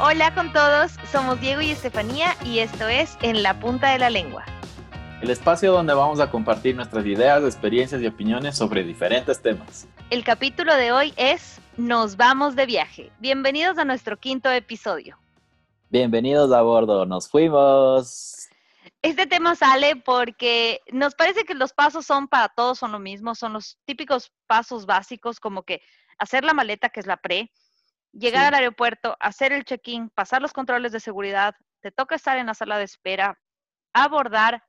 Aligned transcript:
Hola 0.00 0.32
con 0.32 0.52
todos, 0.52 0.92
somos 1.10 1.40
Diego 1.40 1.60
y 1.60 1.72
Estefanía 1.72 2.36
y 2.44 2.60
esto 2.60 2.86
es 2.86 3.18
En 3.20 3.42
la 3.42 3.58
punta 3.58 3.90
de 3.90 3.98
la 3.98 4.10
lengua. 4.10 4.44
El 5.20 5.28
espacio 5.28 5.72
donde 5.72 5.92
vamos 5.92 6.20
a 6.20 6.30
compartir 6.30 6.76
nuestras 6.76 7.04
ideas, 7.04 7.42
experiencias 7.42 8.00
y 8.00 8.06
opiniones 8.06 8.56
sobre 8.56 8.84
diferentes 8.84 9.42
temas. 9.42 9.88
El 10.10 10.22
capítulo 10.22 10.76
de 10.76 10.92
hoy 10.92 11.12
es 11.16 11.60
Nos 11.76 12.16
vamos 12.16 12.54
de 12.54 12.66
viaje. 12.66 13.10
Bienvenidos 13.18 13.76
a 13.78 13.84
nuestro 13.84 14.16
quinto 14.16 14.48
episodio. 14.52 15.18
Bienvenidos 15.90 16.52
a 16.52 16.62
bordo, 16.62 17.04
nos 17.04 17.28
fuimos. 17.28 18.46
Este 19.02 19.26
tema 19.26 19.56
sale 19.56 19.96
porque 19.96 20.80
nos 20.92 21.16
parece 21.16 21.42
que 21.42 21.54
los 21.54 21.72
pasos 21.72 22.06
son 22.06 22.28
para 22.28 22.48
todos 22.50 22.78
son 22.78 22.92
lo 22.92 23.00
mismo, 23.00 23.34
son 23.34 23.54
los 23.54 23.78
típicos 23.84 24.30
pasos 24.46 24.86
básicos 24.86 25.40
como 25.40 25.64
que 25.64 25.82
hacer 26.18 26.44
la 26.44 26.54
maleta, 26.54 26.88
que 26.88 27.00
es 27.00 27.06
la 27.06 27.16
pre, 27.16 27.50
llegar 28.12 28.42
Sí. 28.42 28.48
al 28.48 28.54
aeropuerto, 28.54 29.16
hacer 29.20 29.52
el 29.52 29.64
check-in, 29.64 30.10
pasar 30.10 30.42
los 30.42 30.52
controles 30.52 30.92
de 30.92 31.00
seguridad, 31.00 31.54
te 31.80 31.90
toca 31.92 32.14
estar 32.16 32.36
en 32.38 32.46
la 32.46 32.54
sala 32.54 32.78
de 32.78 32.84
espera, 32.84 33.38
abordar, 33.92 34.64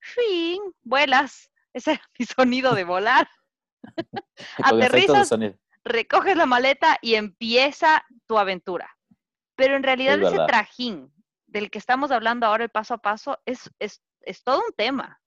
¡fin! 0.00 0.60
vuelas, 0.82 1.50
ese 1.72 1.92
era 1.92 2.02
mi 2.18 2.24
sonido 2.26 2.74
de 2.74 2.84
volar, 2.84 3.28
Aterrizas. 4.62 5.30
recoges 5.84 6.36
la 6.36 6.46
maleta 6.46 6.98
y 7.02 7.14
empieza 7.14 8.04
tu 8.26 8.38
aventura. 8.38 8.96
Pero 9.56 9.76
en 9.76 9.82
realidad 9.82 10.14
Es 10.16 10.22
ese 10.22 10.30
verdad. 10.32 10.46
trajín 10.46 11.12
del 11.46 11.70
que 11.70 11.78
estamos 11.78 12.10
hablando 12.10 12.46
ahora, 12.46 12.64
el 12.64 12.70
paso 12.70 12.94
a 12.94 12.98
paso, 12.98 13.38
es, 13.46 13.70
es, 13.78 14.02
es 14.22 14.42
todo 14.42 14.58
un 14.58 14.72
tema. 14.76 15.20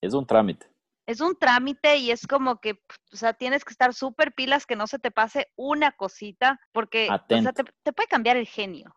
Es 0.00 0.14
un 0.14 0.26
trámite. 0.26 0.71
Es 1.06 1.20
un 1.20 1.36
trámite 1.36 1.96
y 1.96 2.10
es 2.10 2.26
como 2.26 2.60
que, 2.60 2.72
o 3.12 3.16
sea, 3.16 3.32
tienes 3.34 3.64
que 3.64 3.72
estar 3.72 3.92
súper 3.92 4.32
pilas 4.34 4.66
que 4.66 4.76
no 4.76 4.86
se 4.86 4.98
te 4.98 5.10
pase 5.10 5.48
una 5.56 5.92
cosita, 5.92 6.60
porque 6.72 7.04
o 7.04 7.06
sea, 7.06 7.14
Atento. 7.16 7.52
te, 7.52 7.64
te 7.82 7.92
puede 7.92 8.08
cambiar 8.08 8.36
el 8.36 8.46
genio. 8.46 8.94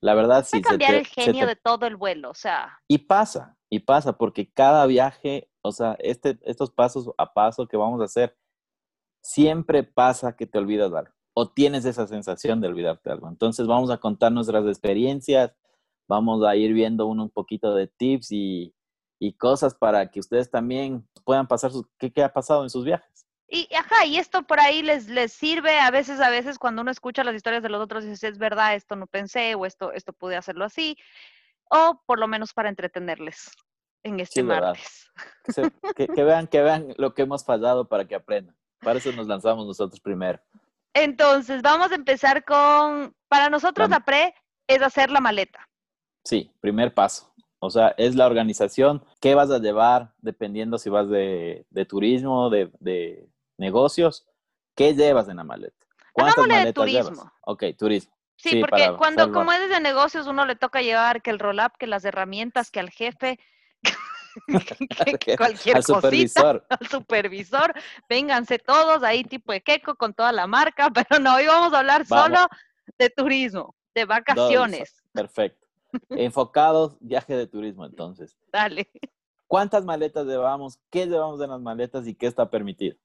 La 0.00 0.14
verdad, 0.14 0.44
sí. 0.44 0.60
Puede 0.60 0.62
se 0.64 0.68
cambiar 0.70 0.92
te- 0.92 0.98
el 0.98 1.06
se 1.06 1.12
genio 1.22 1.40
te- 1.40 1.46
de 1.46 1.56
todo 1.56 1.86
el 1.86 1.96
vuelo, 1.96 2.30
o 2.30 2.34
sea, 2.34 2.78
Y 2.88 2.98
pasa, 2.98 3.56
y 3.70 3.78
pasa, 3.80 4.16
porque 4.18 4.50
cada 4.52 4.84
viaje, 4.86 5.48
o 5.62 5.72
sea, 5.72 5.96
este, 6.00 6.38
estos 6.42 6.70
pasos 6.70 7.10
a 7.16 7.32
paso 7.32 7.66
que 7.66 7.76
vamos 7.76 8.00
a 8.00 8.04
hacer, 8.04 8.36
siempre 9.22 9.82
pasa 9.82 10.36
que 10.36 10.46
te 10.46 10.58
olvidas 10.58 10.90
de 10.92 10.98
algo. 10.98 11.12
O 11.34 11.50
tienes 11.50 11.84
esa 11.84 12.06
sensación 12.06 12.60
de 12.60 12.68
olvidarte 12.68 13.08
de 13.10 13.14
algo. 13.14 13.28
Entonces 13.28 13.66
vamos 13.66 13.90
a 13.90 13.98
contar 13.98 14.32
nuestras 14.32 14.66
experiencias, 14.66 15.54
vamos 16.08 16.44
a 16.44 16.56
ir 16.56 16.72
viendo 16.72 17.06
uno 17.06 17.24
un 17.24 17.30
poquito 17.30 17.74
de 17.74 17.88
tips 17.88 18.32
y, 18.32 18.74
y 19.18 19.32
cosas 19.34 19.74
para 19.74 20.10
que 20.10 20.20
ustedes 20.20 20.50
también 20.50 21.06
puedan 21.26 21.48
pasar 21.48 21.72
sus, 21.72 21.84
qué, 21.98 22.10
qué 22.12 22.22
ha 22.22 22.32
pasado 22.32 22.62
en 22.62 22.70
sus 22.70 22.84
viajes. 22.84 23.26
Y 23.48 23.68
ajá, 23.74 24.06
y 24.06 24.16
esto 24.16 24.44
por 24.44 24.60
ahí 24.60 24.82
les, 24.82 25.08
les 25.08 25.32
sirve 25.32 25.78
a 25.80 25.90
veces, 25.90 26.20
a 26.20 26.30
veces 26.30 26.58
cuando 26.58 26.82
uno 26.82 26.90
escucha 26.90 27.24
las 27.24 27.34
historias 27.34 27.62
de 27.62 27.68
los 27.68 27.82
otros 27.82 28.04
y 28.04 28.08
dice, 28.08 28.28
es 28.28 28.38
verdad, 28.38 28.74
esto 28.76 28.94
no 28.96 29.06
pensé, 29.08 29.54
o 29.56 29.66
esto, 29.66 29.92
esto 29.92 30.12
pude 30.12 30.36
hacerlo 30.36 30.64
así, 30.64 30.96
o 31.68 32.00
por 32.06 32.18
lo 32.20 32.28
menos 32.28 32.52
para 32.52 32.68
entretenerles 32.68 33.50
en 34.04 34.20
este 34.20 34.40
martes. 34.44 35.10
Que, 35.44 35.52
se- 35.52 35.72
que- 35.96 36.06
que 36.08 36.24
vean, 36.24 36.46
que 36.46 36.62
vean 36.62 36.94
lo 36.96 37.12
que 37.14 37.22
hemos 37.22 37.44
fallado 37.44 37.88
para 37.88 38.06
que 38.06 38.14
aprendan. 38.14 38.56
Para 38.80 38.98
eso 38.98 39.10
nos 39.12 39.26
lanzamos 39.26 39.66
nosotros 39.66 39.98
primero. 40.00 40.40
Entonces, 40.94 41.60
vamos 41.62 41.90
a 41.90 41.96
empezar 41.96 42.44
con, 42.44 43.14
para 43.28 43.48
nosotros 43.50 43.88
La- 43.90 43.96
la 43.98 44.04
pre 44.04 44.34
es 44.68 44.80
hacer 44.82 45.10
la 45.10 45.20
maleta. 45.20 45.68
Sí, 46.24 46.52
primer 46.60 46.94
paso. 46.94 47.32
O 47.66 47.70
sea, 47.70 47.94
es 47.98 48.14
la 48.14 48.26
organización. 48.26 49.04
¿Qué 49.20 49.34
vas 49.34 49.50
a 49.50 49.58
llevar 49.58 50.12
dependiendo 50.18 50.78
si 50.78 50.88
vas 50.90 51.08
de, 51.08 51.66
de 51.70 51.84
turismo, 51.84 52.48
de, 52.50 52.70
de 52.80 53.28
negocios? 53.58 54.26
¿Qué 54.74 54.94
llevas 54.94 55.28
en 55.28 55.36
la 55.36 55.44
maleta? 55.44 55.74
¿Cuántas 56.12 56.34
Hagámosle 56.38 56.54
de 56.54 56.60
maletas 56.60 56.86
llevas? 56.86 57.06
turismo. 57.06 57.32
Ok, 57.42 57.64
turismo. 57.78 58.12
Sí, 58.36 58.50
Sí, 58.50 58.60
porque 58.60 58.92
cuando 58.98 59.22
salvar. 59.24 59.38
como 59.38 59.52
es 59.52 59.68
de 59.70 59.80
negocios 59.80 60.26
uno 60.26 60.44
le 60.46 60.56
toca 60.56 60.82
llevar 60.82 61.22
que 61.22 61.30
el 61.30 61.38
roll-up, 61.38 61.72
que 61.78 61.86
las 61.86 62.04
herramientas, 62.04 62.70
que 62.70 62.80
al 62.80 62.90
jefe, 62.90 63.38
que, 64.46 65.18
que 65.18 65.36
cualquier 65.36 65.76
Al 65.76 65.82
cosita. 65.82 66.00
supervisor. 66.00 66.66
al 66.70 66.86
supervisor, 66.88 67.72
vénganse 68.08 68.58
todos 68.58 69.02
ahí 69.02 69.24
tipo 69.24 69.52
de 69.52 69.62
queco 69.62 69.94
con 69.94 70.12
toda 70.14 70.32
la 70.32 70.46
marca, 70.46 70.90
pero 70.94 71.18
no, 71.20 71.36
hoy 71.36 71.46
vamos 71.46 71.72
a 71.72 71.78
hablar 71.78 72.04
Vamos. 72.08 72.38
solo 72.38 72.46
de 72.98 73.10
turismo, 73.10 73.74
de 73.94 74.02
Dos, 74.02 74.08
vacaciones. 74.08 75.02
Perfecto. 75.12 75.65
Enfocados, 76.10 76.96
viaje 77.00 77.36
de 77.36 77.46
turismo, 77.46 77.84
entonces. 77.84 78.36
Dale. 78.52 78.90
¿Cuántas 79.46 79.84
maletas 79.84 80.26
llevamos? 80.26 80.80
¿Qué 80.90 81.06
llevamos 81.06 81.40
en 81.40 81.50
las 81.50 81.60
maletas 81.60 82.06
y 82.06 82.14
qué 82.14 82.26
está 82.26 82.50
permitido? 82.50 82.96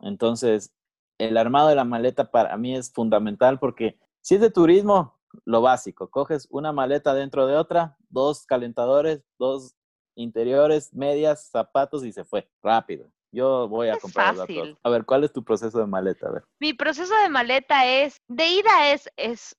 Entonces, 0.00 0.74
el 1.18 1.36
armado 1.36 1.68
de 1.68 1.74
la 1.74 1.84
maleta 1.84 2.30
para 2.30 2.56
mí 2.56 2.74
es 2.74 2.92
fundamental 2.92 3.58
porque 3.58 3.98
si 4.20 4.36
es 4.36 4.40
de 4.40 4.50
turismo, 4.50 5.18
lo 5.44 5.60
básico, 5.60 6.10
coges 6.10 6.46
una 6.50 6.72
maleta 6.72 7.14
dentro 7.14 7.46
de 7.46 7.56
otra, 7.56 7.96
dos 8.08 8.44
calentadores, 8.46 9.22
dos 9.38 9.74
interiores, 10.14 10.92
medias, 10.92 11.48
zapatos 11.50 12.04
y 12.04 12.12
se 12.12 12.24
fue, 12.24 12.48
rápido. 12.62 13.10
Yo 13.30 13.66
voy 13.66 13.88
a 13.88 13.94
Es 13.94 14.02
comprar 14.02 14.36
fácil. 14.36 14.78
A 14.82 14.90
ver, 14.90 15.06
¿cuál 15.06 15.24
es 15.24 15.32
tu 15.32 15.42
proceso 15.42 15.78
de 15.78 15.86
maleta? 15.86 16.28
A 16.28 16.32
ver. 16.32 16.44
Mi 16.60 16.74
proceso 16.74 17.14
de 17.22 17.30
maleta 17.30 17.86
es, 17.86 18.20
de 18.28 18.46
ida 18.46 18.92
es, 18.92 19.10
es 19.16 19.56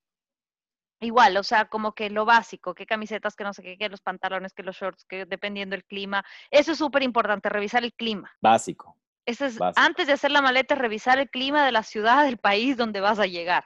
igual, 1.04 1.38
o 1.38 1.44
sea, 1.44 1.66
como 1.66 1.94
que 1.94 2.10
lo 2.10 2.26
básico, 2.26 2.74
qué 2.74 2.86
camisetas, 2.86 3.36
que 3.36 3.44
no 3.44 3.54
sé 3.54 3.64
qué, 3.64 3.78
que 3.78 3.90
los 3.90 4.02
pantalones, 4.02 4.54
que 4.54 4.64
los 4.64 4.76
shorts, 4.76 5.06
que 5.06 5.26
dependiendo 5.26 5.74
del 5.76 5.86
clima. 5.86 6.24
Eso 6.52 6.72
es 6.74 6.78
súper 6.78 7.04
importante, 7.04 7.50
revisar 7.50 7.84
el 7.84 7.94
clima. 7.94 8.32
Básico. 8.42 8.98
Eso 9.26 9.46
es, 9.46 9.58
Básico. 9.58 9.86
antes 9.86 10.08
de 10.08 10.14
hacer 10.14 10.32
la 10.32 10.42
maleta, 10.42 10.76
revisar 10.76 11.20
el 11.20 11.30
clima 11.30 11.66
de 11.66 11.72
la 11.72 11.84
ciudad, 11.84 12.26
del 12.26 12.38
país 12.38 12.76
donde 12.78 13.00
vas 13.02 13.20
a 13.20 13.26
llegar. 13.26 13.64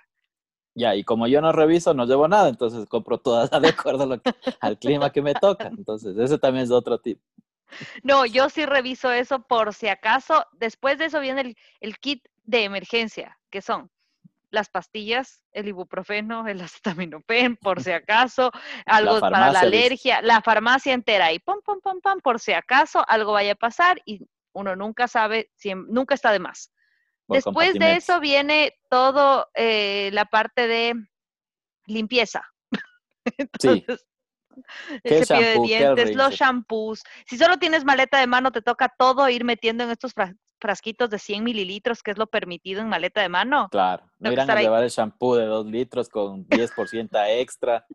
Ya, 0.75 0.93
y 0.93 1.03
como 1.03 1.27
yo 1.27 1.41
no 1.41 1.51
reviso, 1.51 1.95
no 1.95 2.05
llevo 2.05 2.27
nada, 2.27 2.49
entonces 2.49 2.87
compro 2.87 3.17
todas 3.17 3.49
de 3.61 3.69
acuerdo 3.69 4.03
a 4.03 4.05
lo 4.07 4.21
que- 4.21 4.31
al 4.61 4.77
clima 4.77 5.11
que 5.11 5.23
me 5.23 5.33
toca. 5.33 5.67
Entonces, 5.67 6.15
ese 6.17 6.37
también 6.37 6.65
es 6.65 6.71
otro 6.71 6.99
tip. 6.99 7.19
No, 8.03 8.25
yo 8.25 8.49
sí 8.49 8.65
reviso 8.65 9.11
eso 9.11 9.41
por 9.41 9.73
si 9.73 9.87
acaso. 9.87 10.45
Después 10.53 10.97
de 10.99 11.05
eso 11.05 11.19
viene 11.19 11.41
el, 11.41 11.57
el 11.79 11.97
kit 11.97 12.23
de 12.43 12.63
emergencia, 12.63 13.37
que 13.49 13.61
son 13.61 13.89
las 14.49 14.69
pastillas, 14.69 15.43
el 15.51 15.67
ibuprofeno, 15.67 16.47
el 16.47 16.61
acetaminofén, 16.61 17.57
por 17.57 17.81
si 17.81 17.91
acaso, 17.91 18.51
algo 18.85 19.19
para 19.19 19.51
la 19.51 19.59
alergia, 19.59 20.21
la 20.21 20.41
farmacia 20.41 20.93
entera 20.93 21.31
y 21.33 21.39
pam, 21.39 21.59
pam, 21.65 21.79
pam, 21.81 22.01
pam, 22.01 22.19
por 22.21 22.39
si 22.39 22.53
acaso 22.53 23.03
algo 23.07 23.33
vaya 23.33 23.53
a 23.53 23.55
pasar 23.55 24.01
y 24.05 24.27
uno 24.53 24.75
nunca 24.75 25.07
sabe, 25.07 25.51
nunca 25.87 26.15
está 26.15 26.31
de 26.31 26.39
más. 26.39 26.71
por 27.27 27.37
Después 27.37 27.73
de 27.75 27.95
eso 27.95 28.19
viene 28.19 28.73
todo 28.89 29.47
eh, 29.53 30.09
la 30.13 30.25
parte 30.25 30.67
de 30.67 30.95
limpieza. 31.85 32.43
Entonces, 33.37 34.07
¿Qué 35.03 35.19
el 35.19 35.25
cepillo 35.25 35.61
de 35.61 35.67
dientes, 35.67 36.15
los 36.15 36.33
shampoos. 36.33 37.03
Si 37.27 37.37
solo 37.37 37.57
tienes 37.57 37.85
maleta 37.85 38.19
de 38.19 38.27
mano, 38.27 38.51
te 38.51 38.61
toca 38.61 38.89
todo 38.97 39.29
ir 39.29 39.43
metiendo 39.43 39.83
en 39.83 39.91
estos 39.91 40.13
frasquitos 40.59 41.09
de 41.09 41.19
100 41.19 41.43
mililitros, 41.43 42.01
que 42.03 42.11
es 42.11 42.17
lo 42.17 42.27
permitido 42.27 42.81
en 42.81 42.89
maleta 42.89 43.21
de 43.21 43.29
mano. 43.29 43.67
Claro, 43.71 44.09
no 44.19 44.31
irán 44.31 44.49
a 44.49 44.53
ahí. 44.53 44.63
llevar 44.63 44.83
el 44.83 44.89
shampoo 44.89 45.35
de 45.35 45.45
dos 45.45 45.65
litros 45.65 46.09
con 46.09 46.45
10% 46.47 47.09
extra 47.29 47.85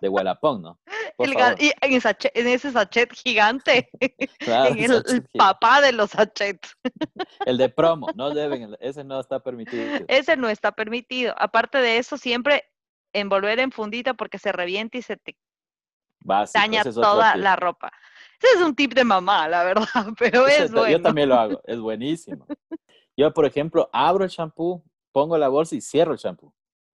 de 0.00 0.08
Wellapong, 0.08 0.62
¿no? 0.62 0.78
El 1.18 1.30
y 1.58 1.72
en, 1.82 2.00
sachet- 2.00 2.30
en 2.34 2.48
ese 2.48 2.72
sachet 2.72 3.12
gigante, 3.12 3.90
Claro, 4.38 4.70
en 4.74 4.78
el, 4.78 4.88
sachet 4.88 5.06
el 5.08 5.12
gigante. 5.14 5.38
papá 5.38 5.80
de 5.80 5.92
los 5.92 6.10
sachets. 6.10 6.76
El 7.46 7.58
de 7.58 7.68
promo, 7.68 8.08
no 8.14 8.30
deben, 8.30 8.74
ese 8.80 9.04
no 9.04 9.20
está 9.20 9.40
permitido. 9.40 10.04
Ese 10.08 10.36
no 10.36 10.48
está 10.48 10.72
permitido. 10.72 11.34
Aparte 11.38 11.78
de 11.78 11.98
eso, 11.98 12.16
siempre 12.16 12.64
envolver 13.12 13.58
en 13.60 13.70
fundita 13.72 14.14
porque 14.14 14.38
se 14.38 14.52
revienta 14.52 14.96
y 14.98 15.02
se 15.02 15.16
te 15.16 15.36
Básico, 16.24 16.58
daña 16.60 16.84
toda 16.84 17.36
la 17.36 17.56
ropa. 17.56 17.92
Ese 18.42 18.56
es 18.56 18.62
un 18.62 18.74
tip 18.74 18.92
de 18.94 19.04
mamá, 19.04 19.48
la 19.48 19.62
verdad, 19.64 19.84
pero 20.18 20.46
es 20.46 20.72
bueno. 20.72 20.90
Yo 20.90 21.02
también 21.02 21.28
lo 21.28 21.36
hago, 21.36 21.60
es 21.64 21.78
buenísimo. 21.78 22.46
Yo, 23.16 23.32
por 23.32 23.44
ejemplo, 23.44 23.88
abro 23.92 24.24
el 24.24 24.30
shampoo, 24.30 24.82
pongo 25.12 25.36
la 25.38 25.48
bolsa 25.48 25.74
y 25.74 25.80
cierro 25.80 26.12
el 26.12 26.18
shampoo. 26.18 26.52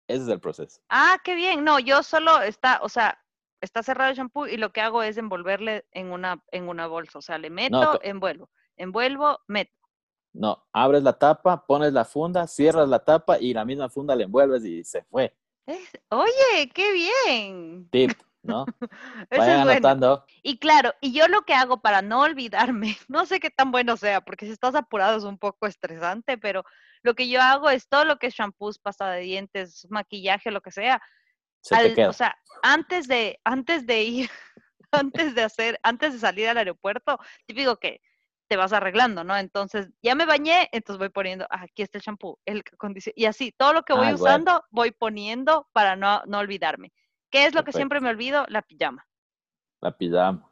Ese 0.09 0.23
es 0.23 0.29
el 0.29 0.41
proceso. 0.41 0.81
Ah, 0.89 1.19
qué 1.25 1.35
bien. 1.35 1.65
No, 1.65 1.79
yo 1.79 2.03
solo 2.03 2.41
está, 2.43 2.81
o 2.83 2.89
sea, 2.89 3.19
está 3.61 3.83
cerrado 3.83 4.11
el 4.11 4.17
shampoo 4.17 4.47
y 4.47 4.57
lo 4.57 4.71
que 4.73 4.81
hago 4.81 5.03
es 5.03 5.17
envolverle 5.17 5.87
en 5.93 6.13
una, 6.13 6.43
en 6.53 6.69
una 6.69 6.87
bolsa. 6.87 7.19
O 7.19 7.23
sea, 7.23 7.39
le 7.39 7.51
meto, 7.51 7.77
envuelvo, 8.03 8.51
envuelvo, 8.77 9.39
meto. 9.47 9.73
No, 10.33 10.67
abres 10.73 11.03
la 11.03 11.13
tapa, 11.19 11.65
pones 11.67 11.93
la 11.93 12.05
funda, 12.05 12.47
cierras 12.47 12.89
la 12.89 12.99
tapa 13.05 13.39
y 13.39 13.55
la 13.55 13.65
misma 13.65 13.89
funda 13.89 14.17
la 14.17 14.25
envuelves 14.25 14.65
y 14.65 14.83
se 14.85 15.03
fue. 15.05 15.35
Es- 15.67 15.91
Oye, 16.11 16.69
qué 16.75 16.93
bien. 16.93 17.89
Tip, 17.91 18.11
¿no? 18.45 18.65
Eso 19.31 19.41
Vayan 19.41 19.57
es 19.57 19.63
bueno. 19.63 19.89
anotando. 19.89 20.25
Y 20.43 20.59
claro, 20.59 20.93
y 21.01 21.13
yo 21.13 21.27
lo 21.29 21.43
que 21.43 21.55
hago 21.55 21.81
para 21.81 22.03
no 22.03 22.21
olvidarme, 22.21 22.97
no 23.09 23.27
sé 23.27 23.41
qué 23.41 23.51
tan 23.51 23.71
bueno 23.73 23.97
sea, 23.97 24.21
porque 24.21 24.47
si 24.47 24.53
estás 24.53 24.75
apurado 24.75 25.17
es 25.19 25.25
un 25.25 25.39
poco 25.39 25.67
estresante, 25.67 26.39
pero 26.39 26.65
lo 27.03 27.15
que 27.15 27.29
yo 27.29 27.41
hago 27.41 27.71
es 27.71 27.89
todo 27.89 28.05
lo 28.05 28.19
que 28.19 28.29
es 28.29 28.35
shampoos, 28.35 28.79
pasta 28.79 29.11
de 29.11 29.21
dientes, 29.23 29.87
maquillaje, 29.91 30.51
lo 30.51 30.61
que 30.61 30.71
sea. 30.71 31.01
Se 31.61 31.75
te 31.77 31.81
al- 31.83 31.95
queda. 31.95 32.11
O 32.11 32.13
sea, 32.13 32.37
antes 32.63 33.09
de, 33.09 33.41
antes 33.45 33.87
de 33.87 34.03
ir, 34.03 34.31
antes 34.93 35.35
de 35.35 35.43
hacer, 35.43 35.81
antes 35.83 36.13
de 36.13 36.19
salir 36.19 36.49
al 36.49 36.59
aeropuerto, 36.59 37.19
típico 37.47 37.77
que 37.79 38.01
te 38.49 38.57
vas 38.57 38.73
arreglando, 38.75 39.25
¿no? 39.25 39.37
Entonces, 39.37 39.89
ya 40.03 40.15
me 40.15 40.27
bañé, 40.27 40.69
entonces 40.73 40.99
voy 40.99 41.09
poniendo, 41.09 41.47
ah, 41.51 41.63
aquí 41.63 41.83
está 41.83 41.99
el 41.99 42.05
champú, 42.05 42.39
el 42.45 42.63
acondicionador, 42.73 43.19
y 43.19 43.25
así, 43.27 43.53
todo 43.53 43.73
lo 43.73 43.83
que 43.85 43.95
voy 43.95 44.09
Ah, 44.09 44.15
usando, 44.15 44.65
voy 44.71 44.91
poniendo 44.91 45.69
para 45.73 45.97
no, 45.97 46.23
no 46.27 46.39
olvidarme. 46.41 46.93
¿Qué 47.35 47.47
es 47.47 47.53
lo 47.55 47.65
que 47.65 47.73
siempre 47.73 48.01
me 48.01 48.11
olvido? 48.11 48.45
La 48.49 48.63
pijama. 48.63 49.05
La 49.81 49.91
pijama. 49.91 50.49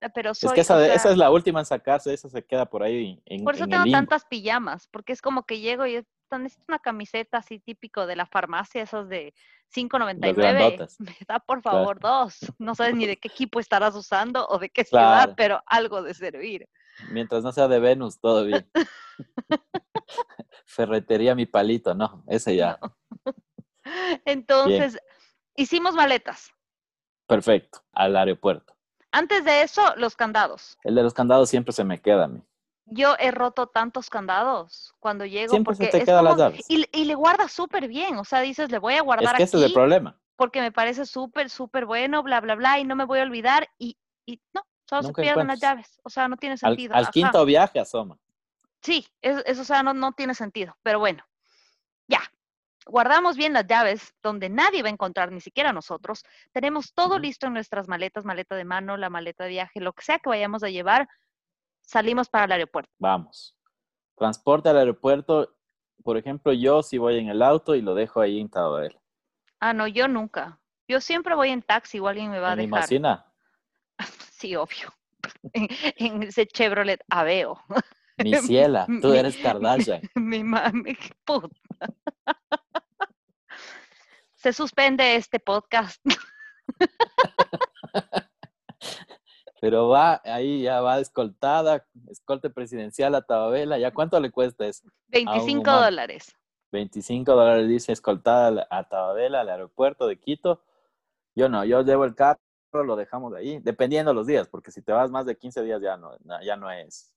Ah, 0.00 0.08
Pero 0.08 0.34
soy, 0.34 0.48
es 0.48 0.54
que 0.54 0.60
esa, 0.62 0.76
o 0.76 0.80
sea, 0.80 0.92
esa 0.92 1.10
es 1.12 1.16
la 1.16 1.30
última 1.30 1.60
en 1.60 1.66
sacarse, 1.66 2.12
esa 2.12 2.28
se 2.28 2.44
queda 2.44 2.66
por 2.66 2.82
ahí 2.82 3.22
en, 3.26 3.44
por 3.44 3.54
eso 3.54 3.62
en 3.62 3.70
tengo 3.70 3.84
el 3.84 3.92
tantas 3.92 4.24
pijamas, 4.24 4.88
porque 4.88 5.12
es 5.12 5.22
como 5.22 5.44
que 5.44 5.60
llego 5.60 5.86
y 5.86 5.94
es- 5.94 6.06
necesito 6.32 6.64
una 6.66 6.80
camiseta 6.80 7.38
así 7.38 7.60
típico 7.60 8.08
de 8.08 8.16
la 8.16 8.26
farmacia, 8.26 8.82
esas 8.82 9.08
de 9.08 9.34
5.99. 9.72 10.34
grandotas. 10.34 10.96
Me 11.00 11.16
da 11.28 11.38
por 11.38 11.62
Claro. 11.62 11.78
favor 11.78 12.00
dos. 12.00 12.38
No 12.58 12.74
sabes 12.74 12.96
ni 12.96 13.06
de 13.06 13.18
qué 13.18 13.28
equipo 13.28 13.60
estarás 13.60 13.94
usando 13.94 14.48
o 14.48 14.58
de 14.58 14.68
qué 14.68 14.82
ciudad, 14.82 15.06
Claro. 15.26 15.34
pero 15.36 15.62
algo 15.64 16.02
de 16.02 16.12
servir. 16.12 16.68
Mientras 17.12 17.44
no 17.44 17.52
sea 17.52 17.68
de 17.68 17.78
Venus, 17.78 18.18
todo 18.18 18.44
bien. 18.44 18.68
Ferretería 20.66 21.36
mi 21.36 21.46
palito, 21.46 21.94
no, 21.94 22.24
ese 22.26 22.56
ya. 22.56 22.80
Entonces, 24.24 24.98
hicimos 25.56 25.94
maletas. 25.94 26.52
Perfecto, 27.26 27.82
al 27.92 28.16
aeropuerto. 28.16 28.74
Antes 29.10 29.44
de 29.44 29.62
eso, 29.62 29.82
los 29.96 30.14
candados. 30.16 30.78
El 30.84 30.94
de 30.94 31.02
los 31.02 31.14
candados 31.14 31.48
siempre 31.48 31.72
se 31.72 31.84
me 31.84 32.00
queda 32.00 32.24
a 32.24 32.28
mí. 32.28 32.42
Yo 32.86 33.16
he 33.18 33.30
roto 33.32 33.66
tantos 33.66 34.08
candados 34.10 34.94
cuando 35.00 35.24
llego 35.24 35.50
Siempre 35.50 35.74
se 35.74 35.78
porque 35.86 35.90
te 35.92 35.98
es 35.98 36.04
quedan 36.04 36.24
las 36.24 36.36
llaves. 36.36 36.64
y, 36.68 36.86
y 36.92 37.04
le 37.04 37.14
guardas 37.16 37.50
súper 37.50 37.88
bien, 37.88 38.16
o 38.18 38.24
sea, 38.24 38.40
dices, 38.40 38.70
le 38.70 38.78
voy 38.78 38.94
a 38.94 38.98
Es 38.98 39.02
guardar 39.02 39.36
que 39.36 39.42
ese 39.42 39.56
es 39.56 39.62
el 39.64 39.72
problema. 39.72 40.16
porque 40.36 40.60
me 40.60 40.70
parece 40.70 41.04
súper, 41.06 41.50
súper 41.50 41.84
bueno, 41.86 42.22
bla, 42.22 42.40
bla, 42.40 42.54
bla, 42.54 42.78
y 42.78 42.84
no 42.84 42.94
me 42.94 43.04
voy 43.04 43.18
a 43.18 43.22
olvidar 43.22 43.68
y, 43.78 43.96
y 44.24 44.40
no, 44.54 44.62
solo 44.88 45.02
Nunca 45.02 45.22
se 45.22 45.22
pierden 45.22 45.46
las 45.48 45.60
llaves, 45.60 46.00
o 46.04 46.10
sea, 46.10 46.28
no 46.28 46.36
tiene 46.36 46.56
sentido. 46.58 46.94
al 46.94 47.10
quinto 47.10 47.44
viaje 47.44 47.80
asoma. 47.80 48.18
Sí, 48.82 49.04
es- 49.20 49.42
eso, 49.46 49.62
o 49.62 49.64
sea, 49.64 49.82
no, 49.82 49.92
no 49.92 50.12
tiene 50.12 50.34
sentido, 50.34 50.76
pero 50.84 51.00
bueno. 51.00 51.24
Guardamos 52.88 53.36
bien 53.36 53.52
las 53.52 53.66
llaves 53.66 54.14
donde 54.22 54.48
nadie 54.48 54.82
va 54.82 54.88
a 54.88 54.92
encontrar, 54.92 55.32
ni 55.32 55.40
siquiera 55.40 55.72
nosotros. 55.72 56.24
Tenemos 56.52 56.94
todo 56.94 57.18
listo 57.18 57.48
en 57.48 57.52
nuestras 57.54 57.88
maletas, 57.88 58.24
maleta 58.24 58.54
de 58.54 58.64
mano, 58.64 58.96
la 58.96 59.10
maleta 59.10 59.42
de 59.44 59.50
viaje, 59.50 59.80
lo 59.80 59.92
que 59.92 60.04
sea 60.04 60.20
que 60.20 60.28
vayamos 60.28 60.62
a 60.62 60.68
llevar. 60.70 61.08
Salimos 61.82 62.28
para 62.28 62.44
el 62.44 62.52
aeropuerto. 62.52 62.92
Vamos. 62.98 63.56
Transporte 64.16 64.68
al 64.68 64.78
aeropuerto. 64.78 65.56
Por 66.04 66.16
ejemplo, 66.16 66.52
yo 66.52 66.82
si 66.82 66.98
voy 66.98 67.18
en 67.18 67.28
el 67.28 67.42
auto 67.42 67.74
y 67.74 67.82
lo 67.82 67.94
dejo 67.96 68.20
ahí 68.20 68.40
en 68.40 68.48
Tababel. 68.48 68.96
Ah, 69.58 69.72
no, 69.72 69.88
yo 69.88 70.06
nunca. 70.06 70.60
Yo 70.86 71.00
siempre 71.00 71.34
voy 71.34 71.50
en 71.50 71.62
taxi 71.62 71.98
o 71.98 72.06
alguien 72.06 72.30
me 72.30 72.38
va 72.38 72.52
a 72.52 72.56
dejar. 72.56 72.70
Limosina, 72.88 73.26
Sí, 74.30 74.54
obvio. 74.54 74.92
En, 75.52 76.22
ese 76.22 76.46
Chevrolet 76.46 77.02
Aveo. 77.10 77.60
mi 78.18 78.32
ciela, 78.36 78.86
tú 79.02 79.08
Mi- 79.10 79.18
eres 79.18 79.36
Kardashian. 79.38 80.02
Mi 80.14 80.44
mami, 80.44 80.94
qué 80.94 81.10
puta. 81.24 81.48
Se 84.36 84.52
suspende 84.52 85.16
este 85.16 85.40
podcast. 85.40 86.00
Pero 89.60 89.88
va, 89.88 90.20
ahí 90.24 90.62
ya 90.62 90.80
va 90.80 91.00
escoltada, 91.00 91.86
escolte 92.08 92.50
presidencial 92.50 93.14
a 93.14 93.22
Tababela. 93.22 93.78
¿Ya 93.78 93.92
cuánto 93.92 94.20
le 94.20 94.30
cuesta 94.30 94.66
eso? 94.66 94.88
25 95.08 95.62
humano. 95.62 95.82
dólares. 95.82 96.36
25 96.72 97.32
dólares 97.32 97.68
dice 97.68 97.92
escoltada 97.92 98.66
a 98.70 98.88
Tababela, 98.88 99.40
al 99.40 99.48
aeropuerto 99.48 100.06
de 100.06 100.20
Quito. 100.20 100.62
Yo 101.34 101.48
no, 101.48 101.64
yo 101.64 101.82
llevo 101.82 102.04
el 102.04 102.14
carro, 102.14 102.38
lo 102.72 102.96
dejamos 102.96 103.34
ahí, 103.34 103.58
dependiendo 103.60 104.12
los 104.12 104.26
días, 104.26 104.48
porque 104.48 104.70
si 104.70 104.82
te 104.82 104.92
vas 104.92 105.10
más 105.10 105.26
de 105.26 105.36
15 105.36 105.62
días 105.62 105.80
ya 105.80 105.96
no, 105.96 106.12
ya 106.42 106.56
no 106.56 106.70
es 106.70 107.14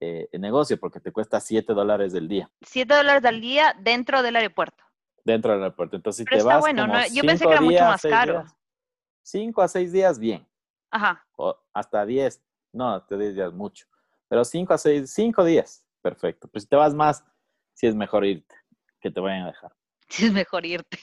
eh, 0.00 0.28
negocio, 0.38 0.78
porque 0.78 1.00
te 1.00 1.12
cuesta 1.12 1.40
7 1.40 1.72
dólares 1.72 2.12
del 2.12 2.28
día 2.28 2.50
7 2.62 2.94
dólares 2.94 3.24
al 3.24 3.40
día 3.40 3.74
dentro 3.80 4.22
del 4.22 4.36
aeropuerto. 4.36 4.84
Dentro 5.24 5.52
del 5.52 5.62
aeropuerto. 5.62 5.96
Entonces, 5.96 6.18
si 6.18 6.24
Pero 6.24 6.36
te 6.36 6.38
está 6.40 6.54
vas 6.54 6.60
bueno, 6.60 6.82
como 6.82 6.94
¿no? 6.94 7.06
Yo 7.08 7.22
pensé 7.22 7.38
cinco 7.38 7.48
que 7.48 7.52
era 7.52 7.60
mucho 7.60 7.70
días, 7.72 7.88
más 7.88 8.00
seis 8.00 8.14
caro. 8.14 8.32
días, 8.32 8.56
5 9.24 9.62
a 9.62 9.68
6 9.68 9.92
días, 9.92 10.18
bien. 10.18 10.46
Ajá. 10.90 11.26
O 11.36 11.58
hasta 11.72 12.04
10, 12.04 12.42
no, 12.72 12.94
hasta 12.94 13.16
10 13.16 13.34
días 13.34 13.52
mucho. 13.52 13.86
Pero 14.28 14.44
5 14.44 14.74
a 14.74 14.78
6, 14.78 15.10
5 15.12 15.44
días, 15.44 15.84
perfecto. 16.02 16.46
Pero 16.48 16.60
si 16.60 16.68
te 16.68 16.76
vas 16.76 16.94
más, 16.94 17.24
sí 17.72 17.86
es 17.86 17.94
mejor 17.94 18.24
irte, 18.24 18.54
que 19.00 19.10
te 19.10 19.20
vayan 19.20 19.44
a 19.44 19.46
dejar. 19.48 19.72
Sí, 20.08 20.26
es 20.26 20.32
mejor 20.32 20.66
irte. 20.66 20.98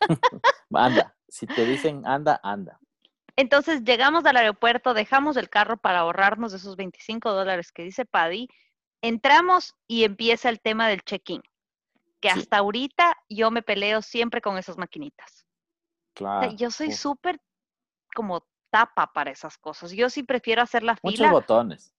Anda, 0.74 1.16
si 1.26 1.46
te 1.46 1.64
dicen 1.64 2.06
anda, 2.06 2.38
anda. 2.42 2.78
Entonces 3.34 3.82
llegamos 3.82 4.26
al 4.26 4.36
aeropuerto, 4.36 4.92
dejamos 4.92 5.38
el 5.38 5.48
carro 5.48 5.78
para 5.78 6.00
ahorrarnos 6.00 6.52
esos 6.52 6.76
25 6.76 7.32
dólares 7.32 7.72
que 7.72 7.82
dice 7.82 8.04
Paddy, 8.04 8.48
entramos 9.00 9.74
y 9.88 10.04
empieza 10.04 10.50
el 10.50 10.60
tema 10.60 10.86
del 10.88 11.02
check-in, 11.02 11.42
que 12.22 12.30
Sí. 12.30 12.38
hasta 12.40 12.56
ahorita 12.58 13.14
yo 13.28 13.50
me 13.50 13.60
peleo 13.62 14.00
siempre 14.00 14.40
con 14.40 14.56
esas 14.56 14.78
maquinitas. 14.78 15.44
O 16.14 16.18
sea, 16.18 16.40
Claro. 16.40 16.52
yo 16.52 16.70
soy 16.70 16.92
súper 16.92 17.40
como 18.14 18.46
tapa 18.70 19.12
para 19.12 19.30
esas 19.30 19.58
cosas. 19.58 19.90
Yo 19.92 20.08
sí 20.08 20.22
prefiero 20.22 20.62
hacer 20.62 20.82
la 20.82 20.96
Muchos 21.02 21.18
fila. 21.18 21.32
botones. 21.32 21.94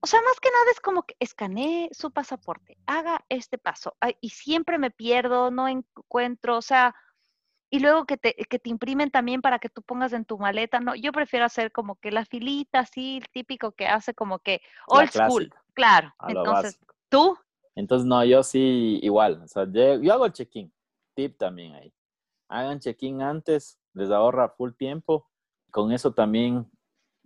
O 0.00 0.06
sea, 0.06 0.20
más 0.22 0.38
que 0.40 0.48
nada 0.50 0.70
es 0.70 0.80
como 0.80 1.02
que 1.02 1.16
escanee 1.18 1.88
su 1.92 2.12
pasaporte, 2.12 2.78
haga 2.86 3.24
este 3.28 3.58
paso. 3.58 3.96
ay, 4.00 4.16
y 4.20 4.30
siempre 4.30 4.78
me 4.78 4.90
pierdo, 4.92 5.50
no 5.50 5.66
encuentro, 5.66 6.56
o 6.56 6.62
sea, 6.62 6.94
y 7.68 7.80
luego 7.80 8.06
que 8.06 8.16
te, 8.16 8.32
que 8.34 8.58
te 8.60 8.70
imprimen 8.70 9.10
también 9.10 9.42
para 9.42 9.58
que 9.58 9.68
tú 9.68 9.82
pongas 9.82 10.12
en 10.12 10.24
tu 10.24 10.38
maleta. 10.38 10.78
No, 10.80 10.94
yo 10.94 11.10
prefiero 11.12 11.44
hacer 11.44 11.72
como 11.72 11.96
que 11.96 12.12
la 12.12 12.24
filita 12.24 12.78
así, 12.80 13.16
el 13.18 13.28
típico 13.28 13.72
que 13.72 13.86
hace 13.88 14.14
como 14.14 14.38
que 14.38 14.62
old 14.86 15.10
school. 15.10 15.52
Claro. 15.74 16.14
Entonces, 16.28 16.78
básico. 16.78 16.94
tú, 17.10 17.38
Entonces, 17.78 18.06
no, 18.06 18.24
yo 18.24 18.42
sí 18.42 18.98
igual. 19.02 19.40
O 19.44 19.46
sea, 19.48 19.64
yo, 19.70 20.00
yo 20.02 20.12
hago 20.12 20.26
el 20.26 20.32
check-in. 20.32 20.72
Tip 21.14 21.38
también 21.38 21.74
ahí. 21.74 21.92
Hagan 22.48 22.80
check-in 22.80 23.22
antes, 23.22 23.78
les 23.94 24.10
ahorra 24.10 24.48
full 24.48 24.72
tiempo. 24.72 25.28
Con 25.70 25.92
eso 25.92 26.12
también 26.12 26.68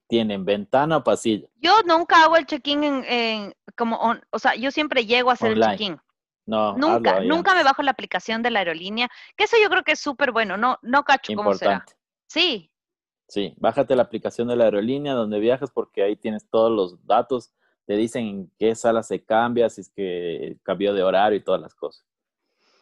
tienen 0.08 0.44
ventana 0.44 0.99
o 0.99 1.04
pasillo. 1.04 1.49
yo 1.56 1.72
nunca 1.87 2.22
hago 2.22 2.37
el 2.37 2.44
check-in 2.44 2.84
en, 2.84 3.04
en 3.04 3.54
como, 3.76 3.96
on- 3.96 4.20
o 4.31 4.38
sea, 4.38 4.54
yo 4.56 4.70
siempre 4.70 5.06
llego 5.06 5.31
a 5.31 5.34
hacer 5.34 5.52
Online. 5.52 5.72
el 5.72 5.78
check-in. 5.78 6.00
No, 6.44 6.76
Nunca, 6.76 7.20
nunca 7.20 7.54
me 7.54 7.62
bajo 7.62 7.82
la 7.82 7.93
aplicación 7.93 8.43
de 8.43 8.50
la 8.50 8.58
aerolínea, 8.58 9.08
que 9.37 9.44
eso 9.44 9.56
yo 9.62 9.70
creo 9.70 9.84
que 9.84 9.93
es 9.93 10.00
súper 10.00 10.32
bueno, 10.32 10.56
no, 10.56 10.76
no 10.82 11.04
cacho 11.04 11.32
cómo 11.34 11.54
será. 11.54 11.72
Importante. 11.75 12.00
Sí, 12.26 12.69
Sí, 13.28 13.54
bájate 13.56 13.96
la 13.96 14.02
aplicación 14.02 14.49
de 14.49 14.56
la 14.56 14.64
aerolínea 14.64 15.14
donde 15.14 15.38
viajas 15.40 15.70
porque 15.70 16.02
ahí 16.02 16.16
tienes 16.16 16.46
todos 16.50 16.70
los 16.70 17.06
datos. 17.06 17.50
Te 17.87 17.96
dicen 17.96 18.26
en 18.26 18.50
qué 18.58 18.75
sala 18.75 19.02
se 19.02 19.23
cambia, 19.25 19.69
si 19.69 19.81
es 19.82 19.90
que 19.90 20.56
cambió 20.62 20.95
de 20.95 21.02
horario 21.02 21.37
y 21.38 21.42
todas 21.42 21.61
las 21.61 21.75
cosas. 21.75 22.04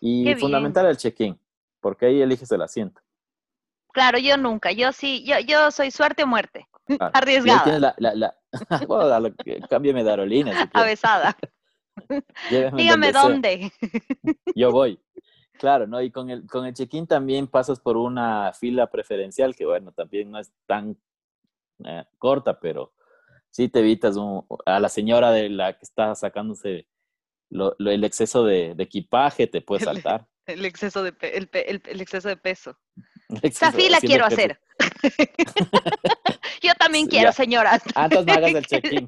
Y 0.00 0.34
fundamental 0.36 0.86
el 0.86 0.96
check-in, 0.96 1.38
porque 1.80 2.06
ahí 2.06 2.22
eliges 2.22 2.50
el 2.52 2.62
asiento. 2.62 3.00
claro, 3.92 4.18
yo 4.18 4.36
nunca, 4.36 4.72
yo 4.72 4.92
sí, 4.92 5.24
yo, 5.24 5.38
yo 5.40 5.70
soy 5.70 5.90
suerte 5.90 6.22
o 6.22 6.26
muerte, 6.26 6.66
Ah, 6.88 6.92
y 6.98 6.98
ahí 6.98 7.10
arriesgada, 7.22 7.64
tienes 7.64 7.80
la, 7.80 7.94
la, 7.98 8.14
la- 8.14 8.36
Bueno, 8.88 9.34
cámbiame 9.68 10.02
de 10.04 10.10
aerolínea. 10.10 10.54
si 10.62 10.68
avesada. 10.72 11.36
Dígame 12.76 13.12
dónde. 13.12 13.72
Yo 14.54 14.70
voy. 14.72 14.98
Claro, 15.58 15.86
¿no? 15.86 16.00
Y 16.00 16.10
con 16.10 16.30
el, 16.30 16.46
con 16.46 16.64
el 16.64 16.72
check-in 16.72 17.06
también 17.06 17.46
pasas 17.46 17.78
por 17.80 17.96
una 17.98 18.52
fila 18.54 18.86
preferencial, 18.86 19.54
que 19.54 19.66
bueno, 19.66 19.92
también 19.92 20.30
no 20.30 20.38
es 20.38 20.50
tan 20.66 20.96
eh, 21.84 22.04
corta, 22.16 22.58
pero 22.58 22.92
sí 23.50 23.68
te 23.68 23.80
evitas 23.80 24.16
un- 24.16 24.46
a 24.66 24.80
la 24.80 24.88
señora 24.88 25.30
de 25.32 25.48
la 25.48 25.72
que 25.74 25.84
está 25.84 26.14
sacándose 26.14 26.86
lo- 27.50 27.74
lo- 27.78 27.90
el 27.90 28.04
exceso 28.04 28.44
de, 28.44 28.74
de 28.74 28.84
equipaje, 28.84 29.46
te 29.46 29.60
puede 29.60 29.84
saltar. 29.84 30.26
El 30.46 30.64
exceso 30.64 31.04
de, 31.04 31.12
pe- 31.12 31.36
el, 31.36 31.46
pe- 31.48 31.70
el- 31.70 31.82
el 31.86 32.00
exceso 32.00 32.26
de 32.28 32.36
peso. 32.36 32.76
Fila 33.28 33.98
haciendo 33.98 33.98
quiero 34.00 34.24
hacer. 34.26 34.60
Yo 36.60 36.72
también 36.74 37.06
quiero, 37.06 37.28
ya. 37.28 37.32
señora. 37.32 37.80
Antes 37.94 38.26
no 38.26 38.32
hagas 38.32 38.54
el 38.54 38.66
check-in. 38.66 39.06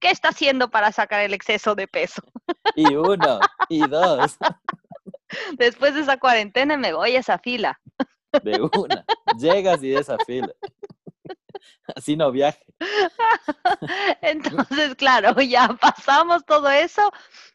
¿Qué 0.00 0.10
está 0.10 0.30
haciendo 0.30 0.70
para 0.70 0.90
sacar 0.90 1.20
el 1.20 1.32
exceso 1.32 1.74
de 1.76 1.86
peso? 1.86 2.22
Y 2.74 2.94
uno, 2.96 3.38
y 3.68 3.86
dos, 3.86 4.36
Después 5.56 5.94
de 5.94 6.00
esa 6.00 6.18
cuarentena 6.18 6.76
me 6.76 6.92
voy 6.92 7.14
a 7.14 7.20
esa 7.20 7.38
fila. 7.38 7.80
de 8.42 8.60
una. 8.60 9.04
Llegas 9.38 9.82
y 9.82 9.90
de 9.90 10.00
esa 10.00 10.18
fila. 10.26 10.52
Así 11.96 12.16
no 12.16 12.30
viaje. 12.32 12.64
Entonces, 14.22 14.94
claro, 14.94 15.34
ya 15.40 15.68
pasamos 15.80 16.44
todo 16.44 16.68
eso, 16.70 17.02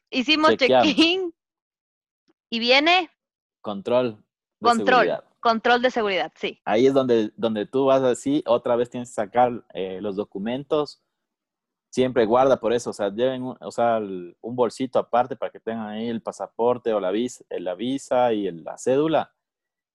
hicimos 0.10 0.56
check-in 0.58 1.34
y 2.50 2.60
viene 2.60 3.10
Control. 3.62 4.24
De 4.62 4.68
control, 4.70 4.88
seguridad. 4.88 5.24
control 5.39 5.82
de 5.82 5.92
seguridad, 5.92 6.32
sí. 6.36 6.60
Ahí 6.66 6.88
es 6.88 6.94
donde, 6.94 7.32
donde 7.38 7.66
tú 7.66 7.86
vas 7.86 8.01
así, 8.04 8.44
otra 8.46 8.75
vez 8.75 8.89
tienes 8.89 9.10
que 9.10 9.13
sacar 9.16 9.66
eh, 9.74 10.00
los 10.01 10.16
documentos. 10.18 11.01
Siempre 11.92 12.25
guarda 12.25 12.60
por 12.60 12.74
eso, 12.74 12.89
o 12.89 12.94
sea, 12.94 13.10
lleven 13.10 13.44
un, 13.44 13.58
o 13.62 13.72
sea, 13.72 13.98
el- 13.98 14.38
un 14.42 14.56
bolsito 14.56 15.00
aparte 15.00 15.36
para 15.36 15.51
que 15.51 15.60
tengan 15.60 15.88
ahí 15.88 16.08
el 16.10 16.22
pasaporte 16.22 16.94
o 16.94 17.00
la 17.00 17.10
visa, 17.12 17.44
eh, 17.50 17.60
la 17.60 17.74
visa 17.74 18.34
y 18.34 18.48
el- 18.48 18.63
la 18.63 18.78
cédula 18.78 19.34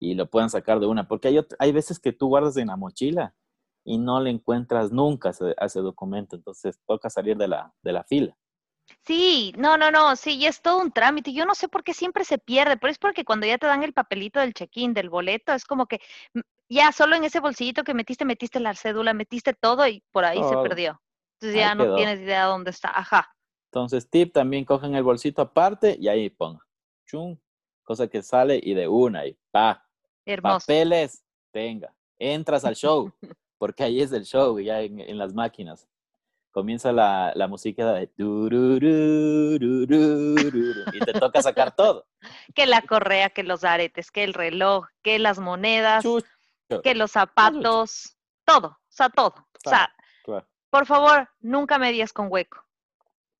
y 0.00 0.14
lo 0.14 0.28
puedan 0.28 0.50
sacar 0.50 0.80
de 0.80 0.86
una. 0.86 1.06
Porque 1.06 1.28
hay, 1.28 1.38
hay 1.58 1.72
veces 1.72 1.98
que 2.00 2.12
tú 2.12 2.28
guardas 2.28 2.56
en 2.56 2.68
la 2.68 2.76
mochila 2.76 3.34
y 3.84 3.98
no 3.98 4.20
le 4.20 4.30
encuentras 4.30 4.90
nunca 4.90 5.30
ese, 5.30 5.54
ese 5.60 5.80
documento, 5.80 6.36
entonces 6.36 6.80
toca 6.86 7.10
salir 7.10 7.36
de 7.36 7.48
la, 7.48 7.72
de 7.82 7.92
la 7.92 8.04
fila. 8.04 8.36
Sí, 9.06 9.52
no, 9.56 9.76
no, 9.76 9.90
no, 9.90 10.16
sí, 10.16 10.36
y 10.36 10.46
es 10.46 10.60
todo 10.60 10.80
un 10.80 10.92
trámite. 10.92 11.32
Yo 11.32 11.46
no 11.46 11.54
sé 11.54 11.68
por 11.68 11.84
qué 11.84 11.94
siempre 11.94 12.24
se 12.24 12.38
pierde, 12.38 12.76
pero 12.76 12.90
es 12.90 12.98
porque 12.98 13.24
cuando 13.24 13.46
ya 13.46 13.58
te 13.58 13.66
dan 13.66 13.82
el 13.82 13.92
papelito 13.92 14.40
del 14.40 14.54
check-in, 14.54 14.94
del 14.94 15.10
boleto, 15.10 15.52
es 15.52 15.64
como 15.64 15.86
que 15.86 16.00
mm, 16.34 16.40
ya 16.68 16.92
solo 16.92 17.16
en 17.16 17.24
ese 17.24 17.40
bolsillito 17.40 17.84
que 17.84 17.94
metiste, 17.94 18.24
metiste 18.24 18.60
la 18.60 18.74
cédula, 18.74 19.14
metiste 19.14 19.54
todo 19.54 19.86
y 19.86 20.02
por 20.10 20.24
ahí 20.24 20.42
se 20.42 20.56
perdió. 20.56 21.00
Entonces 21.40 21.58
ya 21.58 21.74
no 21.74 21.96
tienes 21.96 22.20
idea 22.20 22.44
de 22.44 22.48
dónde 22.48 22.70
está. 22.70 22.90
Ajá. 22.90 23.34
Entonces, 23.70 24.08
tip, 24.08 24.32
también 24.32 24.64
cogen 24.64 24.94
el 24.94 25.02
bolsito 25.02 25.42
aparte 25.42 25.96
y 25.98 26.08
ahí 26.08 26.30
pongan. 26.30 26.62
Chum, 27.06 27.36
cosa 27.82 28.08
que 28.08 28.22
sale 28.22 28.60
y 28.62 28.72
de 28.74 28.88
una 28.88 29.26
y 29.26 29.36
pa. 29.50 29.86
Hermoso. 30.24 30.66
Papeles, 30.66 31.24
tenga. 31.50 31.94
Entras 32.18 32.64
al 32.64 32.76
show, 32.76 33.12
porque 33.64 33.82
ahí 33.82 34.02
es 34.02 34.12
el 34.12 34.26
show, 34.26 34.60
ya 34.60 34.82
en, 34.82 35.00
en 35.00 35.16
las 35.16 35.32
máquinas 35.32 35.88
comienza 36.50 36.92
la, 36.92 37.32
la 37.34 37.48
música 37.48 37.94
de 37.94 38.10
y 40.92 41.00
te 41.00 41.12
toca 41.14 41.40
sacar 41.40 41.74
todo. 41.74 42.06
Que 42.54 42.66
la 42.66 42.82
correa, 42.82 43.30
que 43.30 43.42
los 43.42 43.64
aretes, 43.64 44.10
que 44.10 44.22
el 44.22 44.34
reloj, 44.34 44.84
que 45.02 45.18
las 45.18 45.38
monedas, 45.38 46.04
que 46.82 46.94
los 46.94 47.12
zapatos, 47.12 48.18
todo, 48.44 48.68
o 48.68 48.78
sea, 48.90 49.08
todo. 49.08 49.32
o 49.64 49.70
sea, 49.70 49.96
por 50.68 50.84
favor, 50.84 51.30
nunca 51.40 51.78
medias 51.78 52.12
con 52.12 52.30
hueco. 52.30 52.62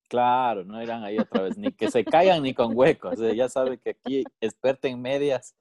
Claro, 0.09 0.65
no 0.65 0.83
irán 0.83 1.05
ahí 1.05 1.19
otra 1.19 1.43
vez, 1.43 1.59
ni 1.59 1.71
que 1.71 1.91
se 1.91 2.03
caigan 2.03 2.43
ni 2.43 2.55
con 2.55 2.75
hueco. 2.75 3.11
O 3.11 3.15
sea, 3.17 3.35
ya 3.35 3.51
sabe 3.51 3.77
que 3.77 3.91
aquí, 3.91 4.25
experta 4.41 4.89
en 4.89 5.03
medias, 5.03 5.55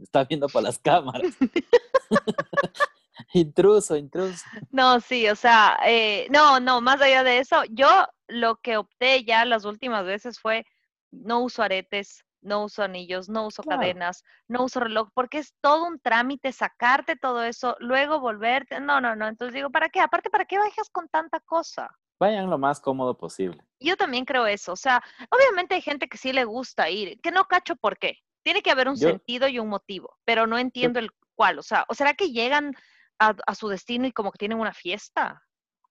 está 0.00 0.22
viendo 0.22 0.46
por 0.48 0.62
las 0.62 0.78
cámaras. 0.78 1.34
Intruso, 3.34 3.96
intruso. 3.96 4.44
No, 4.70 5.00
sí, 5.00 5.28
o 5.28 5.34
sea, 5.34 5.76
eh, 5.84 6.28
no, 6.30 6.60
no, 6.60 6.80
más 6.80 7.00
allá 7.00 7.24
de 7.24 7.38
eso, 7.38 7.64
yo 7.68 7.88
lo 8.28 8.60
que 8.60 8.76
opté 8.76 9.24
ya 9.24 9.44
las 9.44 9.64
últimas 9.64 10.04
veces 10.04 10.38
fue 10.38 10.64
no 11.10 11.40
uso 11.40 11.64
aretes, 11.64 12.24
no 12.42 12.62
uso 12.62 12.84
anillos, 12.84 13.28
no 13.28 13.48
uso 13.48 13.64
cadenas, 13.64 14.22
no 14.46 14.62
uso 14.62 14.78
reloj, 14.78 15.08
porque 15.14 15.38
es 15.38 15.52
todo 15.60 15.84
un 15.84 15.98
trámite 15.98 16.52
sacarte 16.52 17.16
todo 17.16 17.42
eso, 17.42 17.74
luego 17.80 18.20
volverte. 18.20 18.78
No, 18.78 19.00
no, 19.00 19.16
no. 19.16 19.26
Entonces 19.26 19.52
digo, 19.52 19.70
¿para 19.70 19.88
qué? 19.88 19.98
Aparte, 19.98 20.30
¿para 20.30 20.44
qué 20.44 20.56
bajas 20.56 20.88
con 20.90 21.08
tanta 21.08 21.40
cosa? 21.40 21.88
Vayan 22.20 22.48
lo 22.48 22.56
más 22.56 22.80
cómodo 22.80 23.18
posible. 23.18 23.58
Yo 23.80 23.96
también 23.96 24.24
creo 24.24 24.46
eso. 24.46 24.74
O 24.74 24.76
sea, 24.76 25.02
obviamente 25.30 25.74
hay 25.74 25.82
gente 25.82 26.06
que 26.06 26.18
sí 26.18 26.32
le 26.32 26.44
gusta 26.44 26.88
ir, 26.88 27.20
que 27.20 27.32
no 27.32 27.46
cacho 27.46 27.74
por 27.74 27.98
qué. 27.98 28.18
Tiene 28.44 28.62
que 28.62 28.70
haber 28.70 28.88
un 28.88 28.96
sentido 28.96 29.48
y 29.48 29.58
un 29.58 29.68
motivo, 29.68 30.16
pero 30.24 30.46
no 30.46 30.56
entiendo 30.56 31.00
el 31.00 31.10
cuál. 31.34 31.58
O 31.58 31.62
sea, 31.62 31.84
¿o 31.88 31.94
será 31.94 32.14
que 32.14 32.30
llegan 32.30 32.76
a, 33.18 33.54
su 33.54 33.68
destino 33.68 34.06
y 34.06 34.12
como 34.12 34.30
que 34.32 34.38
tienen 34.38 34.58
una 34.58 34.72
fiesta. 34.72 35.42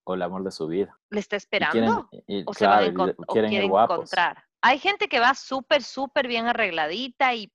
O 0.03 0.13
el 0.13 0.22
amor 0.22 0.44
de 0.44 0.51
su 0.51 0.68
vida. 0.68 0.98
¿Le 1.10 1.20
está 1.20 1.36
esperando? 1.36 2.10
o 2.46 2.53
se 2.53 2.68
va 2.68 2.77
a 2.77 2.94
quieren, 3.27 3.53
encontrar. 3.53 4.44
Hay 4.62 4.80
gente 4.80 5.08
que 5.08 5.20
va 5.20 5.34
súper, 5.34 5.84
súper 5.84 6.27
bien 6.27 6.48
arregladita 6.48 7.34
y 7.34 7.51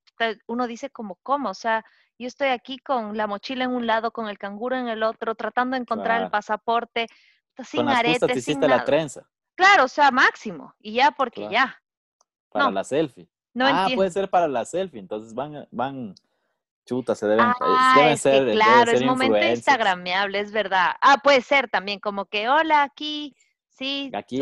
uno 0.46 0.66
dice 0.66 0.90
como, 0.90 1.18
¿cómo? 1.22 1.50
O 1.50 1.54
sea, 1.54 1.84
yo 2.18 2.26
estoy 2.26 2.48
aquí 2.48 2.78
con 2.78 3.16
la 3.16 3.26
mochila 3.26 3.64
en 3.64 3.70
un 3.70 3.86
lado, 3.86 4.10
con 4.10 4.28
el 4.28 4.38
canguro 4.38 4.76
en 4.76 4.88
el 4.88 5.02
otro, 5.02 5.34
tratando 5.34 5.76
de 5.76 5.82
encontrar 5.82 6.22
el 6.22 6.30
pasaporte, 6.30 7.06
sin 7.64 7.84
con 7.84 7.88
aretes, 7.90 8.44
sin 8.44 8.60
la 8.60 8.84
trenza. 8.84 9.28
Claro, 9.54 9.84
o 9.84 9.88
sea, 9.88 10.10
máximo. 10.10 10.74
Y 10.80 10.94
ya 10.94 11.10
porque 11.10 11.48
ya. 11.50 11.80
Para 12.50 12.70
la 12.70 12.84
selfie. 12.84 13.28
No 13.54 13.66
ah, 13.66 13.88
puede 13.94 14.10
ser 14.10 14.30
para 14.30 14.48
la 14.48 14.64
selfie. 14.64 15.00
Entonces 15.00 15.34
van, 15.34 15.66
van 15.70 16.14
Chuta, 16.88 17.14
se 17.14 17.26
deben, 17.26 17.44
eh, 17.44 17.52
ah, 17.60 17.92
deben 17.98 18.16
ser. 18.16 18.50
claro, 18.52 18.92
es 18.92 19.04
momento 19.04 19.36
instagrameable, 19.36 20.40
es 20.40 20.50
verdad. 20.50 20.92
Ah, 21.02 21.18
puede 21.22 21.42
ser 21.42 21.68
también, 21.68 22.00
como 22.00 22.24
que, 22.24 22.48
hola, 22.48 22.82
aquí, 22.82 23.36
sí, 23.68 24.10
aquí, 24.14 24.38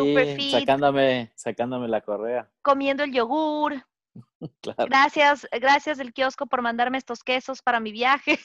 sacándome, 0.52 1.32
sacándome 1.34 1.88
la 1.88 2.02
correa. 2.02 2.48
Comiendo 2.62 3.02
el 3.02 3.12
yogur. 3.12 3.84
Gracias, 4.78 5.48
gracias 5.60 5.98
del 5.98 6.12
kiosco 6.12 6.46
por 6.46 6.62
mandarme 6.62 6.98
estos 6.98 7.24
quesos 7.24 7.62
para 7.62 7.80
mi 7.80 7.90
viaje. 7.90 8.38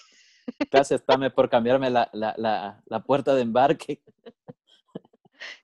Gracias, 0.71 1.05
Tame, 1.05 1.29
por 1.29 1.47
cambiarme 1.47 1.91
la, 1.91 2.09
la, 2.11 2.33
la, 2.37 2.81
la 2.85 3.03
puerta 3.03 3.35
de 3.35 3.43
embarque. 3.43 4.01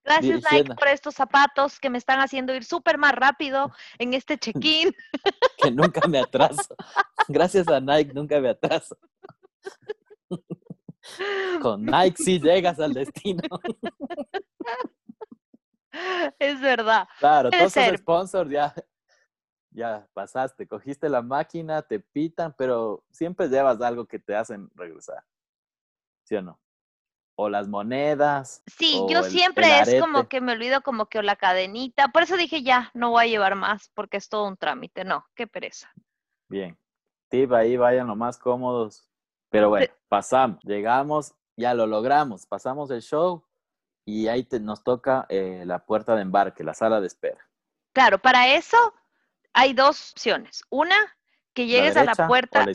Gracias, 0.03 0.43
Nike, 0.51 0.75
por 0.75 0.87
estos 0.87 1.15
zapatos 1.15 1.79
que 1.79 1.89
me 1.89 1.97
están 1.97 2.19
haciendo 2.19 2.53
ir 2.53 2.63
súper 2.63 2.97
más 2.97 3.13
rápido 3.13 3.71
en 3.97 4.13
este 4.13 4.37
check-in. 4.39 4.95
que 5.57 5.71
nunca 5.71 6.07
me 6.07 6.19
atraso. 6.19 6.75
Gracias 7.27 7.67
a 7.67 7.79
Nike, 7.79 8.13
nunca 8.13 8.39
me 8.39 8.49
atraso. 8.49 8.97
Con 11.61 11.85
Nike 11.85 12.23
sí 12.23 12.39
llegas 12.39 12.79
al 12.79 12.93
destino. 12.93 13.41
Es 16.37 16.61
verdad. 16.61 17.07
Claro, 17.19 17.49
todos 17.49 17.75
los 17.75 17.97
sponsors 17.97 18.51
ya, 18.51 18.73
ya 19.71 20.07
pasaste, 20.13 20.67
cogiste 20.67 21.09
la 21.09 21.21
máquina, 21.21 21.81
te 21.81 21.99
pitan, 21.99 22.53
pero 22.57 23.03
siempre 23.11 23.47
llevas 23.47 23.81
algo 23.81 24.05
que 24.05 24.19
te 24.19 24.35
hacen 24.35 24.69
regresar. 24.75 25.23
¿Sí 26.23 26.35
o 26.35 26.41
no? 26.41 26.59
O 27.39 27.49
las 27.49 27.67
monedas. 27.67 28.63
Sí, 28.65 28.99
yo 29.07 29.21
siempre 29.21 29.79
es 29.79 30.01
como 30.01 30.27
que 30.27 30.41
me 30.41 30.53
olvido 30.53 30.81
como 30.81 31.05
que 31.05 31.19
o 31.19 31.21
la 31.21 31.35
cadenita. 31.35 32.07
Por 32.07 32.23
eso 32.23 32.35
dije 32.35 32.63
ya, 32.63 32.89
no 32.95 33.11
voy 33.11 33.25
a 33.25 33.27
llevar 33.27 33.55
más 33.55 33.91
porque 33.93 34.17
es 34.17 34.27
todo 34.27 34.47
un 34.47 34.57
trámite. 34.57 35.05
No, 35.05 35.23
qué 35.35 35.45
pereza. 35.45 35.93
Bien. 36.49 36.75
Tip, 37.29 37.53
ahí 37.53 37.77
vayan 37.77 38.07
lo 38.07 38.15
más 38.15 38.39
cómodos. 38.39 39.07
Pero 39.49 39.69
bueno, 39.69 39.85
pasamos, 40.09 40.59
llegamos, 40.63 41.35
ya 41.55 41.75
lo 41.75 41.85
logramos, 41.85 42.47
pasamos 42.47 42.89
el 42.89 43.01
show 43.01 43.45
y 44.03 44.27
ahí 44.27 44.47
nos 44.61 44.83
toca 44.83 45.25
eh, 45.29 45.63
la 45.65 45.85
puerta 45.85 46.15
de 46.15 46.23
embarque, 46.23 46.63
la 46.63 46.73
sala 46.73 46.99
de 46.99 47.07
espera. 47.07 47.47
Claro, 47.93 48.17
para 48.17 48.55
eso 48.55 48.77
hay 49.53 49.73
dos 49.73 50.11
opciones. 50.13 50.63
Una, 50.69 50.97
que 51.53 51.67
llegues 51.67 51.95
a 51.97 52.03
la 52.03 52.15
puerta. 52.15 52.65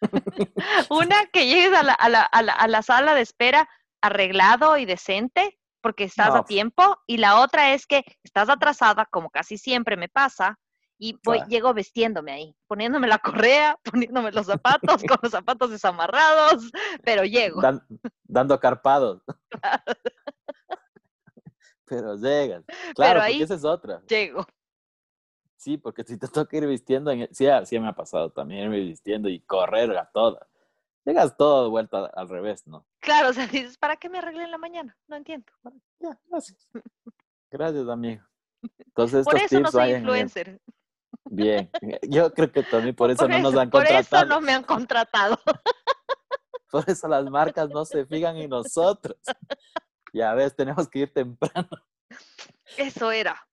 Una, 0.90 1.26
que 1.32 1.46
llegues 1.46 1.76
a 1.76 1.82
la, 1.82 1.92
a, 1.92 2.08
la, 2.08 2.22
a 2.22 2.68
la 2.68 2.82
sala 2.82 3.14
de 3.14 3.20
espera 3.20 3.68
arreglado 4.00 4.76
y 4.76 4.84
decente 4.84 5.58
porque 5.80 6.04
estás 6.04 6.34
a 6.34 6.44
tiempo 6.44 6.98
y 7.06 7.16
la 7.16 7.40
otra 7.40 7.72
es 7.72 7.86
que 7.86 8.04
estás 8.22 8.48
atrasada, 8.48 9.06
como 9.06 9.30
casi 9.30 9.56
siempre 9.56 9.96
me 9.96 10.08
pasa, 10.08 10.58
y 10.98 11.18
voy, 11.24 11.40
llego 11.48 11.72
vestiéndome 11.72 12.32
ahí, 12.32 12.54
poniéndome 12.66 13.08
la 13.08 13.18
correa, 13.18 13.78
poniéndome 13.84 14.30
los 14.32 14.46
zapatos, 14.46 15.02
con 15.02 15.18
los 15.22 15.32
zapatos 15.32 15.70
desamarrados, 15.70 16.70
pero 17.02 17.24
llego. 17.24 17.62
dando 18.24 18.60
carpados. 18.60 19.22
pero 21.86 22.16
llegas. 22.16 22.64
Claro, 22.94 23.20
porque 23.20 23.42
esa 23.42 23.54
es 23.54 23.64
otra. 23.64 24.02
Llego. 24.06 24.46
Sí, 25.56 25.76
porque 25.76 26.04
si 26.04 26.18
te 26.18 26.28
toca 26.28 26.56
ir 26.56 26.66
vistiendo, 26.66 27.10
en, 27.10 27.28
sí, 27.34 27.46
sí 27.64 27.78
me 27.78 27.88
ha 27.88 27.94
pasado 27.94 28.30
también 28.30 28.72
ir 28.72 28.86
vistiendo 28.86 29.28
y 29.28 29.40
correr 29.40 29.96
a 29.96 30.10
todas 30.10 30.49
llegas 31.04 31.36
todo 31.36 31.64
de 31.64 31.70
vuelta 31.70 32.06
al 32.14 32.28
revés, 32.28 32.66
¿no? 32.66 32.86
Claro, 33.00 33.30
o 33.30 33.32
sea, 33.32 33.46
dices, 33.46 33.78
¿para 33.78 33.96
qué 33.96 34.08
me 34.08 34.18
arreglé 34.18 34.44
en 34.44 34.50
la 34.50 34.58
mañana? 34.58 34.96
No 35.08 35.16
entiendo. 35.16 35.46
Ya, 35.98 36.18
gracias. 36.26 36.68
Gracias, 37.50 37.88
amigo. 37.88 38.22
Entonces, 38.78 39.24
por 39.24 39.36
eso 39.36 39.60
no 39.60 39.70
soy 39.70 39.92
influencer. 39.92 40.60
Bien. 41.24 41.70
Yo 42.02 42.32
creo 42.32 42.50
que 42.50 42.62
también 42.62 42.94
por 42.94 43.10
eso 43.10 43.28
no 43.28 43.38
nos 43.38 43.56
han 43.56 43.70
contratado. 43.70 44.04
Por 44.08 44.18
eso 44.18 44.26
no 44.26 44.40
me 44.40 44.52
han 44.52 44.64
contratado. 44.64 45.38
Por 46.70 46.88
eso 46.88 47.08
las 47.08 47.24
marcas 47.24 47.68
no 47.68 47.84
se 47.84 48.06
fijan 48.06 48.36
en 48.36 48.48
nosotros. 48.48 49.16
Ya 50.12 50.32
ves, 50.34 50.54
tenemos 50.54 50.88
que 50.88 51.00
ir 51.00 51.12
temprano. 51.12 51.68
Eso 52.76 53.10
era. 53.10 53.44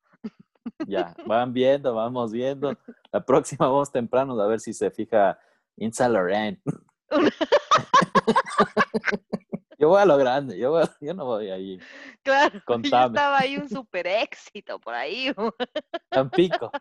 Ya, 0.86 1.16
van 1.26 1.52
viendo, 1.52 1.96
vamos 1.96 2.32
viendo. 2.32 2.78
La 3.12 3.26
próxima 3.26 3.68
vamos 3.68 3.92
temprano 3.92 4.40
a 4.40 4.46
ver 4.46 4.60
si 4.60 4.72
se 4.72 4.92
fija 4.92 5.40
Laurent. 5.98 6.60
yo 9.80 9.90
voy 9.90 10.02
a 10.02 10.06
lo 10.06 10.18
grande, 10.18 10.58
yo, 10.58 10.82
yo 11.00 11.14
no 11.14 11.26
voy 11.26 11.50
ahí. 11.50 11.80
Claro, 12.24 12.62
Contame. 12.66 13.08
estaba 13.08 13.40
ahí 13.40 13.58
un 13.58 13.70
super 13.70 14.08
éxito 14.08 14.80
por 14.80 14.94
ahí. 14.94 15.34
Tampico. 16.10 16.72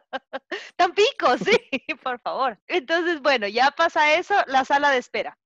Tampico, 0.76 1.37
sí, 1.38 1.59
por 2.02 2.18
favor. 2.21 2.59
Entonces, 2.66 3.21
bueno, 3.21 3.47
ya 3.47 3.71
pasa 3.71 4.14
eso, 4.14 4.35
la 4.47 4.64
sala 4.64 4.90
de 4.90 4.99
espera. 4.99 5.38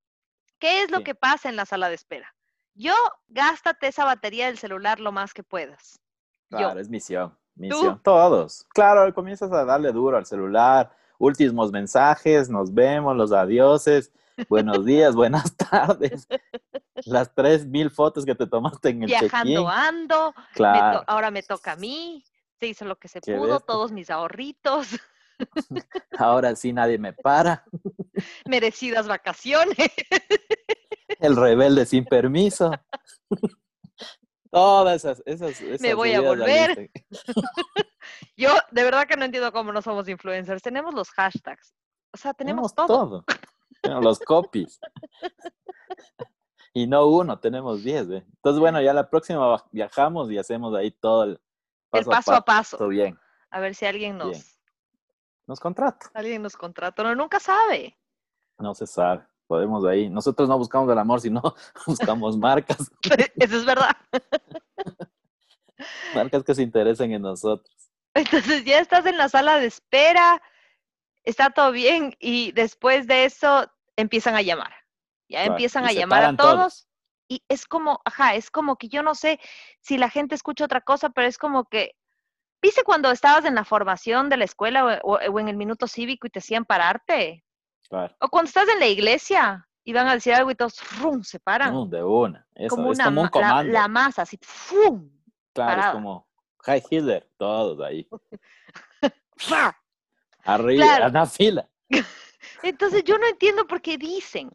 ¿Qué 0.58 0.82
es 0.82 0.90
lo 0.90 1.02
que 1.02 1.14
pasa 1.14 1.48
en 1.48 1.56
la 1.56 1.64
sala 1.64 1.88
de 1.88 1.94
espera? 1.94 2.34
Yo, 2.74 2.94
gástate 3.28 3.88
esa 3.88 4.04
batería 4.04 4.46
del 4.46 4.58
celular 4.58 5.00
lo 5.00 5.10
más 5.10 5.34
que 5.34 5.42
puedas. 5.42 6.00
Claro, 6.50 6.78
es 6.78 6.88
misión. 6.88 7.36
Misión. 7.54 8.00
Todos. 8.02 8.66
Claro, 8.74 9.12
comienzas 9.14 9.50
a 9.52 9.64
darle 9.64 9.92
duro 9.92 10.16
al 10.16 10.26
celular, 10.26 10.94
últimos 11.18 11.72
mensajes, 11.72 12.48
nos 12.48 12.72
vemos, 12.72 13.16
los 13.16 13.32
adioses 13.32 14.12
buenos 14.48 14.84
días, 14.84 15.14
buenas 15.14 15.56
tardes. 15.70 16.26
Las 17.06 17.34
tres 17.34 17.66
mil 17.66 17.90
fotos 17.90 18.24
que 18.24 18.34
te 18.34 18.46
tomaste 18.46 18.90
en 18.90 19.02
el 19.02 19.08
Viajando 19.08 19.68
ando, 19.68 20.34
claro. 20.54 21.02
ahora 21.06 21.30
me 21.30 21.42
toca 21.42 21.72
a 21.72 21.76
mí, 21.76 22.24
se 22.58 22.66
hizo 22.66 22.84
lo 22.84 22.98
que 22.98 23.08
se 23.08 23.20
pudo, 23.20 23.60
todos 23.60 23.92
mis 23.92 24.10
ahorritos. 24.10 24.88
Ahora 26.18 26.54
sí 26.54 26.70
nadie 26.70 26.98
me 26.98 27.14
para. 27.14 27.64
Merecidas 28.44 29.08
vacaciones. 29.08 29.74
El 31.18 31.34
rebelde 31.34 31.86
sin 31.86 32.04
permiso. 32.04 32.70
Todas 34.50 34.96
esas, 34.96 35.22
esas, 35.24 35.58
esas 35.62 35.80
Me 35.80 35.94
voy 35.94 36.12
a 36.12 36.20
volver. 36.20 36.90
Yo 38.36 38.50
de 38.70 38.84
verdad 38.84 39.06
que 39.06 39.16
no 39.16 39.24
entiendo 39.24 39.50
cómo 39.50 39.72
no 39.72 39.80
somos 39.80 40.06
influencers. 40.08 40.62
Tenemos 40.62 40.92
los 40.92 41.08
hashtags. 41.10 41.74
O 42.12 42.16
sea, 42.16 42.34
tenemos, 42.34 42.74
todo. 42.74 42.86
todo. 42.86 43.24
Los 43.82 44.18
copies. 44.20 44.80
Y 46.72 46.86
no 46.86 47.06
uno, 47.06 47.38
tenemos 47.38 47.82
diez. 47.82 48.06
¿ve? 48.06 48.24
Entonces, 48.36 48.60
bueno, 48.60 48.80
ya 48.80 48.92
la 48.92 49.08
próxima 49.08 49.62
viajamos 49.72 50.30
y 50.30 50.38
hacemos 50.38 50.74
ahí 50.74 50.90
todo 50.90 51.24
el 51.24 51.40
El 51.92 52.04
paso 52.04 52.34
a 52.34 52.40
paso. 52.42 52.76
Todo 52.76 52.88
bien. 52.88 53.18
A 53.50 53.60
ver 53.60 53.74
si 53.74 53.86
alguien 53.86 54.18
nos, 54.18 54.30
Bien. 54.30 54.42
Nos 55.46 55.58
contrata. 55.58 56.10
alguien 56.14 56.42
nos 56.42 56.56
contrata. 56.56 57.02
Uno 57.02 57.14
nunca 57.14 57.40
sabe. 57.40 57.98
No 58.58 58.74
se 58.74 58.86
sabe. 58.86 59.26
Podemos 59.46 59.84
ahí. 59.84 60.08
Nosotros 60.08 60.48
no 60.48 60.56
buscamos 60.56 60.90
el 60.92 60.98
amor, 60.98 61.20
sino 61.20 61.42
buscamos 61.86 62.36
marcas. 62.38 62.90
Eso 63.36 63.56
es 63.56 63.64
verdad. 63.64 63.96
Marcas 66.14 66.44
que 66.44 66.54
se 66.54 66.62
interesen 66.62 67.12
en 67.12 67.22
nosotros. 67.22 67.74
Entonces 68.14 68.64
ya 68.64 68.78
estás 68.78 69.06
en 69.06 69.16
la 69.16 69.28
sala 69.28 69.58
de 69.58 69.66
espera, 69.66 70.40
está 71.24 71.50
todo 71.50 71.72
bien 71.72 72.16
y 72.18 72.52
después 72.52 73.06
de 73.06 73.24
eso 73.24 73.70
empiezan 73.96 74.34
a 74.34 74.42
llamar. 74.42 74.72
Ya 75.28 75.38
Claro, 75.40 75.52
empiezan 75.52 75.84
a 75.84 75.92
llamar 75.92 76.24
a 76.24 76.36
todos. 76.36 76.54
todos 76.54 76.88
y 77.28 77.44
es 77.48 77.64
como, 77.66 78.00
ajá, 78.04 78.34
es 78.34 78.50
como 78.50 78.76
que 78.76 78.88
yo 78.88 79.02
no 79.04 79.14
sé 79.14 79.38
si 79.80 79.98
la 79.98 80.10
gente 80.10 80.34
escucha 80.34 80.64
otra 80.64 80.80
cosa, 80.80 81.10
pero 81.10 81.28
es 81.28 81.38
como 81.38 81.64
que, 81.66 81.94
¿viste 82.60 82.82
cuando 82.82 83.10
estabas 83.12 83.44
en 83.44 83.54
la 83.54 83.64
formación 83.64 84.28
de 84.28 84.36
la 84.36 84.44
escuela 84.44 85.00
o, 85.04 85.20
en 85.38 85.48
el 85.48 85.56
minuto 85.56 85.86
cívico 85.86 86.26
y 86.26 86.30
te 86.30 86.40
hacían 86.40 86.64
pararte? 86.64 87.44
Claro. 87.88 88.14
O 88.20 88.28
cuando 88.28 88.48
estás 88.48 88.68
en 88.68 88.80
la 88.80 88.88
iglesia 88.88 89.68
y 89.84 89.92
van 89.92 90.08
a 90.08 90.14
decir 90.14 90.34
algo 90.34 90.50
y 90.50 90.56
todos 90.56 90.80
¡rum! 91.00 91.22
se 91.22 91.38
paran. 91.38 91.72
No, 91.72 91.86
de 91.86 92.02
una. 92.02 92.46
Eso, 92.54 92.74
como 92.74 92.90
es 92.92 92.98
una 92.98 93.04
como 93.04 93.20
un 93.20 93.24
la- 93.26 93.30
comando. 93.30 93.72
La, 93.72 93.88
masa, 93.88 94.22
así, 94.22 94.36
¡fum! 94.42 95.08
claro, 95.52 95.70
parada. 95.70 95.88
es 95.88 95.94
como 95.94 96.26
High 96.64 96.82
Hitler, 96.90 97.30
todos 97.36 97.80
ahí. 97.80 98.08
Arriba, 100.44 100.84
Claro. 100.84 101.06
en 101.08 101.12
la 101.12 101.26
fila. 101.26 101.68
Entonces 102.62 103.04
yo 103.04 103.18
no 103.18 103.26
entiendo 103.26 103.66
por 103.66 103.80
qué 103.82 103.98
dicen, 103.98 104.50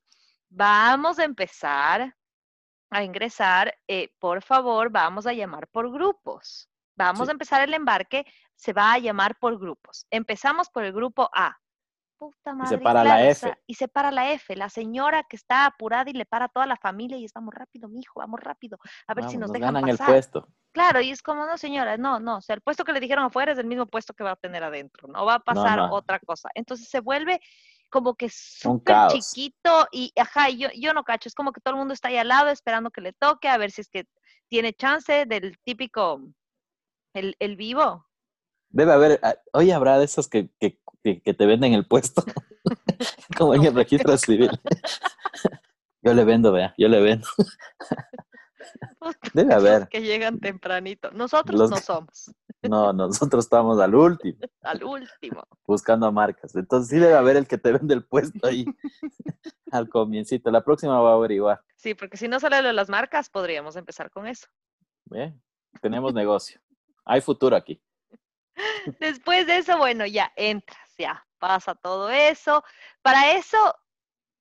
vamos 0.49 1.19
a 1.19 1.23
empezar 1.23 2.15
a 2.91 3.03
ingresar, 3.03 3.75
eh, 3.87 4.09
por 4.19 4.41
favor, 4.41 4.89
vamos 4.89 5.25
a 5.27 5.33
llamar 5.33 5.67
por 5.67 5.91
grupos. 5.91 6.69
Vamos 6.95 7.25
Sí. 7.25 7.29
a 7.29 7.33
empezar 7.33 7.61
el 7.61 7.73
embarque, 7.73 8.25
se 8.55 8.71
va 8.71 8.93
a 8.93 8.99
llamar 8.99 9.37
por 9.37 9.59
grupos. 9.59 10.05
Empezamos 10.09 10.69
por 10.69 10.83
el 10.85 10.93
grupo 10.93 11.29
A. 11.33 11.57
Puta 12.17 12.53
madre, 12.53 12.77
para 12.77 13.03
la 13.03 13.15
claro, 13.15 13.27
o 13.27 13.31
F. 13.31 13.39
sea, 13.41 13.59
y 13.67 13.73
se 13.73 13.87
para 13.89 14.09
la 14.09 14.31
F, 14.31 14.55
la 14.55 14.69
señora 14.69 15.23
que 15.23 15.35
está 15.35 15.65
apurada 15.65 16.09
y 16.09 16.13
le 16.13 16.25
para 16.25 16.45
a 16.45 16.49
toda 16.49 16.65
la 16.65 16.77
familia 16.77 17.17
y 17.17 17.25
es, 17.25 17.33
vamos 17.33 17.53
rápido, 17.53 17.89
mijo, 17.89 18.19
vamos 18.19 18.39
rápido, 18.39 18.77
a 19.07 19.13
ver 19.13 19.29
si 19.29 19.37
nos, 19.37 19.51
dejan 19.51 19.73
ganan 19.73 19.89
el 19.89 19.97
pasar. 19.97 20.13
puesto. 20.13 20.47
Claro, 20.71 21.01
y 21.01 21.11
es 21.11 21.21
como, 21.21 21.45
no, 21.45 21.57
señora, 21.57 21.97
no, 21.97 22.19
no, 22.19 22.37
o 22.37 22.41
sea, 22.41 22.55
el 22.55 22.61
puesto 22.61 22.85
que 22.85 22.93
le 22.93 23.01
dijeron 23.01 23.25
afuera 23.25 23.51
es 23.51 23.57
el 23.57 23.65
mismo 23.65 23.85
puesto 23.85 24.13
que 24.13 24.23
va 24.23 24.31
a 24.31 24.35
tener 24.37 24.63
adentro, 24.63 25.09
no 25.09 25.25
va 25.25 25.35
a 25.35 25.39
pasar 25.39 25.77
no. 25.77 25.91
otra 25.91 26.19
cosa. 26.19 26.49
Entonces 26.55 26.87
se 26.87 27.01
vuelve 27.01 27.41
como 27.89 28.15
que 28.15 28.29
súper 28.29 29.07
chiquito 29.09 29.87
y, 29.91 30.13
ajá, 30.17 30.49
y 30.49 30.57
yo, 30.57 30.69
yo 30.73 30.93
no 30.93 31.03
cacho, 31.03 31.27
es 31.27 31.35
como 31.35 31.51
que 31.51 31.61
todo 31.61 31.73
el 31.73 31.79
mundo 31.79 31.93
está 31.93 32.07
ahí 32.07 32.17
al 32.17 32.29
lado 32.29 32.49
esperando 32.49 32.91
que 32.91 33.01
le 33.01 33.13
toque, 33.13 33.49
a 33.49 33.57
ver 33.57 33.71
si 33.71 33.81
es 33.81 33.89
que 33.89 34.05
tiene 34.47 34.73
chance 34.73 35.25
del 35.25 35.57
típico, 35.63 36.21
el, 37.13 37.35
el 37.39 37.55
vivo. 37.55 38.04
Debe 38.75 38.91
haber, 38.91 39.19
ah, 39.23 39.35
oye, 39.53 39.73
habrá 39.73 39.97
de 39.97 40.03
esos 40.03 40.27
que, 40.27 40.49
que, 40.59 40.81
que, 41.01 41.33
te 41.33 41.45
venden 41.45 41.73
el 41.73 41.87
puesto, 41.87 42.25
como 43.37 43.55
en 43.55 43.63
el 43.63 43.73
registro 43.73 44.17
civil. 44.17 44.51
Yo 46.01 46.13
le 46.13 46.25
vendo, 46.25 46.51
vea, 46.51 46.75
yo 46.77 46.89
le 46.89 46.99
vendo. 46.99 47.25
Debe 49.33 49.53
haber. 49.53 49.87
Que 49.87 50.01
llegan 50.01 50.41
tempranito. 50.41 51.09
Nosotros 51.11 51.57
Los 51.57 51.69
no 51.71 51.77
somos, 51.77 52.35
No, 52.63 52.91
nosotros 52.91 53.45
estamos 53.45 53.79
al 53.79 53.95
último, 53.95 54.39
al 54.61 54.83
último. 54.83 55.43
buscando 55.65 56.11
marcas. 56.11 56.53
Entonces 56.53 56.89
sí 56.89 56.97
debe 56.97 57.15
haber 57.15 57.37
el 57.37 57.47
que 57.47 57.57
te 57.57 57.71
vende 57.71 57.93
el 57.93 58.03
puesto 58.03 58.45
ahí 58.45 58.65
al 59.71 59.87
comiencito. 59.87 60.51
La 60.51 60.65
próxima 60.65 60.99
va 60.99 61.11
a 61.11 61.15
averiguar. 61.15 61.61
Sí, 61.77 61.95
porque 61.95 62.17
si 62.17 62.27
no 62.27 62.41
sale 62.41 62.61
lo 62.61 62.67
de 62.67 62.73
las 62.73 62.89
marcas, 62.89 63.29
podríamos 63.29 63.77
empezar 63.77 64.11
con 64.11 64.27
eso. 64.27 64.47
¿Ve? 65.05 65.33
Tenemos 65.81 66.13
negocio. 66.13 66.59
Hay 67.05 67.21
futuro 67.21 67.55
aquí. 67.55 67.81
Después 68.99 69.47
de 69.47 69.57
eso, 69.57 69.77
bueno, 69.77 70.05
ya 70.05 70.31
entras, 70.35 70.95
ya 70.97 71.25
pasa 71.39 71.75
todo 71.75 72.09
eso. 72.09 72.63
Para 73.01 73.31
eso, 73.33 73.75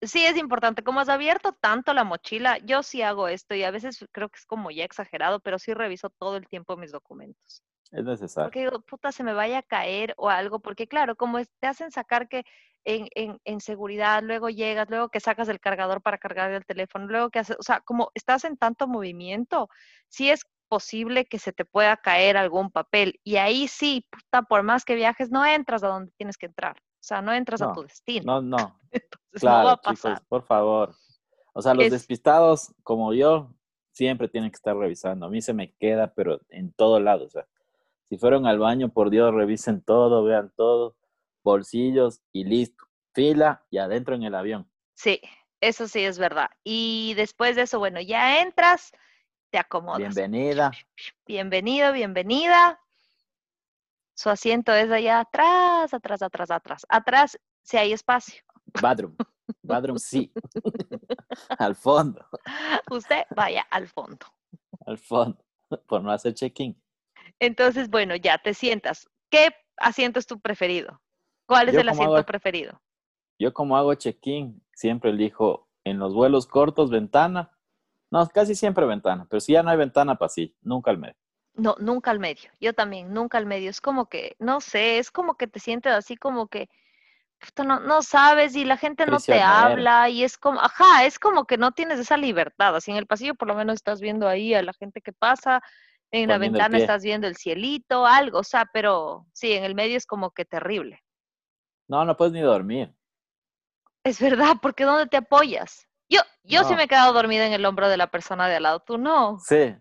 sí 0.03 0.25
es 0.25 0.37
importante, 0.37 0.83
como 0.83 1.01
has 1.01 1.09
abierto 1.09 1.53
tanto 1.53 1.93
la 1.93 2.05
mochila, 2.05 2.59
yo 2.59 2.83
sí 2.83 3.03
hago 3.03 3.29
esto 3.29 3.55
y 3.55 3.63
a 3.63 3.71
veces 3.71 4.05
creo 4.13 4.29
que 4.29 4.39
es 4.39 4.47
como 4.47 4.71
ya 4.71 4.85
exagerado, 4.85 5.41
pero 5.41 5.59
sí 5.59 5.75
reviso 5.75 6.11
todo 6.11 6.37
el 6.37 6.47
tiempo 6.49 6.77
mis 6.77 6.93
documentos. 6.93 7.63
Es 7.91 8.05
necesario. 8.05 8.47
Porque 8.47 8.61
digo, 8.61 8.81
puta, 8.81 9.13
se 9.13 9.23
me 9.23 9.35
vaya 9.35 9.59
a 9.59 9.63
caer 9.63 10.15
o 10.17 10.29
algo, 10.29 10.59
porque 10.61 10.89
claro, 10.89 11.17
como 11.17 11.39
te 11.61 11.67
hacen 11.67 11.91
sacar 11.91 12.29
que 12.29 12.45
en, 12.85 13.09
en, 13.15 13.41
en 13.45 13.61
seguridad, 13.61 14.23
luego 14.23 14.51
llegas, 14.51 14.91
luego 14.91 15.09
que 15.09 15.21
sacas 15.21 15.49
el 15.49 15.61
cargador 15.61 16.03
para 16.03 16.19
cargar 16.19 16.51
el 16.53 16.67
teléfono, 16.67 17.07
luego 17.07 17.31
que 17.31 17.39
haces, 17.39 17.57
o 17.59 17.63
sea, 17.63 17.81
como 17.81 18.11
estás 18.15 18.45
en 18.45 18.57
tanto 18.57 18.87
movimiento, 18.87 19.69
sí 20.09 20.31
es 20.31 20.45
posible 20.69 21.25
que 21.27 21.39
se 21.39 21.53
te 21.53 21.65
pueda 21.65 21.97
caer 21.97 22.37
algún 22.37 22.71
papel. 22.71 23.21
Y 23.25 23.37
ahí 23.37 23.69
sí, 23.69 24.07
puta, 24.11 24.43
por 24.43 24.63
más 24.63 24.85
que 24.85 24.95
viajes, 24.95 25.31
no 25.31 25.45
entras 25.45 25.83
a 25.85 25.89
donde 25.89 26.13
tienes 26.17 26.37
que 26.37 26.47
entrar. 26.47 26.77
O 26.77 27.07
sea, 27.07 27.21
no 27.23 27.33
entras 27.33 27.61
a 27.63 27.73
tu 27.73 27.83
destino. 27.83 28.41
No, 28.41 28.43
no, 28.69 28.81
Entonces 28.91 29.43
no 29.43 29.51
va 29.51 29.61
claro, 29.61 29.69
a 29.71 29.77
pasar. 29.77 30.13
chicos, 30.15 30.29
por 30.29 30.43
favor. 30.45 30.95
O 31.53 31.63
sea, 31.63 31.75
los 31.75 31.85
Es- 31.87 31.93
despistados 31.93 32.75
como 32.83 33.15
yo 33.15 33.55
siempre 33.93 34.29
tienen 34.29 34.51
que 34.51 34.57
estar 34.57 34.77
revisando. 34.77 35.27
A 35.27 35.31
mí 35.31 35.41
se 35.41 35.53
me 35.55 35.73
queda, 35.75 36.13
pero 36.15 36.41
en 36.49 36.73
todo 36.73 36.99
lado. 36.99 37.27
O 37.27 37.31
sea, 37.31 37.47
si 38.09 38.19
fueron 38.19 38.47
al 38.47 38.59
baño, 38.59 38.89
por 38.89 39.11
Dios, 39.11 39.33
revisen 39.33 39.83
todo, 39.83 40.25
vean 40.25 40.53
todo, 40.57 40.97
bolsillos 41.45 42.21
y 42.33 42.45
listo. 42.45 42.85
Fila 43.13 43.65
y 43.71 43.79
adentro 43.79 44.17
en 44.17 44.25
el 44.25 44.35
avión. 44.35 44.69
Sí, 44.95 45.21
eso 45.61 45.87
sí 45.87 46.01
es 46.05 46.19
verdad. 46.19 46.49
Y 46.65 47.15
después 47.15 47.55
de 47.55 47.63
eso, 47.63 47.79
bueno, 47.79 48.01
ya 48.01 48.41
entras, 48.43 48.91
te 49.55 49.59
acomodas. 49.61 49.99
Bienvenida. 50.01 50.73
Bienvenido, 51.25 51.93
bienvenida. 51.93 52.81
Su 54.17 54.29
asiento 54.29 54.73
es 54.73 54.91
allá 54.91 55.21
atrás, 55.21 55.95
atrás, 55.95 56.23
atrás, 56.23 56.51
atrás. 56.51 56.85
Atrás, 56.89 57.39
si 57.63 57.77
hay 57.77 57.93
espacio. 57.93 58.43
Bathroom. 58.83 59.15
Bathroom 59.63 59.99
sí. 59.99 60.33
al 61.61 61.77
fondo. 61.77 62.27
Usted 62.91 63.23
vaya 63.31 63.65
al 63.71 63.87
fondo. 63.87 64.27
Al 64.87 64.99
fondo. 64.99 65.39
Por 65.87 66.03
no 66.03 66.11
hacer 66.11 66.35
check-in. 66.35 66.77
Entonces, 67.39 67.89
bueno, 67.89 68.17
ya 68.17 68.39
te 68.39 68.55
sientas. 68.55 69.09
¿Qué 69.31 69.51
asiento 69.77 70.19
es 70.19 70.27
tu 70.27 70.41
preferido? 70.41 71.01
¿Cuál 71.47 71.69
es 71.69 71.75
Yo 71.75 71.81
el 71.83 71.91
asiento 71.91 72.17
hago- 72.17 72.27
preferido? 72.27 72.83
Yo 73.39 73.55
como 73.55 73.77
hago 73.77 73.95
check-in, 73.95 74.61
siempre 74.73 75.11
elijo 75.11 75.69
en 75.85 76.01
los 76.01 76.13
vuelos 76.13 76.49
cortos 76.49 76.91
ventana. 76.91 77.54
No, 78.15 78.29
casi 78.29 78.55
siempre 78.55 78.87
ventana, 78.87 79.27
pero 79.29 79.41
si 79.41 79.55
ya 79.55 79.65
no 79.65 79.71
hay 79.71 79.77
ventana, 79.77 80.15
pasillo, 80.15 80.55
nunca 80.63 80.93
al 80.93 80.99
medio. 80.99 81.17
No, 81.55 81.75
nunca 81.81 82.13
al 82.13 82.21
medio. 82.21 82.49
Yo 82.61 82.73
también, 82.73 83.13
nunca 83.13 83.39
al 83.39 83.47
medio. 83.47 83.69
Es 83.69 83.81
como 83.81 84.09
que, 84.09 84.37
no 84.39 84.61
sé, 84.61 84.99
es 84.99 85.11
como 85.11 85.37
que 85.37 85.49
te 85.49 85.59
sientes 85.59 85.93
así 85.93 86.17
como 86.17 86.47
que 86.47 86.69
puta, 87.41 87.65
no, 87.65 87.81
no 87.81 88.03
sabes 88.03 88.55
y 88.55 88.65
la 88.65 88.77
gente 88.77 89.05
no 89.05 89.19
te 89.19 89.43
habla 89.43 90.09
y 90.11 90.23
es 90.23 90.39
como, 90.39 90.61
ajá, 90.61 91.05
es 91.05 91.19
como 91.19 91.45
que 91.45 91.59
no 91.59 91.73
tienes 91.73 91.99
esa 91.99 92.17
libertad. 92.17 92.77
Así 92.77 92.93
en 92.93 92.99
el 92.99 93.09
pasillo 93.09 93.35
por 93.35 93.49
lo 93.49 93.57
menos 93.57 93.75
estás 93.75 94.01
viendo 94.01 94.29
ahí 94.29 94.55
a 94.55 94.63
la 94.63 94.75
gente 94.75 95.01
que 95.01 95.13
pasa, 95.13 95.61
en 96.13 96.29
la 96.29 96.39
ventana 96.39 96.79
estás 96.79 97.03
viendo 97.03 97.27
el 97.27 97.37
cielito, 97.37 98.07
algo, 98.07 98.39
o 98.39 98.45
sea, 98.45 98.71
pero 98.73 99.27
sí, 99.33 99.55
en 99.55 99.65
el 99.65 99.75
medio 99.75 99.97
es 99.97 100.07
como 100.07 100.31
que 100.31 100.45
terrible. 100.45 101.03
No, 101.89 102.05
no 102.05 102.17
puedes 102.17 102.33
ni 102.33 102.43
dormir. 102.43 102.95
Es 104.05 104.21
verdad, 104.21 104.57
porque 104.63 104.85
¿dónde 104.85 105.09
te 105.09 105.17
apoyas? 105.17 105.89
Yo, 106.15 106.21
yo 106.45 106.65
sí 106.65 106.75
me 106.75 106.85
he 106.85 106.89
quedado 106.89 107.13
dormida 107.13 107.47
en 107.47 107.53
el 107.53 107.65
hombro 107.65 107.89
de 107.89 107.97
la 107.97 108.07
persona 108.09 108.49
de 108.49 108.57
al 108.57 108.63
lado, 108.65 108.81
tú 108.81 108.99
no. 108.99 109.39
Sí, 109.41 109.75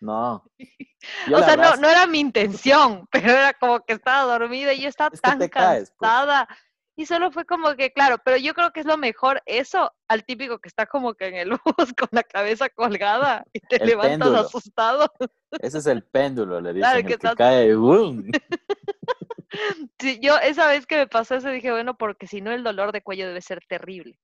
no. 0.00 0.44
Yo 1.28 1.36
o 1.38 1.42
sea, 1.42 1.56
no, 1.56 1.76
no 1.76 1.88
era 1.88 2.06
mi 2.06 2.18
intención, 2.20 3.06
pero 3.12 3.30
era 3.30 3.52
como 3.54 3.80
que 3.80 3.92
estaba 3.92 4.22
dormida 4.38 4.72
y 4.72 4.80
yo 4.80 4.88
estaba 4.88 5.10
Es 5.12 5.20
tan 5.20 5.38
caes, 5.48 5.92
pues. 5.98 6.10
cansada. 6.10 6.48
Y 6.96 7.04
solo 7.06 7.30
fue 7.32 7.44
como 7.44 7.74
que, 7.74 7.92
claro, 7.92 8.16
pero 8.24 8.36
yo 8.36 8.54
creo 8.54 8.70
que 8.72 8.80
es 8.80 8.86
lo 8.86 8.96
mejor 8.96 9.42
eso 9.46 9.92
al 10.08 10.24
típico 10.24 10.60
que 10.60 10.68
está 10.68 10.86
como 10.86 11.12
que 11.14 11.26
en 11.26 11.34
el 11.34 11.50
bus 11.64 11.92
con 11.98 12.08
la 12.12 12.22
cabeza 12.22 12.68
colgada 12.70 13.44
y 13.52 13.60
te 13.60 13.82
El 13.82 13.88
levantas 13.88 14.10
péndulo. 14.28 14.38
asustado. 14.38 15.12
Ese 15.60 15.78
es 15.78 15.86
el 15.86 16.04
péndulo, 16.04 16.60
le 16.60 16.72
dicen, 16.72 16.80
Claro, 16.82 16.98
el 16.98 17.06
que 17.06 17.36
cae. 17.36 17.74
¡boom! 17.74 18.30
Sí, 20.00 20.18
yo 20.22 20.36
esa 20.38 20.66
vez 20.68 20.86
que 20.86 20.96
me 20.96 21.06
pasó 21.06 21.34
eso 21.36 21.48
dije, 21.48 21.70
bueno, 21.70 21.96
porque 21.96 22.26
si 22.26 22.40
no 22.40 22.50
el 22.52 22.64
dolor 22.64 22.92
de 22.92 23.02
cuello 23.02 23.26
debe 23.26 23.40
ser 23.40 23.60
terrible. 23.68 24.18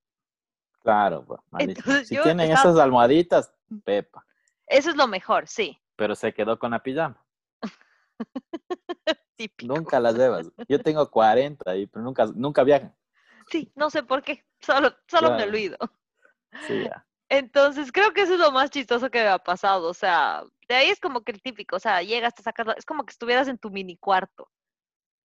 Claro, 0.82 1.24
pues. 1.24 1.40
Entonces, 1.58 2.08
Si 2.08 2.16
tienen 2.16 2.50
estaba- 2.50 2.70
esas 2.70 2.82
almohaditas, 2.82 3.52
pepa. 3.84 4.24
Eso 4.66 4.90
es 4.90 4.96
lo 4.96 5.06
mejor, 5.06 5.46
sí. 5.46 5.78
Pero 5.96 6.14
se 6.14 6.32
quedó 6.32 6.58
con 6.58 6.70
la 6.70 6.82
pijama. 6.82 7.22
Típico. 9.36 9.74
Nunca 9.74 10.00
las 10.00 10.14
llevas. 10.14 10.50
Yo 10.68 10.78
tengo 10.80 11.10
40 11.10 11.70
ahí, 11.70 11.86
pero 11.86 12.04
nunca, 12.04 12.26
nunca 12.34 12.62
viajan. 12.62 12.94
Sí, 13.50 13.72
no 13.74 13.90
sé 13.90 14.02
por 14.02 14.22
qué, 14.22 14.44
solo, 14.60 14.94
solo 15.08 15.32
me 15.36 15.42
olvido. 15.44 15.76
Sí, 16.66 16.84
ya. 16.84 17.06
Entonces, 17.28 17.92
creo 17.92 18.12
que 18.12 18.22
eso 18.22 18.34
es 18.34 18.40
lo 18.40 18.50
más 18.52 18.70
chistoso 18.70 19.10
que 19.10 19.20
me 19.22 19.28
ha 19.28 19.38
pasado. 19.38 19.88
O 19.88 19.94
sea, 19.94 20.42
de 20.68 20.74
ahí 20.74 20.88
es 20.88 21.00
como 21.00 21.22
que 21.22 21.32
el 21.32 21.40
típico, 21.40 21.76
o 21.76 21.80
sea, 21.80 22.02
llegas, 22.02 22.34
te 22.34 22.42
sacas, 22.42 22.66
es 22.76 22.84
como 22.84 23.04
que 23.04 23.12
estuvieras 23.12 23.48
en 23.48 23.56
tu 23.58 23.70
mini 23.70 23.96
cuarto. 23.96 24.48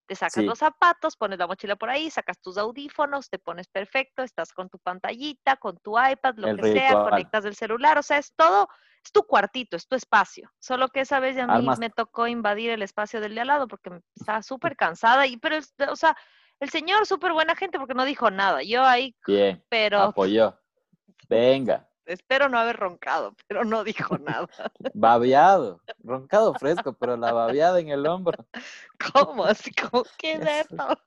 Te 0.08 0.16
sacas 0.16 0.34
Sí. 0.34 0.44
los 0.46 0.60
zapatos, 0.60 1.16
pones 1.18 1.40
la 1.40 1.48
mochila 1.48 1.76
por 1.76 1.90
ahí, 1.90 2.10
sacas 2.12 2.40
tus 2.40 2.58
audífonos, 2.58 3.30
te 3.30 3.40
pones 3.40 3.68
perfecto, 3.68 4.22
estás 4.24 4.54
con 4.54 4.70
tu 4.70 4.78
pantallita, 4.80 5.56
con 5.58 5.78
tu 5.78 5.98
iPad, 6.00 6.36
lo 6.38 6.48
El 6.50 6.58
que 6.58 6.74
sea, 6.74 6.94
conectas 7.04 7.44
el 7.46 7.56
celular, 7.56 7.98
o 7.98 8.04
sea, 8.04 8.18
es 8.20 8.32
todo, 8.36 8.68
es 9.04 9.12
tu 9.12 9.24
cuartito, 9.24 9.76
es 9.76 9.88
tu 9.88 9.96
espacio. 9.96 10.52
Solo 10.60 10.90
que 10.90 11.00
esa 11.02 11.20
vez 11.20 11.36
ya 11.36 11.46
a 11.46 11.48
mí 11.48 11.54
Armas- 11.54 11.80
me 11.80 11.90
tocó 11.90 12.28
invadir 12.28 12.70
el 12.70 12.84
espacio 12.84 13.20
del 13.20 13.34
de 13.36 13.42
al 13.42 13.48
lado 13.48 13.68
porque 13.68 13.90
estaba 14.16 14.42
súper 14.74 14.76
cansada, 14.76 15.26
y 15.26 15.38
pero, 15.38 15.58
o 15.90 15.96
sea, 15.96 16.16
el 16.60 16.70
señor 16.70 17.06
súper 17.06 17.34
buena 17.34 17.56
gente 17.56 17.80
porque 17.80 17.96
no 17.96 18.06
dijo 18.06 18.30
nada. 18.32 18.62
Yo 18.64 18.84
ahí, 18.86 19.16
Bien, 19.26 19.64
pero 19.70 20.02
apoyó. 20.02 20.60
Venga, 21.30 21.90
espero 22.06 22.50
no 22.50 22.58
haber 22.60 22.78
roncado, 22.78 23.36
pero 23.48 23.64
no 23.64 23.84
dijo 23.84 24.18
nada. 24.18 24.48
babeado, 24.94 25.82
roncado 26.04 26.54
fresco, 26.54 26.94
pero 26.94 27.18
la 27.18 27.34
babeada 27.34 27.80
en 27.80 27.90
el 27.90 28.06
hombro. 28.08 28.38
¿Cómo? 29.14 29.46
Así 29.46 29.72
como, 29.74 30.04
¿qué 30.18 30.34
es 30.34 30.66
esto? 30.66 31.00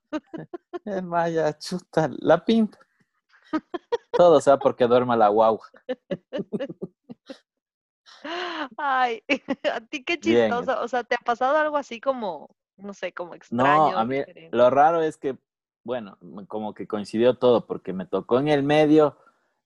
Es 0.85 1.03
Maya, 1.03 1.57
chuta, 1.57 2.09
la 2.19 2.43
pinta. 2.43 2.77
Todo 4.11 4.39
sea 4.41 4.57
porque 4.57 4.85
duerma 4.85 5.15
la 5.15 5.29
guagua. 5.29 5.67
Ay, 8.77 9.23
a 9.73 9.81
ti 9.81 10.03
qué 10.03 10.17
Bien. 10.17 10.51
chistoso. 10.51 10.81
O 10.81 10.87
sea, 10.87 11.03
¿te 11.03 11.15
ha 11.15 11.19
pasado 11.19 11.57
algo 11.57 11.77
así 11.77 11.99
como, 11.99 12.55
no 12.77 12.93
sé, 12.93 13.13
como 13.13 13.33
extraño? 13.33 13.91
No, 13.91 13.97
a 13.97 14.05
mí 14.05 14.17
diferente? 14.17 14.55
lo 14.55 14.69
raro 14.69 15.01
es 15.01 15.17
que, 15.17 15.37
bueno, 15.83 16.17
como 16.47 16.73
que 16.73 16.87
coincidió 16.87 17.35
todo, 17.35 17.65
porque 17.65 17.93
me 17.93 18.05
tocó 18.05 18.39
en 18.39 18.49
el 18.49 18.63
medio, 18.63 19.17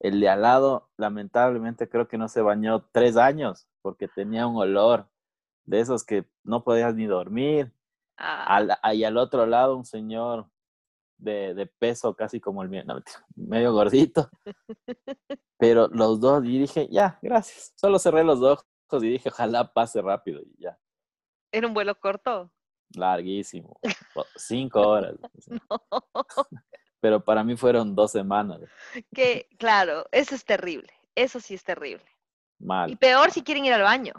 el 0.04 0.20
de 0.20 0.30
al 0.30 0.42
lado, 0.42 0.90
lamentablemente 0.98 1.90
creo 1.90 2.08
que 2.08 2.18
no 2.18 2.28
se 2.28 2.42
bañó 2.42 2.86
tres 2.92 3.16
años, 3.16 3.68
porque 3.82 4.10
tenía 4.10 4.46
un 4.46 4.58
olor 4.58 5.08
de 5.66 5.80
esos 5.80 6.04
que 6.04 6.26
no 6.44 6.64
podías 6.64 6.94
ni 6.94 7.06
dormir. 7.06 7.74
Ah, 8.18 8.58
Al, 8.58 8.96
y 8.96 9.06
al 9.06 9.18
otro 9.18 9.46
lado 9.46 9.78
un 9.78 9.86
señor 9.86 10.50
de, 11.18 11.54
de 11.54 11.66
peso 11.66 12.16
casi 12.16 12.42
como 12.42 12.62
el 12.64 12.70
mío, 12.70 12.84
no, 12.86 13.02
medio 13.36 13.72
gordito. 13.72 14.30
Pero 15.58 15.88
los 15.88 16.20
dos, 16.20 16.44
y 16.44 16.60
dije, 16.60 16.90
ya, 16.92 17.18
gracias. 17.22 17.74
Solo 17.78 17.98
cerré 17.98 18.26
los 18.26 18.42
ojos 18.42 18.66
y 18.92 19.08
dije, 19.08 19.30
ojalá 19.30 19.72
pase 19.74 20.02
rápido 20.02 20.42
y 20.42 20.64
ya. 20.64 20.78
¿Era 21.50 21.66
un 21.66 21.74
vuelo 21.74 21.98
corto? 21.98 22.52
Larguísimo. 22.94 23.80
Cinco 24.36 24.82
horas. 24.82 25.16
Pero 27.04 27.20
para 27.20 27.44
mí 27.44 27.58
fueron 27.58 27.94
dos 27.94 28.14
semanas. 28.14 28.62
Que, 29.14 29.50
claro, 29.58 30.06
eso 30.14 30.36
es 30.36 30.46
terrible. 30.46 30.88
Eso 31.16 31.42
sí 31.42 31.54
es 31.54 31.62
terrible. 31.62 32.06
Y 32.62 32.66
Mal. 32.66 32.98
peor 32.98 33.30
si 33.30 33.44
quieren 33.44 33.66
ir 33.66 33.74
al 33.74 33.82
baño. 33.82 34.14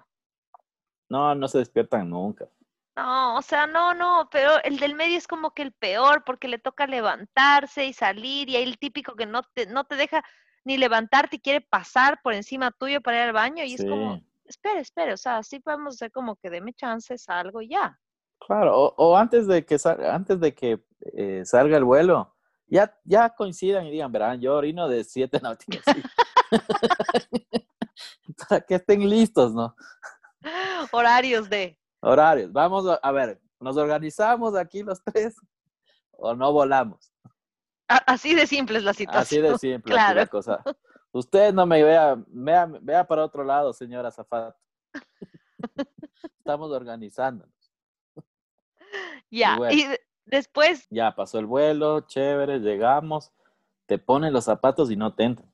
No, 1.08 1.34
no 1.34 1.48
se 1.48 1.56
despiertan 1.56 2.10
nunca. 2.10 2.46
No, 2.94 3.38
o 3.38 3.40
sea, 3.40 3.66
no, 3.66 3.94
no, 3.94 4.28
pero 4.30 4.62
el 4.64 4.78
del 4.78 4.94
medio 4.94 5.16
es 5.16 5.26
como 5.26 5.52
que 5.52 5.62
el 5.62 5.72
peor 5.72 6.24
porque 6.24 6.46
le 6.46 6.58
toca 6.58 6.86
levantarse 6.86 7.86
y 7.86 7.94
salir 7.94 8.50
y 8.50 8.56
hay 8.56 8.64
el 8.64 8.76
típico 8.76 9.16
que 9.16 9.24
no 9.24 9.44
te, 9.54 9.64
no 9.64 9.84
te 9.84 9.96
deja 9.96 10.22
ni 10.66 10.76
levantarte 10.76 11.36
y 11.36 11.40
quiere 11.40 11.62
pasar 11.62 12.20
por 12.22 12.34
encima 12.34 12.70
tuyo 12.70 13.00
para 13.00 13.16
ir 13.16 13.22
al 13.22 13.32
baño 13.32 13.64
y 13.64 13.72
es 13.72 13.84
como, 13.86 14.20
espere, 14.44 14.80
espere, 14.80 15.14
o 15.14 15.16
sea, 15.16 15.42
sí 15.42 15.58
podemos 15.58 15.94
hacer 15.94 16.12
como 16.12 16.36
que 16.36 16.50
deme 16.50 16.74
chance, 16.74 17.16
salgo 17.16 17.62
y 17.62 17.68
ya. 17.68 17.98
Claro, 18.40 18.76
o, 18.78 18.94
o 18.98 19.16
antes 19.16 19.46
de 19.46 19.64
que 19.64 19.78
salga, 19.78 20.14
antes 20.14 20.38
de 20.38 20.54
que 20.54 20.84
eh, 21.14 21.46
salga 21.46 21.78
el 21.78 21.84
vuelo, 21.84 22.33
ya, 22.74 22.92
ya 23.04 23.30
coincidan 23.30 23.86
y 23.86 23.92
digan, 23.92 24.10
verán, 24.10 24.40
yo 24.40 24.56
orino 24.56 24.88
de 24.88 25.04
siete 25.04 25.40
sí. 25.60 26.02
Para 28.48 28.60
que 28.60 28.74
estén 28.74 29.08
listos, 29.08 29.54
¿no? 29.54 29.76
Horarios 30.90 31.48
de, 31.48 31.78
Horarios. 32.00 32.52
Vamos 32.52 32.86
a, 32.88 32.94
a 32.94 33.12
ver, 33.12 33.40
¿nos 33.60 33.76
organizamos 33.76 34.56
aquí 34.56 34.82
los 34.82 35.02
tres 35.04 35.36
o 36.10 36.34
no 36.34 36.52
volamos? 36.52 37.12
así 37.86 38.34
de 38.34 38.46
simple 38.46 38.78
es 38.78 38.84
la 38.84 38.92
situación. 38.92 39.44
Así 39.44 39.52
de 39.52 39.58
simple 39.58 39.94
aquí 39.94 40.02
la 40.02 40.12
Claro. 40.12 40.30
cosa. 40.30 40.62
Usted 41.12 41.54
no 41.54 41.64
me 41.64 41.82
vea, 41.82 42.16
vea, 42.26 42.66
vea 42.80 43.06
para 43.06 43.24
otro 43.24 43.44
lado, 43.44 43.72
señora 43.72 44.10
Zafata. 44.10 44.56
Estamos 46.38 46.72
organizándonos. 46.72 47.54
Ya, 49.30 49.56
bueno. 49.56 49.74
y 49.74 49.86
después, 50.26 50.86
Ya 50.90 51.14
pasó 51.14 51.38
el 51.38 51.46
vuelo, 51.46 52.00
chévere, 52.02 52.58
llegamos, 52.60 53.32
te 53.86 53.98
ponen 53.98 54.32
los 54.32 54.44
zapatos 54.44 54.90
y 54.90 54.96
no 54.96 55.14
te 55.14 55.24
entran, 55.24 55.50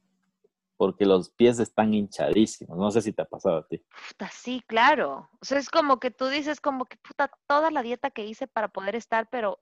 porque 0.77 1.05
los 1.07 1.31
pies 1.31 1.59
están 1.59 1.93
hinchadísimos. 1.95 2.77
No 2.79 2.91
sé 2.91 3.03
si 3.03 3.13
te 3.13 3.23
ha 3.23 3.25
pasado 3.27 3.59
a 3.59 3.67
ti. 3.67 3.85
puta, 4.09 4.31
sí, 4.33 4.63
claro. 4.67 5.29
O 5.41 5.45
sea, 5.45 5.59
es 5.59 5.69
como 5.69 5.99
que 6.01 6.11
tú 6.11 6.27
dices 6.29 6.61
como 6.61 6.85
que, 6.87 6.97
puta, 6.99 7.31
toda 7.47 7.71
la 7.71 7.83
dieta 7.83 8.11
que 8.11 8.25
hice 8.25 8.47
para 8.47 8.69
poder 8.69 8.95
estar, 8.97 9.29
pero 9.31 9.61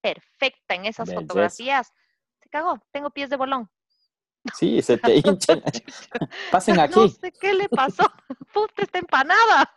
perfecta 0.00 0.74
en 0.74 0.86
esas 0.86 1.08
Belleza. 1.08 1.20
fotografías, 1.22 1.92
se 2.40 2.48
cagó, 2.48 2.80
tengo 2.92 3.10
pies 3.10 3.30
de 3.30 3.36
bolón. 3.36 3.70
Sí, 4.54 4.80
se 4.80 4.96
te 4.96 5.16
hinchan. 5.16 5.62
Pasen 6.50 6.76
No 6.76 6.82
aquí. 6.82 7.08
sé 7.10 7.32
qué 7.32 7.52
le 7.52 7.68
pasó. 7.68 8.04
Puta, 8.54 8.82
está 8.82 8.98
empanada. 9.00 9.70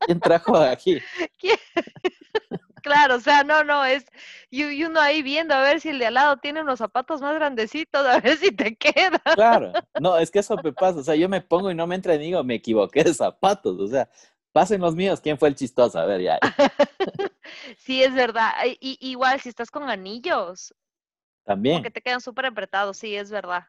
¿Quién 0.00 0.18
trajo 0.18 0.56
aquí? 0.56 0.98
¿Quién? 1.38 1.58
Claro, 2.82 3.16
o 3.16 3.20
sea, 3.20 3.44
no, 3.44 3.64
no, 3.64 3.84
es. 3.84 4.04
Y, 4.50 4.64
y 4.64 4.84
uno 4.84 5.00
ahí 5.00 5.22
viendo 5.22 5.54
a 5.54 5.60
ver 5.62 5.80
si 5.80 5.90
el 5.90 5.98
de 5.98 6.06
al 6.06 6.14
lado 6.14 6.36
tiene 6.38 6.62
unos 6.62 6.78
zapatos 6.78 7.20
más 7.20 7.34
grandecitos, 7.34 8.06
a 8.06 8.20
ver 8.20 8.36
si 8.36 8.50
te 8.50 8.76
queda. 8.76 9.20
Claro. 9.34 9.72
No, 10.00 10.16
es 10.18 10.30
que 10.30 10.40
eso 10.40 10.56
me 10.62 10.72
pasa. 10.72 11.00
O 11.00 11.02
sea, 11.04 11.14
yo 11.14 11.28
me 11.28 11.40
pongo 11.40 11.70
y 11.70 11.74
no 11.74 11.86
me 11.86 11.94
entra 11.94 12.14
y 12.14 12.18
digo, 12.18 12.42
me 12.44 12.54
equivoqué 12.56 13.04
de 13.04 13.14
zapatos. 13.14 13.78
O 13.78 13.86
sea, 13.88 14.08
pasen 14.52 14.80
los 14.80 14.94
míos. 14.94 15.20
¿Quién 15.20 15.38
fue 15.38 15.48
el 15.48 15.54
chistoso? 15.54 15.98
A 15.98 16.04
ver, 16.06 16.20
ya. 16.22 16.38
Sí, 17.78 18.02
es 18.02 18.14
verdad. 18.14 18.52
Y, 18.64 18.96
igual, 19.00 19.40
si 19.40 19.48
estás 19.48 19.70
con 19.70 19.88
anillos, 19.90 20.72
También. 21.44 21.82
que 21.82 21.90
te 21.90 22.00
quedan 22.00 22.20
súper 22.20 22.46
apretados, 22.46 22.96
sí, 22.98 23.16
es 23.16 23.30
verdad. 23.30 23.64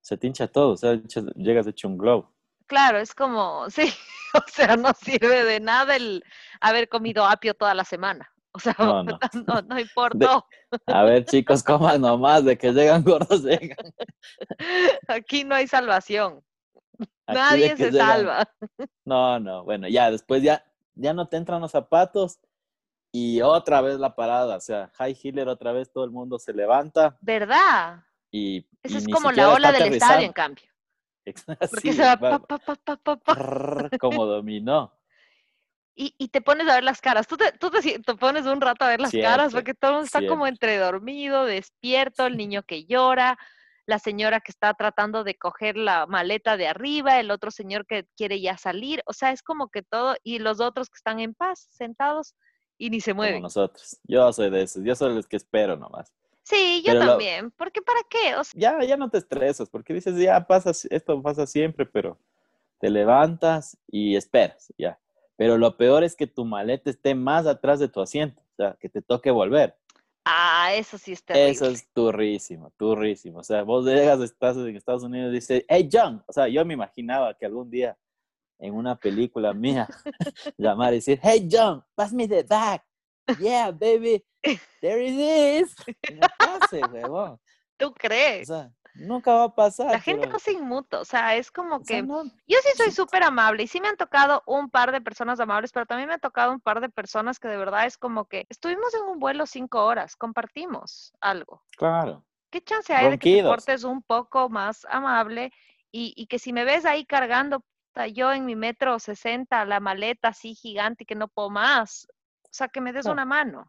Se 0.00 0.16
te 0.16 0.26
hincha 0.26 0.48
todo. 0.48 0.70
O 0.72 0.76
sea, 0.76 0.94
llegas 1.36 1.66
hecho 1.66 1.88
un 1.88 1.98
globo. 1.98 2.32
Claro, 2.66 2.98
es 2.98 3.14
como, 3.14 3.68
sí, 3.70 3.92
o 4.46 4.48
sea, 4.48 4.76
no 4.76 4.92
sirve 4.94 5.44
de 5.44 5.60
nada 5.60 5.96
el 5.96 6.22
haber 6.60 6.88
comido 6.88 7.24
apio 7.24 7.54
toda 7.54 7.74
la 7.74 7.84
semana. 7.84 8.28
O 8.52 8.58
sea, 8.60 8.74
No, 8.78 9.02
no. 9.04 9.18
no, 9.46 9.62
no 9.62 9.78
importó. 9.80 10.46
A 10.86 11.02
ver, 11.04 11.24
chicos, 11.24 11.62
coman 11.62 12.00
nomás. 12.00 12.44
De 12.44 12.56
que 12.56 12.72
llegan 12.72 13.02
gordos, 13.02 13.42
llegan. 13.44 13.76
Aquí 15.08 15.44
no 15.44 15.54
hay 15.54 15.66
salvación. 15.66 16.40
Aquí 17.26 17.38
Nadie 17.38 17.76
se 17.76 17.90
llegan- 17.90 18.06
salva. 18.06 18.50
No, 19.04 19.40
no, 19.40 19.64
bueno, 19.64 19.88
ya 19.88 20.10
después 20.10 20.42
ya, 20.42 20.64
ya 20.94 21.12
no 21.14 21.26
te 21.28 21.36
entran 21.36 21.60
los 21.60 21.72
zapatos 21.72 22.38
y 23.12 23.40
otra 23.42 23.80
vez 23.80 23.98
la 23.98 24.14
parada, 24.14 24.56
o 24.56 24.60
sea, 24.60 24.90
High 24.94 25.16
Healer 25.22 25.48
otra 25.48 25.72
vez 25.72 25.90
todo 25.92 26.04
el 26.04 26.10
mundo 26.10 26.38
se 26.38 26.52
levanta 26.52 27.16
¿Verdad? 27.20 28.00
y... 28.30 28.66
Esa 28.82 28.94
y 28.94 28.98
es 28.98 29.08
como 29.08 29.30
la 29.32 29.52
ola 29.52 29.72
del 29.72 29.94
estadio, 29.94 30.26
en 30.26 30.32
cambio. 30.32 30.64
Porque 31.70 31.80
Sí, 31.80 31.92
se 31.94 32.02
va 32.02 32.16
va- 32.16 32.38
pa, 32.38 32.38
pa, 32.46 32.58
pa, 32.58 32.76
pa, 32.76 32.96
pa, 32.96 33.16
pa, 33.16 33.34
prrr, 33.34 33.98
como 33.98 34.26
dominó. 34.26 34.92
y, 35.96 36.14
y 36.18 36.28
te 36.28 36.40
pones 36.40 36.68
a 36.68 36.74
ver 36.74 36.84
las 36.84 37.00
caras. 37.00 37.26
Tú 37.26 37.36
te, 37.36 37.52
tú 37.52 37.70
te, 37.70 38.00
pones 38.16 38.46
un 38.46 38.60
rato 38.60 38.84
a 38.84 38.88
ver 38.88 39.00
las 39.00 39.12
caras 39.12 39.52
porque 39.52 39.74
todo 39.74 39.90
el 39.92 39.94
mundo 39.96 40.06
está 40.06 40.26
como 40.26 40.46
entre 40.46 40.76
dormido, 40.78 41.44
despierto, 41.44 42.26
el 42.26 42.36
niño 42.36 42.62
que 42.64 42.84
llora, 42.84 43.38
la 43.86 43.98
señora 43.98 44.40
que 44.40 44.50
está 44.50 44.74
tratando 44.74 45.24
de 45.24 45.36
coger 45.36 45.76
la 45.76 46.06
maleta 46.06 46.56
de 46.56 46.66
arriba, 46.66 47.20
el 47.20 47.30
otro 47.30 47.50
señor 47.50 47.86
que 47.86 48.06
quiere 48.16 48.40
ya 48.40 48.56
salir. 48.58 49.02
O 49.06 49.12
sea, 49.12 49.30
es 49.30 49.42
como 49.42 49.68
que 49.68 49.82
todo, 49.82 50.16
y 50.22 50.38
los 50.40 50.60
otros 50.60 50.88
que 50.88 50.96
están 50.96 51.20
en 51.20 51.34
paz, 51.34 51.68
sentados 51.70 52.34
y 52.76 52.90
ni 52.90 53.00
se 53.00 53.12
como 53.12 53.22
mueven. 53.22 53.42
nosotros. 53.42 53.98
Yo 54.04 54.32
soy 54.32 54.50
de 54.50 54.62
esos, 54.62 54.82
yo 54.84 54.94
soy 54.96 55.16
el 55.16 55.28
que 55.28 55.36
espero 55.36 55.76
nomás. 55.76 56.12
Sí, 56.44 56.82
yo 56.84 56.92
Pero 56.92 57.04
lo- 57.04 57.10
también. 57.12 57.50
Porque 57.52 57.82
¿para 57.82 58.00
qué? 58.08 58.36
O 58.36 58.44
sea, 58.44 58.60
Ya, 58.60 58.84
ya 58.86 58.96
no 58.96 59.10
te 59.10 59.18
estresas, 59.18 59.68
porque 59.68 59.94
dices, 59.94 60.16
ya 60.18 60.46
pasa, 60.46 60.70
esto 60.90 61.22
pasa 61.22 61.46
siempre, 61.46 61.86
pero 61.86 62.18
te 62.78 62.90
levantas 62.90 63.76
y 63.88 64.14
esperas, 64.14 64.72
ya. 64.78 64.98
Pero 65.36 65.58
lo 65.58 65.76
peor 65.76 66.04
es 66.04 66.14
que 66.14 66.26
tu 66.26 66.44
maleta 66.44 66.90
esté 66.90 67.14
más 67.14 67.46
atrás 67.46 67.80
de 67.80 67.88
tu 67.88 68.00
asiento, 68.00 68.40
o 68.42 68.54
sea, 68.56 68.76
que 68.78 68.88
te 68.88 69.02
toque 69.02 69.30
volver. 69.30 69.76
ah, 70.26 70.72
eso 70.74 70.96
sí 70.98 71.12
es 71.12 71.24
terrible. 71.24 71.50
Eso 71.50 71.66
es 71.66 71.90
turrísimo, 71.92 72.70
turrísimo. 72.78 73.38
O 73.40 73.42
sea, 73.42 73.62
vos 73.62 73.84
llegas, 73.84 74.20
estás 74.20 74.56
en 74.56 74.76
Estados 74.76 75.02
Unidos 75.02 75.30
y 75.32 75.34
dices, 75.34 75.64
hey 75.68 75.88
John, 75.92 76.22
o 76.26 76.32
sea, 76.32 76.46
yo 76.48 76.64
me 76.64 76.74
imaginaba 76.74 77.34
que 77.34 77.46
algún 77.46 77.70
día 77.70 77.96
en 78.58 78.74
una 78.74 78.96
película 78.96 79.52
mía 79.52 79.88
llamar 80.58 80.92
y 80.92 80.96
decir, 80.96 81.18
hey 81.22 81.48
John, 81.50 81.82
pass 81.94 82.12
me 82.12 82.28
the 82.28 82.42
bag. 82.44 82.82
Yeah, 83.40 83.70
baby, 83.70 84.24
there 84.80 85.02
it 85.02 85.62
is. 85.62 85.74
No 86.14 86.26
pase, 86.38 86.80
huevón. 86.92 87.40
¿Tú 87.76 87.88
O 87.88 87.94
crees? 87.94 88.48
sea, 88.48 88.70
nunca 88.94 89.32
va 89.34 89.44
a 89.44 89.54
pasar. 89.54 89.90
La 89.90 90.00
gente 90.00 90.22
pero, 90.22 90.32
no 90.32 90.38
se 90.38 90.52
inmuta, 90.52 91.00
o 91.00 91.04
sea, 91.04 91.34
es 91.36 91.50
como 91.50 91.76
o 91.76 91.84
sea, 91.84 91.96
que 91.96 92.02
no, 92.02 92.24
yo 92.24 92.58
sí 92.62 92.70
soy 92.76 92.90
súper 92.90 93.22
amable 93.22 93.62
y 93.64 93.66
sí 93.66 93.80
me 93.80 93.88
han 93.88 93.96
tocado 93.96 94.42
un 94.46 94.70
par 94.70 94.92
de 94.92 95.00
personas 95.00 95.40
amables, 95.40 95.72
pero 95.72 95.86
también 95.86 96.08
me 96.08 96.14
han 96.14 96.20
tocado 96.20 96.52
un 96.52 96.60
par 96.60 96.80
de 96.80 96.88
personas 96.88 97.38
que 97.38 97.48
de 97.48 97.56
verdad 97.56 97.86
es 97.86 97.98
como 97.98 98.26
que 98.26 98.46
estuvimos 98.48 98.94
en 98.94 99.02
un 99.02 99.18
vuelo 99.18 99.46
cinco 99.46 99.84
horas, 99.84 100.16
compartimos 100.16 101.12
algo. 101.20 101.62
claro. 101.76 102.24
¿Qué 102.50 102.62
chance 102.62 102.94
hay 102.94 103.10
de 103.10 103.18
que 103.18 103.30
te 103.30 103.30
Ronquidos. 103.42 103.50
portes 103.56 103.82
un 103.82 104.00
poco 104.02 104.48
más 104.48 104.86
amable 104.88 105.50
y, 105.90 106.12
y 106.16 106.28
que 106.28 106.38
si 106.38 106.52
me 106.52 106.64
ves 106.64 106.84
ahí 106.84 107.04
cargando, 107.04 107.64
yo 108.12 108.32
en 108.32 108.44
mi 108.44 108.54
metro 108.54 109.00
60, 109.00 109.64
la 109.64 109.80
maleta 109.80 110.28
así 110.28 110.54
gigante 110.54 111.04
que 111.04 111.16
no 111.16 111.26
puedo 111.26 111.50
más, 111.50 112.06
o 112.54 112.56
sea, 112.56 112.68
que 112.68 112.80
me 112.80 112.92
des 112.92 113.04
No. 113.06 113.12
una 113.12 113.24
mano. 113.24 113.68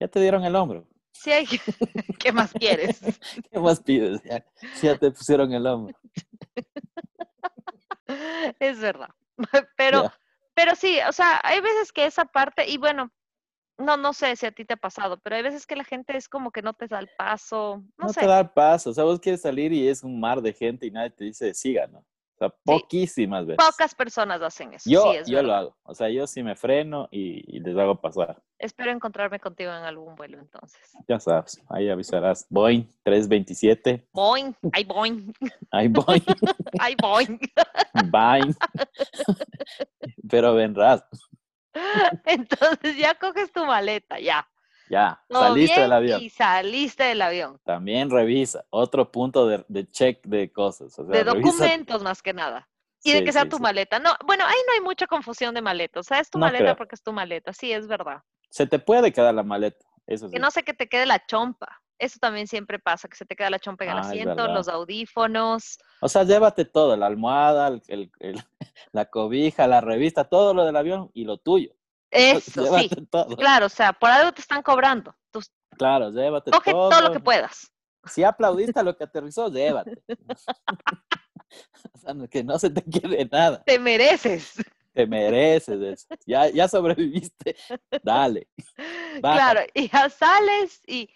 Ya 0.00 0.08
te 0.08 0.18
dieron 0.20 0.44
el 0.44 0.56
hombro. 0.56 0.84
Sí, 1.12 1.30
hay... 1.30 1.46
¿qué 2.18 2.32
más 2.32 2.52
quieres? 2.52 3.00
¿Qué 3.52 3.58
más 3.60 3.80
pides? 3.80 4.20
Ya, 4.24 4.44
ya 4.82 4.98
te 4.98 5.12
pusieron 5.12 5.52
el 5.52 5.64
hombro. 5.64 5.94
Es 8.58 8.80
verdad. 8.80 9.10
Pero, 9.76 10.10
pero 10.54 10.74
sí, 10.74 10.98
o 11.08 11.12
sea, 11.12 11.40
hay 11.44 11.60
veces 11.60 11.92
que 11.92 12.06
esa 12.06 12.24
parte, 12.24 12.68
y 12.68 12.76
bueno, 12.76 13.12
no, 13.78 13.96
no 13.96 14.12
sé 14.12 14.34
si 14.34 14.46
a 14.46 14.50
ti 14.50 14.64
te 14.64 14.74
ha 14.74 14.76
pasado, 14.76 15.20
pero 15.20 15.36
hay 15.36 15.42
veces 15.42 15.64
que 15.64 15.76
la 15.76 15.84
gente 15.84 16.16
es 16.16 16.28
como 16.28 16.50
que 16.50 16.60
no 16.60 16.74
te 16.74 16.88
da 16.88 16.98
el 16.98 17.08
paso, 17.16 17.84
no, 17.96 18.06
No, 18.06 18.12
sé. 18.12 18.22
te 18.22 18.26
da 18.26 18.40
el 18.40 18.50
paso. 18.50 18.90
O 18.90 18.94
sea, 18.94 19.04
vos 19.04 19.20
quieres 19.20 19.42
salir 19.42 19.72
y 19.72 19.86
es 19.86 20.02
un 20.02 20.18
mar 20.18 20.42
de 20.42 20.52
gente 20.52 20.86
y 20.86 20.90
nadie 20.90 21.10
te 21.10 21.22
dice 21.24 21.54
siga, 21.54 21.86
¿no? 21.86 22.04
O 22.40 22.48
sea, 22.48 22.54
poquísimas 22.64 23.44
veces. 23.44 23.62
Pocas 23.62 23.94
personas 23.94 24.40
hacen 24.40 24.72
eso. 24.72 24.88
Yo, 24.88 25.02
sí, 25.12 25.18
es 25.18 25.28
yo 25.28 25.42
lo 25.42 25.54
hago. 25.54 25.76
O 25.82 25.94
sea, 25.94 26.08
yo 26.08 26.26
sí 26.26 26.42
me 26.42 26.56
freno 26.56 27.06
y, 27.10 27.44
y 27.54 27.60
les 27.60 27.76
hago 27.76 28.00
pasar. 28.00 28.42
Espero 28.58 28.90
encontrarme 28.92 29.38
contigo 29.38 29.70
en 29.70 29.82
algún 29.84 30.14
vuelo 30.14 30.38
entonces. 30.38 30.80
Ya 31.06 31.20
sabes, 31.20 31.62
ahí 31.68 31.90
avisarás. 31.90 32.46
Boeing 32.48 32.84
327. 33.02 34.08
Boing, 34.14 34.54
ay 34.72 34.84
boing, 34.84 35.34
Ahí 35.70 35.88
Boeing. 35.88 36.22
ay 36.78 36.96
boing. 36.98 37.38
Boeing. 38.10 38.54
Pero 40.30 40.54
vendrás. 40.54 41.04
Entonces 42.24 42.96
ya 42.96 43.14
coges 43.16 43.52
tu 43.52 43.66
maleta, 43.66 44.18
ya. 44.18 44.48
Ya, 44.90 45.22
todo 45.28 45.42
saliste 45.42 45.76
bien 45.76 45.82
del 45.82 45.92
avión. 45.92 46.20
Y 46.22 46.30
saliste 46.30 47.04
del 47.04 47.22
avión. 47.22 47.60
También 47.64 48.10
revisa. 48.10 48.64
Otro 48.70 49.10
punto 49.10 49.46
de, 49.46 49.64
de 49.68 49.86
check 49.88 50.22
de 50.26 50.50
cosas. 50.52 50.98
O 50.98 51.04
sea, 51.06 51.12
De 51.12 51.24
revisa- 51.24 51.34
documentos 51.52 52.02
más 52.02 52.20
que 52.22 52.34
nada. 52.34 52.68
Y 53.04 53.12
de 53.12 53.24
que 53.24 53.32
sea 53.32 53.44
sí, 53.44 53.48
tu 53.48 53.56
sí. 53.56 53.62
maleta. 53.62 53.98
No, 54.00 54.10
bueno, 54.26 54.44
ahí 54.44 54.56
no 54.66 54.74
hay 54.74 54.80
mucha 54.80 55.06
confusión 55.06 55.54
de 55.54 55.62
maleta. 55.62 56.00
O 56.00 56.02
sea, 56.02 56.18
es 56.18 56.28
tu 56.28 56.38
No 56.38 56.46
maleta 56.46 56.64
creo. 56.64 56.76
porque 56.76 56.96
es 56.96 57.02
tu 57.02 57.12
maleta. 57.12 57.52
Sí, 57.52 57.72
es 57.72 57.86
verdad. 57.86 58.20
Se 58.50 58.66
te 58.66 58.78
puede 58.78 59.12
quedar 59.12 59.32
la 59.32 59.42
maleta. 59.44 59.86
Eso 60.06 60.26
sí. 60.26 60.34
Que 60.34 60.40
no 60.40 60.50
sé 60.50 60.64
que 60.64 60.74
te 60.74 60.88
quede 60.88 61.06
la 61.06 61.24
chompa. 61.24 61.80
Eso 61.98 62.18
también 62.20 62.46
siempre 62.48 62.78
pasa, 62.78 63.08
que 63.08 63.16
se 63.16 63.24
te 63.26 63.36
queda 63.36 63.48
la 63.50 63.58
chompa 63.58 63.84
en 63.84 63.90
el 63.90 63.98
Ah, 63.98 64.00
asiento, 64.00 64.48
los 64.48 64.68
audífonos. 64.68 65.78
O 66.00 66.08
sea, 66.08 66.24
llévate 66.24 66.64
todo, 66.64 66.96
la 66.96 67.06
almohada, 67.06 67.68
el- 67.68 67.82
el- 67.88 68.10
el- 68.20 68.34
la 68.92 69.04
cobija, 69.04 69.66
la 69.66 69.80
revista, 69.80 70.24
todo 70.24 70.52
lo 70.54 70.64
del 70.64 70.76
avión 70.76 71.10
y 71.14 71.24
lo 71.24 71.38
tuyo. 71.38 71.72
Eso, 72.10 72.64
sí. 72.78 72.88
todo. 73.10 73.36
Claro, 73.36 73.66
o 73.66 73.70
sea, 73.70 73.92
por 73.92 74.10
algo 74.10 74.32
te 74.32 74.40
están 74.40 74.62
cobrando. 74.62 75.14
Tú 75.30 75.40
Claro, 75.78 76.10
llévate 76.10 76.50
coge 76.50 76.72
todo. 76.72 76.90
todo 76.90 77.00
lo 77.02 77.12
que 77.12 77.20
puedas. 77.20 77.72
Si 78.06 78.24
aplaudiste 78.24 78.78
a 78.78 78.82
lo 78.82 78.96
que 78.96 79.04
aterrizó, 79.04 79.48
llévate. 79.50 80.02
o 81.94 81.98
sea, 81.98 82.14
no- 82.14 82.28
que 82.28 82.42
no 82.44 82.58
se 82.58 82.70
te 82.70 82.82
quede 82.82 83.28
nada. 83.30 83.62
Te 83.64 83.78
mereces. 83.78 84.54
Te 84.92 85.06
mereces 85.06 85.80
eso. 85.80 86.06
Ya, 86.26 86.48
ya 86.48 86.66
sobreviviste. 86.68 87.56
Dale. 88.02 88.48
Baja. 89.22 89.36
Claro, 89.52 89.60
y 89.74 89.88
ya 89.88 90.08
sales 90.10 90.82
y 90.86 91.08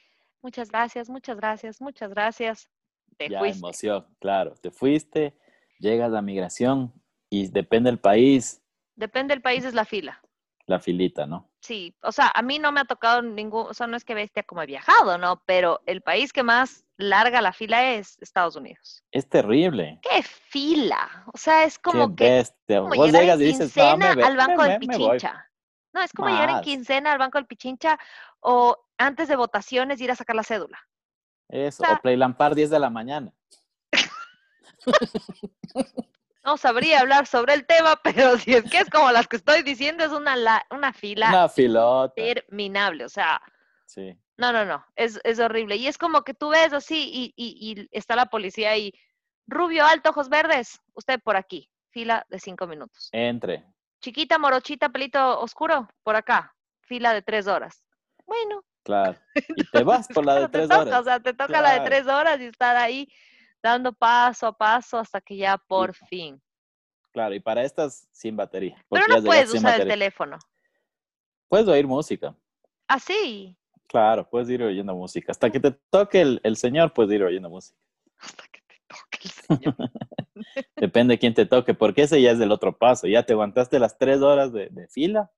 muchas 0.42 0.70
gracias, 0.70 1.08
muchas 1.10 1.36
gracias, 1.36 1.80
muchas 1.80 2.10
gracias. 2.10 2.68
Te 3.16 3.28
ya, 3.28 3.38
fuiste. 3.40 3.58
emoción, 3.58 4.06
claro. 4.20 4.54
Te 4.60 4.70
fuiste, 4.70 5.36
llegas 5.78 6.12
a 6.12 6.22
migración 6.22 6.92
y 7.30 7.48
depende 7.48 7.90
del 7.90 7.98
país, 8.00 8.60
Depende 8.96 9.34
del 9.34 9.42
país, 9.42 9.64
es 9.64 9.74
la 9.74 9.84
fila. 9.84 10.20
La 10.66 10.80
filita, 10.80 11.26
¿no? 11.26 11.50
Sí, 11.60 11.94
o 12.02 12.12
sea, 12.12 12.30
a 12.34 12.42
mí 12.42 12.58
no 12.58 12.72
me 12.72 12.80
ha 12.80 12.84
tocado 12.84 13.22
ningún, 13.22 13.66
o 13.66 13.74
sea, 13.74 13.86
no 13.86 13.96
es 13.96 14.04
que 14.04 14.14
bestia 14.14 14.42
como 14.42 14.62
he 14.62 14.66
viajado, 14.66 15.18
¿no? 15.18 15.42
Pero 15.46 15.82
el 15.86 16.02
país 16.02 16.32
que 16.32 16.42
más 16.42 16.84
larga 16.96 17.40
la 17.42 17.52
fila 17.52 17.92
es 17.94 18.18
Estados 18.20 18.56
Unidos. 18.56 19.02
Es 19.10 19.28
terrible. 19.28 19.98
¡Qué 20.02 20.22
fila! 20.22 21.24
O 21.32 21.38
sea, 21.38 21.64
es 21.64 21.78
como 21.78 22.14
Qué 22.16 22.44
que 22.66 22.76
como 22.78 22.94
Vos 22.94 23.12
llegas 23.12 23.40
y 23.40 23.44
dices, 23.44 23.76
no, 23.76 23.82
quincena 23.92 24.14
me 24.14 24.22
al 24.24 24.36
banco 24.36 24.62
me- 24.62 24.68
del 24.68 24.80
me- 24.80 24.86
me 24.86 24.98
voy". 24.98 25.10
Pichincha. 25.16 25.50
No, 25.92 26.02
es 26.02 26.12
como 26.12 26.28
llegar 26.28 26.48
en 26.48 26.54
Más. 26.56 26.64
quincena 26.64 27.12
al 27.12 27.18
banco 27.18 27.38
del 27.38 27.46
Pichincha 27.46 27.98
o 28.40 28.76
antes 28.98 29.28
de 29.28 29.36
votaciones 29.36 30.00
ir 30.00 30.10
a 30.10 30.16
sacar 30.16 30.36
la 30.36 30.42
cédula. 30.44 30.78
Eso, 31.48 31.82
O 31.82 31.86
sea- 31.86 31.96
o 31.96 32.00
Playlampar 32.00 32.54
10 32.54 32.70
de 32.70 32.78
la 32.80 32.90
mañana. 32.90 33.32
No 36.44 36.56
sabría 36.56 37.00
hablar 37.00 37.26
sobre 37.26 37.54
el 37.54 37.66
tema, 37.66 37.98
pero 38.04 38.38
si 38.38 38.54
es 38.54 38.64
que 38.70 38.78
es 38.78 38.90
como 38.90 39.10
las 39.10 39.26
que 39.28 39.36
estoy 39.36 39.62
diciendo, 39.62 40.04
es 40.04 40.12
una, 40.12 40.36
la- 40.36 40.66
una 40.70 40.92
fila 40.92 41.28
Una 41.30 41.48
filota. 41.48 42.20
interminable. 42.20 43.04
O 43.04 43.08
sea, 43.08 43.40
Sí. 43.86 44.16
no, 44.36 44.52
no, 44.52 44.64
no, 44.64 44.84
es, 44.96 45.20
es 45.24 45.38
horrible. 45.38 45.76
Y 45.76 45.86
es 45.86 45.98
como 45.98 46.22
que 46.22 46.34
tú 46.34 46.48
ves 46.50 46.72
así 46.72 47.10
y, 47.12 47.34
y- 47.36 47.80
y 47.80 47.88
está 47.90 48.16
la 48.16 48.26
policía 48.26 48.76
y 48.76 48.92
rubio, 49.46 49.84
alto, 49.86 50.10
ojos 50.10 50.28
verdes, 50.28 50.80
usted 50.94 51.20
por 51.22 51.36
aquí, 51.36 51.70
fila 51.90 52.24
de 52.28 52.38
cinco 52.38 52.66
minutos. 52.66 53.08
Entre. 53.12 53.64
Chiquita, 54.00 54.38
morochita, 54.38 54.88
pelito 54.90 55.40
oscuro, 55.40 55.88
por 56.02 56.16
acá, 56.16 56.54
fila 56.82 57.14
de 57.14 57.22
tres 57.22 57.46
horas. 57.46 57.82
Bueno, 58.26 58.62
Claro. 58.82 59.18
Y 59.56 59.64
te 59.64 59.82
vas 59.82 60.06
por 60.08 60.26
la 60.26 60.34
de 60.34 60.40
te 60.42 60.48
tres 60.48 60.68
toca, 60.68 60.80
horas. 60.82 61.00
O 61.00 61.04
sea, 61.04 61.20
te 61.20 61.32
toca 61.32 61.62
la 61.62 61.72
de 61.74 61.80
tres 61.80 62.06
horas 62.06 62.38
y 62.40 62.44
estar 62.44 62.76
ahí 62.76 63.08
dando 63.64 63.92
paso 63.94 64.46
a 64.46 64.52
paso 64.56 64.98
hasta 64.98 65.20
que 65.22 65.36
ya 65.36 65.56
por 65.56 65.94
fin. 65.94 66.40
Claro, 67.12 67.34
y 67.34 67.40
para 67.40 67.62
estas 67.62 68.06
sin 68.12 68.36
batería. 68.36 68.76
Pero 68.90 69.06
no 69.08 69.22
puedes 69.22 69.52
usar 69.52 69.80
el 69.80 69.88
teléfono. 69.88 70.38
Puedes 71.48 71.66
oír 71.68 71.86
música. 71.86 72.34
Así, 72.86 73.56
Claro, 73.86 74.28
puedes 74.28 74.48
ir 74.50 74.62
oyendo 74.62 74.94
música. 74.94 75.30
Hasta 75.30 75.50
que 75.50 75.60
te 75.60 75.70
toque 75.70 76.20
el, 76.20 76.40
el 76.42 76.56
señor, 76.56 76.92
puedes 76.92 77.12
ir 77.12 77.22
oyendo 77.22 77.48
música. 77.48 77.78
hasta 78.18 78.44
que 78.48 78.60
te 78.62 78.80
toque 78.88 79.18
el 79.24 79.30
señor. 79.30 79.74
Depende 80.76 81.14
de 81.14 81.18
quién 81.18 81.32
te 81.34 81.46
toque, 81.46 81.74
porque 81.74 82.02
ese 82.02 82.20
ya 82.20 82.32
es 82.32 82.38
del 82.38 82.50
otro 82.52 82.76
paso. 82.76 83.06
Ya 83.06 83.22
te 83.24 83.34
aguantaste 83.34 83.78
las 83.78 83.96
tres 83.96 84.20
horas 84.20 84.52
de, 84.52 84.68
de 84.70 84.88
fila 84.88 85.30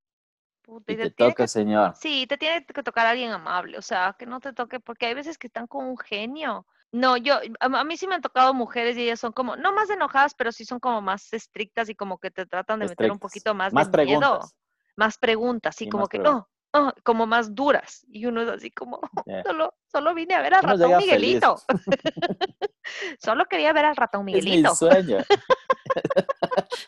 Puta, 0.62 0.92
y 0.92 0.94
y 0.94 0.98
te 0.98 1.10
toca, 1.10 1.44
que- 1.44 1.48
señor. 1.48 1.94
Sí, 1.96 2.26
te 2.26 2.38
tiene 2.38 2.64
que 2.64 2.82
tocar 2.82 3.06
alguien 3.06 3.30
amable, 3.30 3.76
o 3.78 3.82
sea, 3.82 4.16
que 4.18 4.26
no 4.26 4.40
te 4.40 4.52
toque, 4.52 4.80
porque 4.80 5.06
hay 5.06 5.14
veces 5.14 5.38
que 5.38 5.46
están 5.48 5.66
con 5.66 5.84
un 5.84 5.98
genio. 5.98 6.66
No, 6.92 7.16
yo, 7.16 7.38
a, 7.60 7.84
mí 7.84 7.96
sí 7.96 8.06
me 8.06 8.14
han 8.14 8.22
tocado 8.22 8.54
mujeres 8.54 8.96
y 8.96 9.02
ellas 9.02 9.20
son 9.20 9.32
como, 9.32 9.56
no 9.56 9.72
más 9.72 9.90
enojadas, 9.90 10.34
pero 10.34 10.52
sí 10.52 10.64
son 10.64 10.80
como 10.80 11.02
más 11.02 11.32
estrictas 11.32 11.88
y 11.88 11.94
como 11.94 12.18
que 12.18 12.30
te 12.30 12.46
tratan 12.46 12.80
de 12.80 12.88
meter 12.88 13.10
un 13.12 13.18
poquito 13.18 13.54
más, 13.54 13.72
Más 13.72 13.90
de 13.90 14.04
miedo, 14.04 14.20
preguntas. 14.20 14.56
más 14.96 15.18
preguntas, 15.18 15.82
y 15.82 15.88
como 15.88 16.02
más 16.02 16.08
que, 16.08 16.20
preguntas. 16.20 16.48
oh, 16.72 16.78
oh, 16.88 16.92
como 17.02 17.26
más 17.26 17.54
duras. 17.54 18.04
Y 18.08 18.24
uno 18.26 18.42
es 18.42 18.48
así 18.48 18.70
como, 18.70 19.00
Ya. 19.26 19.42
solo, 19.44 19.74
solo 19.92 20.14
vine 20.14 20.34
a 20.34 20.42
ver 20.42 20.54
al 20.54 20.64
Uno 20.64 20.72
ratón 20.72 20.88
llega 20.88 21.00
feliz. 21.00 21.34
Miguelito. 21.34 21.56
solo 23.22 23.44
quería 23.46 23.72
ver 23.72 23.84
al 23.86 23.96
ratón 23.96 24.28
Es 24.28 24.34
mi 24.36 24.40
Miguelito. 24.42 24.74
sueño. 24.74 25.18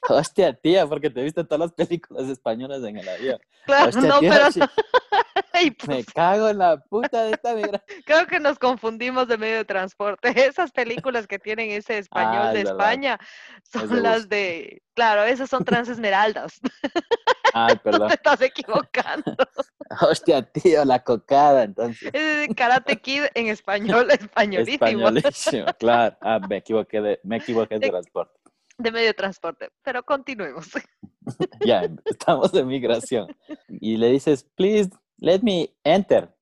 Hostia, 0.09 0.55
tía, 0.55 0.87
porque 0.87 1.11
te 1.11 1.23
viste 1.23 1.45
todas 1.45 1.61
las 1.61 1.73
películas 1.73 2.29
españolas 2.29 2.83
en 2.85 2.97
el 2.99 3.09
avión. 3.09 3.39
Claro, 3.67 3.89
Hostia, 3.91 4.09
no, 4.09 4.21
tía, 4.21 4.31
pero 4.33 4.53
sí, 4.53 4.61
ay, 5.65 5.71
me 5.71 5.77
pues, 5.87 6.07
cago 6.13 6.49
en 6.49 6.59
la 6.59 6.77
puta 6.79 7.25
de 7.25 7.33
esta 7.33 7.55
migra. 7.55 7.83
Creo 8.07 8.27
que 8.27 8.41
nos 8.41 8.59
confundimos 8.59 9.29
de 9.29 9.39
medio 9.39 9.57
de 9.57 9.65
transporte. 9.65 10.29
Esas 10.49 10.71
películas 10.73 11.27
que 11.27 11.39
tienen 11.39 11.71
ese 11.71 11.99
español 11.99 12.43
Ah, 12.49 12.53
de. 12.53 12.61
España 12.63 13.19
son 13.71 13.89
de 13.89 14.01
las 14.01 14.29
de, 14.29 14.83
claro, 14.95 15.25
esas 15.25 15.49
son 15.51 15.65
transesmeraldas. 15.65 16.61
Ay, 17.55 17.75
Te 17.75 17.81
perdón. 17.81 18.11
estás 18.11 18.41
equivocando. 18.43 19.35
Hostia, 20.01 20.43
tío, 20.43 20.85
la 20.85 21.03
cocada, 21.03 21.63
entonces. 21.65 22.11
Es 22.13 22.49
de 22.49 22.55
Karate 22.55 22.97
Kid 23.01 23.23
en 23.35 23.47
español, 23.49 24.11
españolísimo. 24.11 24.75
Españolísimo, 24.87 25.67
claro. 25.79 26.17
Ah, 26.21 26.39
me 26.49 26.59
equivoqué 26.59 27.01
de, 27.01 27.21
me 27.25 27.37
equivoqué 27.39 27.75
de 27.77 27.81
De- 27.87 27.91
transporte. 27.91 28.35
De 28.77 28.93
medio 28.93 29.07
de 29.09 29.15
transporte. 29.15 29.71
Pero 29.83 30.03
continuemos. 30.05 30.69
Ya, 31.65 31.83
estamos 32.05 32.55
en 32.55 32.69
migración. 32.69 33.27
Y 33.69 33.97
le 33.97 34.09
dices, 34.11 34.45
please, 34.55 34.91
let 35.19 35.41
me 35.43 35.69
enter. 35.85 36.35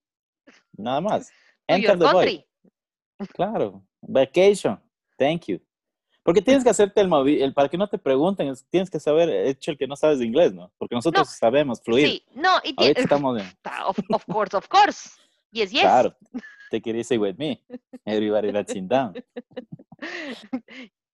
Nada 0.76 1.00
más. 1.00 1.30
Enter 1.68 1.98
the 1.98 2.04
country. 2.04 2.46
Claro. 3.34 3.82
Vacation. 4.02 4.78
Thank 5.18 5.46
you. 5.46 5.60
Porque 6.22 6.42
tienes 6.42 6.64
que 6.64 6.70
hacerte 6.70 7.00
el 7.00 7.08
movi 7.08 7.40
el 7.40 7.54
para 7.54 7.68
que 7.68 7.78
no 7.78 7.88
te 7.88 7.98
pregunten, 7.98 8.48
es- 8.48 8.66
tienes 8.68 8.90
que 8.90 8.98
saber, 8.98 9.28
hecho 9.28 9.70
el 9.70 9.78
que 9.78 9.86
no 9.86 9.94
sabes 9.96 10.18
de 10.18 10.26
inglés, 10.26 10.52
¿no? 10.52 10.72
Porque 10.76 10.94
nosotros 10.94 11.28
sabemos 11.28 11.80
fluir. 11.82 12.08
Sí, 12.08 12.24
no, 12.34 12.58
y 12.64 12.74
Ahorita 12.76 13.00
estamos 13.00 13.40
en, 13.40 13.46
of, 13.86 13.98
of 14.10 14.24
course, 14.26 14.56
of 14.56 14.68
course. 14.68 15.10
Yes, 15.52 15.70
yes. 15.70 15.82
claro. 15.82 16.16
Te 16.70 16.82
quería 16.82 17.04
say 17.04 17.16
with 17.16 17.36
me. 17.36 17.64
Everybody 18.04 18.50
let's 18.50 18.72
sit 18.72 18.84
down. 18.88 19.14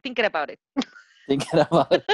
Thinking 0.03 0.25
about 0.25 0.51
it. 0.51 0.59
Thinking 1.33 1.61
about 1.61 1.93
it. 1.93 2.05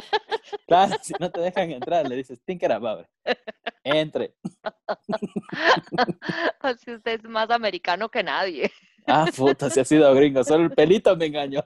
Claro, 0.69 0.97
si 1.03 1.13
no 1.19 1.31
te 1.31 1.41
dejan 1.41 1.73
entrar, 1.73 2.09
le 2.09 2.17
dices, 2.17 2.41
thinking 2.45 2.71
about 2.71 3.01
it. 3.01 3.39
Entre. 3.83 4.35
Así 6.61 6.93
usted 6.93 7.21
es 7.21 7.25
más 7.25 7.51
americano 7.51 8.09
que 8.09 8.23
nadie. 8.23 8.71
Ah, 9.07 9.27
puta, 9.35 9.71
se 9.71 9.81
ha 9.81 9.85
sido 9.85 10.15
gringo. 10.15 10.45
Solo 10.45 10.65
el 10.65 10.71
pelito 10.71 11.17
me 11.17 11.27
engañó. 11.27 11.65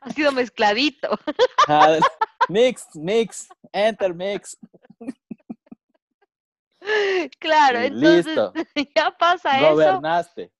Ha 0.00 0.10
sido 0.10 0.32
mezcladito. 0.32 1.18
Ah, 1.68 1.98
mix, 2.48 2.86
mix, 2.94 3.48
enter, 3.72 4.12
mix. 4.14 4.58
Claro, 7.38 7.80
Y 7.80 7.86
entonces 7.86 8.26
listo. 8.26 8.52
ya 8.96 9.10
pasa 9.12 9.58
eso. 9.58 9.70
Gobernaste. 9.70 10.52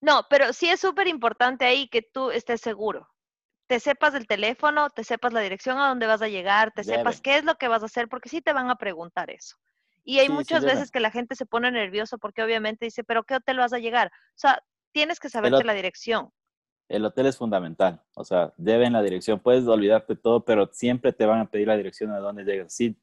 No, 0.00 0.26
pero 0.28 0.52
sí 0.52 0.68
es 0.68 0.80
súper 0.80 1.08
importante 1.08 1.64
ahí 1.64 1.88
que 1.88 2.02
tú 2.02 2.30
estés 2.30 2.60
seguro. 2.60 3.08
Te 3.68 3.80
sepas 3.80 4.12
del 4.14 4.26
teléfono, 4.26 4.90
te 4.90 5.04
sepas 5.04 5.32
la 5.32 5.40
dirección 5.40 5.78
a 5.78 5.88
dónde 5.88 6.06
vas 6.08 6.22
a 6.22 6.28
llegar, 6.28 6.72
te 6.72 6.82
sepas 6.84 7.20
qué 7.20 7.36
es 7.38 7.44
lo 7.44 7.54
que 7.56 7.68
vas 7.68 7.82
a 7.82 7.86
hacer, 7.86 8.08
porque 8.08 8.28
sí 8.28 8.42
te 8.42 8.52
van 8.52 8.70
a 8.70 8.76
preguntar 8.76 9.30
eso. 9.30 9.56
Y 10.04 10.18
hay 10.20 10.26
Sí, 10.26 10.32
muchas 10.32 10.64
veces 10.64 10.90
que 10.90 11.00
la 11.00 11.10
gente 11.12 11.36
se 11.36 11.46
pone 11.46 11.70
nervioso 11.70 12.18
porque 12.18 12.42
obviamente 12.42 12.86
dice, 12.86 13.04
pero 13.04 13.24
¿qué 13.24 13.36
hotel 13.36 13.58
vas 13.58 13.72
a 13.74 13.78
llegar? 13.78 14.08
O 14.08 14.38
sea, 14.38 14.62
tienes 14.92 15.20
que 15.20 15.30
saberte 15.30 15.64
la 15.64 15.74
dirección. 15.74 16.32
El 16.88 17.04
hotel 17.04 17.26
es 17.26 17.36
fundamental, 17.38 18.02
o 18.14 18.24
sea, 18.24 18.52
deben 18.58 18.92
la 18.94 19.02
dirección, 19.02 19.40
puedes 19.40 19.66
olvidarte 19.66 20.16
todo, 20.16 20.44
pero 20.44 20.68
siempre 20.72 21.12
te 21.12 21.26
van 21.26 21.40
a 21.40 21.50
pedir 21.50 21.68
la 21.68 21.76
dirección 21.76 22.10
a 22.12 22.18
dónde 22.18 22.44
llegas. 22.44 22.72
Sí, 22.74 22.96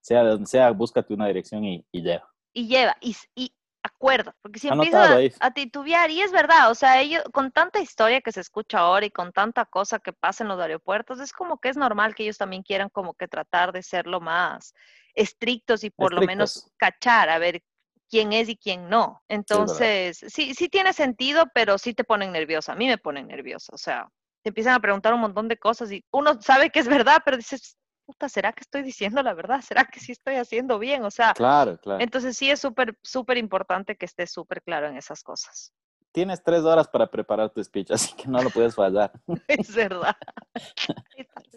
sea 0.00 0.24
de 0.24 0.30
donde 0.30 0.46
sea, 0.46 0.70
búscate 0.72 1.14
una 1.14 1.28
dirección 1.28 1.64
y, 1.64 1.86
y 1.92 2.02
llega. 2.02 2.28
y 2.52 2.68
lleva, 2.68 2.96
y, 3.00 3.10
s- 3.12 3.28
y 3.34 3.54
acuerda, 3.84 4.34
porque 4.40 4.58
si 4.58 4.68
Anotado 4.68 5.16
ahí. 5.16 5.32
a, 5.38 5.46
a 5.46 5.50
titubear, 5.52 6.10
y 6.10 6.22
es 6.22 6.32
verdad, 6.32 6.70
o 6.70 6.74
sea, 6.74 7.00
ellos, 7.00 7.22
con 7.32 7.52
tanta 7.52 7.80
historia 7.80 8.22
que 8.22 8.32
se 8.32 8.40
escucha 8.40 8.78
ahora 8.78 9.06
y 9.06 9.10
con 9.10 9.32
tanta 9.32 9.66
cosa 9.66 9.98
que 9.98 10.12
pasa 10.12 10.42
en 10.42 10.48
los 10.48 10.58
aeropuertos, 10.58 11.20
es 11.20 11.32
como 11.32 11.58
que 11.58 11.68
es 11.68 11.76
normal 11.76 12.14
que 12.14 12.24
ellos 12.24 12.38
también 12.38 12.62
quieran 12.62 12.88
como 12.88 13.14
que 13.14 13.28
tratar 13.28 13.72
de 13.72 13.82
ser 13.82 14.06
lo 14.06 14.20
más 14.20 14.74
estrictos 15.14 15.84
y 15.84 15.90
por 15.90 16.12
lo 16.14 16.22
menos 16.22 16.72
cachar 16.76 17.28
a 17.28 17.38
ver 17.38 17.62
quién 18.08 18.32
es 18.32 18.48
y 18.48 18.56
quién 18.56 18.88
no. 18.88 19.22
Entonces, 19.28 20.18
sí, 20.28 20.54
sí 20.54 20.68
tiene 20.68 20.92
sentido, 20.92 21.44
pero 21.54 21.76
sí 21.76 21.92
te 21.94 22.04
ponen 22.04 22.32
nerviosa, 22.32 22.72
a 22.72 22.76
mí 22.76 22.86
me 22.86 22.98
ponen 22.98 23.28
nerviosa, 23.28 23.72
o 23.74 23.78
sea, 23.78 24.08
te 24.42 24.48
empiezan 24.48 24.74
a 24.74 24.80
preguntar 24.80 25.12
un 25.12 25.20
montón 25.20 25.46
de 25.48 25.58
cosas 25.58 25.92
y 25.92 26.04
uno 26.10 26.40
sabe 26.40 26.70
que 26.70 26.80
es 26.80 26.88
verdad, 26.88 27.22
pero 27.24 27.36
dices, 27.36 27.76
puta, 28.04 28.28
¿será 28.28 28.52
que 28.52 28.60
estoy 28.62 28.82
diciendo 28.82 29.22
la 29.22 29.34
verdad? 29.34 29.60
¿Será 29.60 29.84
que 29.84 30.00
sí 30.00 30.12
estoy 30.12 30.36
haciendo 30.36 30.78
bien? 30.78 31.04
O 31.04 31.10
sea, 31.10 31.32
Claro, 31.34 31.78
claro. 31.78 32.02
entonces 32.02 32.36
sí 32.36 32.50
es 32.50 32.60
súper, 32.60 32.96
súper 33.02 33.38
importante 33.38 33.96
que 33.96 34.04
estés 34.06 34.30
súper 34.32 34.62
claro 34.62 34.88
en 34.88 34.96
esas 34.96 35.22
cosas. 35.22 35.72
Tienes 36.12 36.42
tres 36.44 36.62
horas 36.62 36.86
para 36.86 37.08
preparar 37.10 37.50
tu 37.50 37.62
speech, 37.64 37.90
así 37.92 38.14
que 38.14 38.28
no 38.28 38.42
lo 38.42 38.50
puedes 38.50 38.74
fallar. 38.74 39.12
Es 39.48 39.74
verdad. 39.74 40.16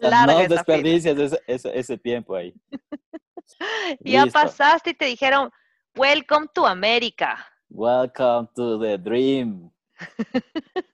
sea, 0.00 0.26
no 0.26 0.38
desperdicias 0.46 1.18
ese, 1.18 1.40
ese- 1.48 1.76
ese 1.78 1.98
tiempo 1.98 2.36
ahí. 2.36 2.54
Ya 4.00 4.24
Listo. 4.24 4.38
pasaste 4.38 4.90
y 4.90 4.94
te 4.94 5.06
dijeron, 5.06 5.50
welcome 5.96 6.46
to 6.54 6.64
America. 6.66 7.36
Welcome 7.68 8.48
to 8.54 8.78
the 8.78 8.96
dream. 8.96 9.70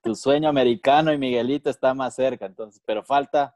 tu 0.02 0.14
sueño 0.14 0.48
americano 0.48 1.12
y 1.12 1.18
Miguelito 1.18 1.68
está 1.68 1.92
más 1.92 2.14
cerca, 2.14 2.46
entonces, 2.46 2.80
pero 2.86 3.02
falta 3.04 3.54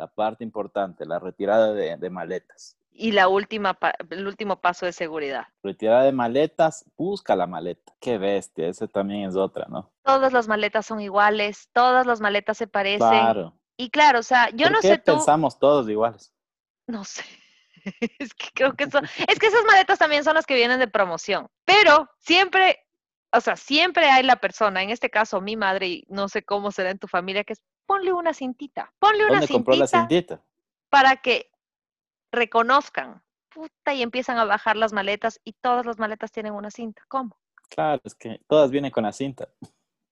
la 0.00 0.06
parte 0.06 0.42
importante, 0.42 1.04
la 1.04 1.18
retirada 1.18 1.74
de, 1.74 1.98
de 1.98 2.10
maletas. 2.10 2.74
Y 2.90 3.12
la 3.12 3.28
última, 3.28 3.78
el 4.08 4.26
último 4.26 4.56
paso 4.56 4.86
de 4.86 4.92
seguridad. 4.92 5.48
Retirada 5.62 6.04
de 6.04 6.12
maletas, 6.12 6.86
busca 6.96 7.36
la 7.36 7.46
maleta. 7.46 7.92
Qué 8.00 8.16
bestia, 8.16 8.68
esa 8.68 8.86
también 8.88 9.28
es 9.28 9.36
otra, 9.36 9.66
¿no? 9.68 9.90
Todas 10.02 10.32
las 10.32 10.48
maletas 10.48 10.86
son 10.86 11.00
iguales, 11.02 11.68
todas 11.74 12.06
las 12.06 12.22
maletas 12.22 12.56
se 12.56 12.66
parecen. 12.66 13.10
Claro. 13.10 13.52
Y 13.76 13.90
claro, 13.90 14.20
o 14.20 14.22
sea, 14.22 14.48
yo 14.50 14.64
¿Por 14.68 14.72
no 14.72 14.80
qué 14.80 14.88
sé 14.88 14.98
tú, 14.98 15.12
pensamos 15.12 15.58
todos 15.58 15.86
iguales? 15.88 16.32
no 16.86 17.04
sé. 17.04 17.22
Es 18.18 18.32
que 18.34 18.46
creo 18.54 18.74
que 18.74 18.90
son, 18.90 19.04
es 19.04 19.38
que 19.38 19.46
esas 19.46 19.64
maletas 19.66 19.98
también 19.98 20.24
son 20.24 20.34
las 20.34 20.46
que 20.46 20.54
vienen 20.54 20.78
de 20.78 20.88
promoción. 20.88 21.48
Pero 21.66 22.08
siempre, 22.18 22.78
o 23.32 23.40
sea, 23.40 23.56
siempre 23.56 24.10
hay 24.10 24.22
la 24.22 24.36
persona, 24.36 24.82
en 24.82 24.90
este 24.90 25.10
caso 25.10 25.40
mi 25.40 25.56
madre, 25.56 25.88
y 25.88 26.04
no 26.08 26.28
sé 26.28 26.42
cómo 26.42 26.72
será 26.72 26.90
en 26.90 26.98
tu 26.98 27.08
familia, 27.08 27.44
que 27.44 27.54
es 27.54 27.62
ponle 27.86 28.12
una 28.12 28.34
cintita, 28.34 28.92
ponle 28.98 29.24
una 29.24 29.40
¿Dónde 29.40 29.48
compró 29.48 29.74
la 29.74 29.86
cintita 29.86 30.08
cintita? 30.08 30.44
para 30.88 31.16
que 31.16 31.50
reconozcan. 32.32 33.22
Puta, 33.52 33.94
y 33.94 34.02
empiezan 34.02 34.38
a 34.38 34.44
bajar 34.44 34.76
las 34.76 34.92
maletas 34.92 35.40
y 35.44 35.54
todas 35.54 35.84
las 35.84 35.98
maletas 35.98 36.30
tienen 36.30 36.52
una 36.52 36.70
cinta. 36.70 37.02
¿Cómo? 37.08 37.36
Claro, 37.68 38.00
es 38.04 38.14
que 38.14 38.40
todas 38.46 38.70
vienen 38.70 38.92
con 38.92 39.02
la 39.02 39.12
cinta. 39.12 39.48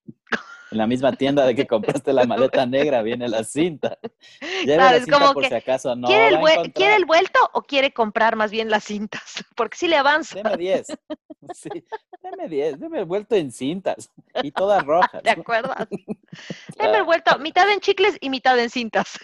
En 0.70 0.78
la 0.78 0.86
misma 0.86 1.12
tienda 1.12 1.46
de 1.46 1.54
que 1.54 1.66
compraste 1.66 2.12
la 2.12 2.24
maleta 2.24 2.66
negra 2.66 3.00
viene 3.02 3.26
la 3.28 3.42
cinta. 3.44 3.98
Lleve 4.40 4.74
Claro, 4.76 4.90
la 4.90 4.96
es 4.98 5.04
cinta 5.04 5.18
como 5.18 5.32
por 5.32 5.42
que 5.44 5.48
si 5.48 5.54
acaso 5.54 5.96
no 5.96 6.08
¿Quiere, 6.08 6.28
el 6.28 6.34
va 6.34 6.38
a 6.38 6.42
vue- 6.42 6.50
encontrar. 6.52 6.72
¿Quiere 6.74 6.96
el 6.96 7.04
vuelto 7.06 7.38
o 7.54 7.62
quiere 7.62 7.92
comprar 7.92 8.36
más 8.36 8.50
bien 8.50 8.68
las 8.70 8.84
cintas? 8.84 9.22
Porque 9.56 9.76
si 9.78 9.88
le 9.88 9.96
avanza. 9.96 10.34
Deme 10.36 10.56
10. 10.56 10.86
Sí, 11.54 11.70
deme 12.20 12.48
10, 12.48 12.80
deme 12.80 12.98
el 12.98 13.04
vuelto 13.04 13.34
en 13.36 13.52
cintas 13.52 14.10
y 14.42 14.50
todas 14.50 14.84
rojas. 14.84 15.22
¿De 15.22 15.30
acuerdo? 15.30 15.72
Deme 16.76 16.98
el 16.98 17.04
vuelto, 17.04 17.38
mitad 17.38 17.70
en 17.70 17.80
chicles 17.80 18.18
y 18.20 18.28
mitad 18.28 18.58
en 18.58 18.68
cintas. 18.68 19.18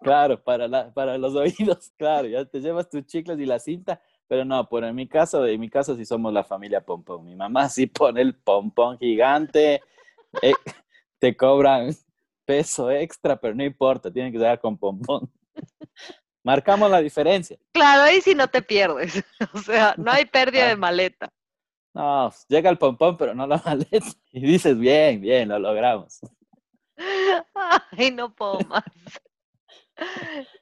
claro, 0.00 0.42
para, 0.42 0.66
la, 0.68 0.92
para 0.92 1.18
los 1.18 1.34
oídos, 1.34 1.92
claro, 1.96 2.26
ya 2.28 2.44
te 2.44 2.60
llevas 2.60 2.88
tus 2.88 3.04
chicles 3.06 3.38
y 3.38 3.46
la 3.46 3.58
cinta, 3.58 4.00
pero 4.28 4.44
no, 4.44 4.68
por 4.68 4.84
en 4.84 4.94
mi 4.94 5.06
caso, 5.08 5.46
en 5.46 5.60
mi 5.60 5.68
caso 5.70 5.96
sí 5.96 6.04
somos 6.04 6.32
la 6.32 6.44
familia 6.44 6.80
pompón. 6.80 7.24
Mi 7.24 7.34
mamá 7.34 7.68
sí 7.68 7.86
pone 7.86 8.20
el 8.22 8.34
pompón 8.34 8.98
gigante, 8.98 9.82
eh, 10.42 10.54
te 11.18 11.36
cobran 11.36 11.90
peso 12.44 12.90
extra, 12.90 13.36
pero 13.40 13.54
no 13.54 13.64
importa, 13.64 14.10
tienen 14.12 14.32
que 14.32 14.38
ser 14.38 14.58
con 14.60 14.76
pompón. 14.78 15.30
Marcamos 16.44 16.88
la 16.90 17.00
diferencia. 17.00 17.58
Claro, 17.72 18.02
ahí 18.02 18.20
sí 18.20 18.34
no 18.34 18.46
te 18.48 18.62
pierdes. 18.62 19.24
O 19.54 19.58
sea, 19.58 19.94
no 19.98 20.12
hay 20.12 20.24
pérdida 20.26 20.66
de 20.66 20.72
Ah. 20.72 20.76
maleta. 20.76 21.28
No, 21.94 22.30
llega 22.48 22.68
el 22.70 22.78
pompón, 22.78 23.16
pero 23.16 23.34
no 23.34 23.46
la 23.46 23.60
maleta. 23.64 24.06
Y 24.30 24.40
dices, 24.46 24.78
bien, 24.78 25.20
bien, 25.20 25.48
lo 25.48 25.58
logramos. 25.58 26.20
Ay, 27.90 28.10
no 28.12 28.34
puedo 28.34 28.60
más. 28.68 28.84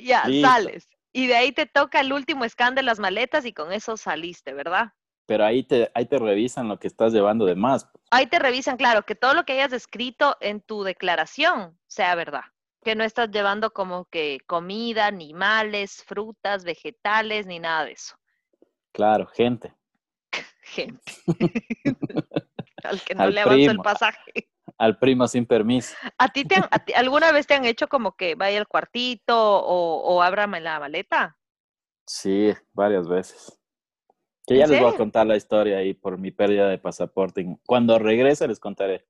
Ya, 0.00 0.24
Listo. 0.26 0.48
sales. 0.48 0.88
Y 1.12 1.26
de 1.26 1.36
ahí 1.36 1.52
te 1.52 1.66
toca 1.66 2.00
el 2.00 2.12
último 2.12 2.48
scan 2.48 2.74
de 2.74 2.82
las 2.82 2.98
maletas 2.98 3.44
y 3.44 3.52
con 3.52 3.72
eso 3.72 3.96
saliste, 3.96 4.52
¿verdad? 4.52 4.92
Pero 5.26 5.44
ahí 5.44 5.62
te, 5.62 5.90
ahí 5.94 6.06
te 6.06 6.18
revisan 6.18 6.68
lo 6.68 6.78
que 6.78 6.86
estás 6.86 7.12
llevando 7.12 7.44
de 7.44 7.54
más. 7.54 7.86
Ahí 8.10 8.26
te 8.26 8.38
revisan, 8.38 8.76
claro, 8.76 9.02
que 9.02 9.14
todo 9.14 9.34
lo 9.34 9.44
que 9.44 9.52
hayas 9.52 9.72
escrito 9.72 10.36
en 10.40 10.62
tu 10.62 10.84
declaración 10.84 11.78
sea 11.86 12.14
verdad. 12.14 12.44
Que 12.82 12.94
no 12.94 13.04
estás 13.04 13.30
llevando 13.30 13.72
como 13.72 14.06
que 14.06 14.38
comida, 14.46 15.06
animales, 15.06 16.02
frutas, 16.06 16.64
vegetales, 16.64 17.46
ni 17.46 17.58
nada 17.58 17.84
de 17.84 17.92
eso. 17.92 18.16
Claro, 18.92 19.26
gente. 19.26 19.74
Gente. 20.62 21.12
Al 22.84 23.00
que 23.02 23.14
no 23.14 23.24
Al 23.24 23.34
le 23.34 23.40
avanzó 23.40 23.70
el 23.70 23.78
pasaje. 23.78 24.48
Al 24.78 24.98
primo 24.98 25.26
sin 25.26 25.44
permiso. 25.44 25.94
¿A 26.18 26.28
ti, 26.28 26.44
te 26.44 26.54
han- 26.56 26.68
a 26.70 26.78
ti- 26.84 26.92
alguna 26.94 27.32
vez 27.32 27.46
te 27.46 27.54
han 27.54 27.64
hecho 27.64 27.88
como 27.88 28.16
que 28.16 28.34
vaya 28.36 28.58
al 28.58 28.68
cuartito 28.68 29.34
o, 29.36 29.96
o 30.02 30.22
ábrame 30.22 30.60
la 30.60 30.78
maleta? 30.80 31.36
Sí, 32.06 32.52
varias 32.72 33.08
veces. 33.08 33.60
Que 34.46 34.54
¿En 34.54 34.60
ya 34.60 34.66
les 34.68 34.80
voy 34.80 34.94
a 34.94 34.96
contar 34.96 35.26
la 35.26 35.36
historia 35.36 35.78
ahí 35.78 35.94
por 35.94 36.16
mi 36.16 36.30
pérdida 36.30 36.68
de 36.68 36.78
pasaporte. 36.78 37.44
Cuando 37.66 37.98
regrese 37.98 38.46
les 38.48 38.60
contaré. 38.60 39.06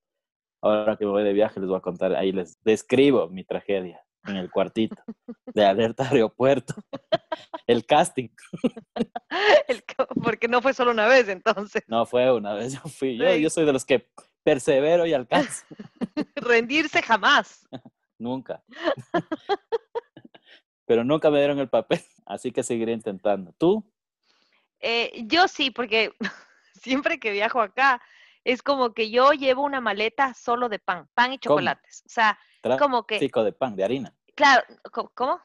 Ahora 0.61 0.97
que 0.97 1.05
me 1.05 1.13
voy 1.13 1.23
de 1.23 1.33
viaje 1.33 1.61
les 1.61 1.69
voy 1.69 1.79
a 1.79 1.83
contar. 1.83 2.17
Ahí 2.17 2.33
les 2.33 2.61
describo 2.65 3.29
mi 3.29 3.45
tragedia 3.45 4.03
en 4.27 4.37
el 4.37 4.51
cuartito 4.51 4.97
de 5.55 5.65
alerta 5.65 6.09
aeropuerto. 6.11 6.75
El 7.67 7.85
casting. 7.87 8.31
El 9.69 9.85
porque 10.23 10.49
no 10.49 10.61
fue 10.63 10.73
solo 10.75 10.91
una 10.91 11.07
vez, 11.07 11.29
entonces. 11.29 11.83
No 11.87 12.07
fue 12.07 12.33
una 12.33 12.55
vez, 12.55 12.73
yo 12.75 12.81
fui. 12.89 13.17
Yo, 13.17 13.31
Sí. 13.31 13.43
yo 13.43 13.51
soy 13.51 13.65
de 13.67 13.73
los 13.73 13.85
que 13.85 14.09
persevero 14.53 15.05
y 15.05 15.13
alcanzo. 15.21 15.65
Rendirse 16.37 17.03
jamás. 17.03 17.67
Nunca. 18.19 18.63
Pero 20.87 21.05
nunca 21.05 21.31
me 21.31 21.39
dieron 21.39 21.59
el 21.59 21.69
papel, 21.69 22.01
así 22.25 22.51
que 22.51 22.63
seguiré 22.63 22.93
intentando. 22.93 23.53
¿Tú? 23.59 23.85
Eh, 24.81 25.13
yo 25.27 25.47
sí, 25.49 25.71
porque 25.71 26.13
siempre 26.81 27.21
que 27.21 27.31
viajo 27.31 27.61
acá, 27.61 28.01
es 28.43 28.63
como 28.63 28.95
que 28.95 29.11
yo 29.11 29.33
llevo 29.33 29.63
una 29.65 29.81
maleta 29.83 30.33
solo 30.33 30.69
de 30.71 30.79
pan, 30.79 31.07
pan 31.15 31.35
y 31.35 31.39
¿Cómo? 31.39 31.57
chocolates. 31.57 32.03
O 32.07 32.09
sea, 32.09 32.39
como 32.79 33.07
que, 33.07 33.17
Tráfico 33.19 33.45
de 33.45 33.53
pan, 33.53 33.77
de 33.77 33.85
harina. 33.85 34.15
claro, 34.35 34.65
¿cómo? 35.15 35.43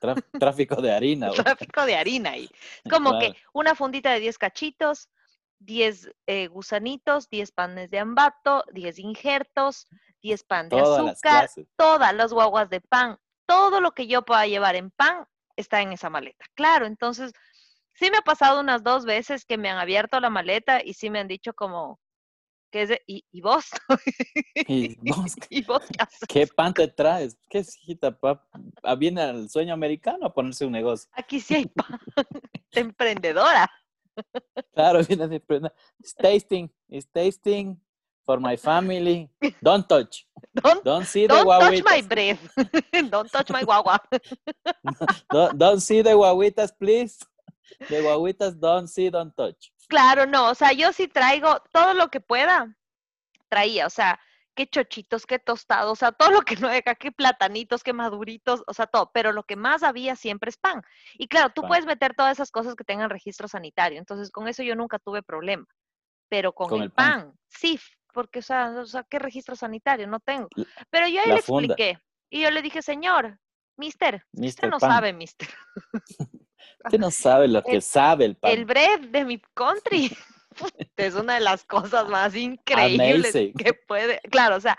Trá- 0.00 0.22
Tráfico 0.40 0.82
de 0.82 0.92
harina. 0.92 1.30
Tráfico 1.30 1.86
de 1.86 1.94
harina. 1.96 2.34
Es 2.36 2.50
como 2.90 3.10
Claro. 3.10 3.32
que 3.32 3.38
una 3.52 3.74
fundita 3.76 4.10
de 4.12 4.18
10 4.20 4.36
cachitos, 4.38 5.08
10 5.64 6.10
eh, 6.26 6.48
gusanitos, 6.48 7.28
10 7.30 7.52
panes 7.52 7.90
de 7.90 7.98
ambato, 7.98 8.64
10 8.72 8.98
injertos, 8.98 9.86
10 10.22 10.44
pan 10.44 10.68
de 10.68 10.76
Todas 10.76 11.00
azúcar, 11.24 11.50
todas 11.76 12.14
las 12.14 12.32
guaguas 12.32 12.68
de 12.70 12.80
pan, 12.80 13.18
todo 13.46 13.80
lo 13.80 13.92
que 13.92 14.06
yo 14.06 14.22
pueda 14.22 14.46
llevar 14.46 14.76
en 14.76 14.90
pan 14.90 15.26
está 15.56 15.80
en 15.82 15.92
esa 15.92 16.10
maleta. 16.10 16.44
Claro, 16.54 16.86
entonces 16.86 17.32
sí 17.94 18.10
me 18.10 18.18
ha 18.18 18.22
pasado 18.22 18.60
unas 18.60 18.82
dos 18.82 19.04
veces 19.04 19.44
que 19.44 19.58
me 19.58 19.68
han 19.68 19.78
abierto 19.78 20.20
la 20.20 20.30
maleta 20.30 20.82
y 20.84 20.94
sí 20.94 21.10
me 21.10 21.20
han 21.20 21.28
dicho 21.28 21.54
como, 21.54 22.00
¿qué 22.70 22.82
es 22.82 22.88
de- 22.90 23.02
¿Y, 23.06 23.24
y 23.30 23.40
vos? 23.40 23.66
¿Y 24.66 24.96
vos 25.02 25.36
¿Y 25.50 25.62
vos 25.62 25.82
qué 25.92 26.02
haces? 26.02 26.20
qué 26.28 26.46
pan 26.46 26.74
te 26.74 26.88
traes? 26.88 27.38
¿Qué 27.48 27.58
es, 27.58 27.76
hijita? 27.76 28.18
ah, 28.82 28.94
¿Viene 28.96 29.22
al 29.22 29.48
sueño 29.48 29.74
americano 29.74 30.26
a 30.26 30.34
ponerse 30.34 30.64
un 30.64 30.72
negocio? 30.72 31.10
Aquí 31.14 31.40
sí 31.40 31.54
hay 31.54 31.66
pan 31.66 31.98
de 32.72 32.80
emprendedora. 32.80 33.70
Claro, 34.74 35.02
viene 35.08 35.40
prenda. 35.40 35.72
It's 36.00 36.14
tasting, 36.14 36.70
it's 36.88 37.06
tasting 37.06 37.80
for 38.24 38.40
my 38.40 38.56
family. 38.56 39.30
Don't 39.62 39.88
touch. 39.88 40.26
Don't, 40.54 40.84
Don't 40.84 41.06
see 41.06 41.26
the 41.26 41.34
don't 41.34 41.46
touch 41.46 41.82
my 41.82 42.00
guaguitas. 42.00 42.08
breath. 42.08 43.10
don't 43.10 43.30
touch 43.30 43.50
my 43.50 43.64
guagua. 43.64 43.98
Don't, 45.30 45.58
don't 45.58 45.80
see 45.80 46.00
the 46.02 46.10
guaguitas, 46.10 46.70
please. 46.78 47.18
The 47.88 47.96
guaguitas 47.96 48.58
don't 48.60 48.86
see, 48.88 49.10
don't 49.10 49.34
touch. 49.36 49.72
Claro, 49.88 50.26
no, 50.26 50.50
o 50.50 50.54
sea, 50.54 50.72
yo 50.72 50.92
sí 50.92 51.08
traigo 51.08 51.60
todo 51.72 51.94
lo 51.94 52.08
que 52.08 52.20
pueda, 52.20 52.74
traía, 53.48 53.86
o 53.86 53.90
sea, 53.90 54.18
qué 54.54 54.66
chochitos, 54.66 55.26
qué 55.26 55.38
tostados, 55.38 55.92
o 55.92 55.96
sea, 55.96 56.12
todo 56.12 56.30
lo 56.30 56.42
que 56.42 56.56
no 56.56 56.68
deja, 56.68 56.94
qué 56.94 57.12
platanitos, 57.12 57.82
qué 57.82 57.92
maduritos, 57.92 58.62
o 58.66 58.72
sea, 58.74 58.86
todo, 58.86 59.10
pero 59.12 59.32
lo 59.32 59.42
que 59.44 59.56
más 59.56 59.82
había 59.82 60.16
siempre 60.16 60.50
es 60.50 60.56
pan. 60.56 60.82
Y 61.14 61.28
claro, 61.28 61.50
tú 61.54 61.62
Pan. 61.62 61.68
puedes 61.68 61.86
meter 61.86 62.14
todas 62.14 62.32
esas 62.32 62.50
cosas 62.50 62.74
que 62.74 62.84
tengan 62.84 63.10
registro 63.10 63.48
sanitario, 63.48 63.98
entonces 63.98 64.30
con 64.30 64.48
eso 64.48 64.62
yo 64.62 64.74
nunca 64.76 64.98
tuve 64.98 65.22
problema, 65.22 65.66
pero 66.28 66.52
con, 66.54 66.68
Con 66.68 66.78
el, 66.78 66.84
el 66.84 66.90
pan. 66.92 67.20
pan, 67.20 67.32
sí, 67.48 67.78
porque, 68.12 68.38
o 68.38 68.42
sea, 68.42 68.70
o 68.70 68.86
sea, 68.86 69.02
¿qué 69.04 69.18
registro 69.18 69.56
sanitario? 69.56 70.06
No 70.06 70.20
tengo. 70.20 70.48
Pero 70.90 71.08
yo 71.08 71.20
ahí 71.20 71.28
la 71.28 71.34
le 71.34 71.42
funda. 71.42 71.74
expliqué, 71.74 71.98
y 72.30 72.42
yo 72.42 72.50
le 72.50 72.62
dije, 72.62 72.80
señor, 72.80 73.38
mister, 73.76 74.24
usted 74.32 74.40
Mister 74.40 74.70
no 74.70 74.78
Pan. 74.78 74.90
sabe, 74.90 75.12
mister. 75.12 75.48
Usted 76.84 76.98
no 76.98 77.10
sabe 77.10 77.48
lo 77.48 77.62
que 77.64 77.76
El- 77.76 77.82
sabe 77.82 78.24
el 78.24 78.36
pan. 78.36 78.52
El 78.52 78.64
bread 78.64 79.00
de 79.08 79.24
mi 79.24 79.38
country 79.54 80.10
es 80.96 81.14
una 81.14 81.34
de 81.34 81.40
las 81.40 81.64
cosas 81.64 82.08
más 82.08 82.34
increíbles 82.34 83.34
Amazing. 83.34 83.52
que 83.54 83.74
puede. 83.74 84.20
Claro, 84.30 84.56
o 84.56 84.60
sea, 84.60 84.78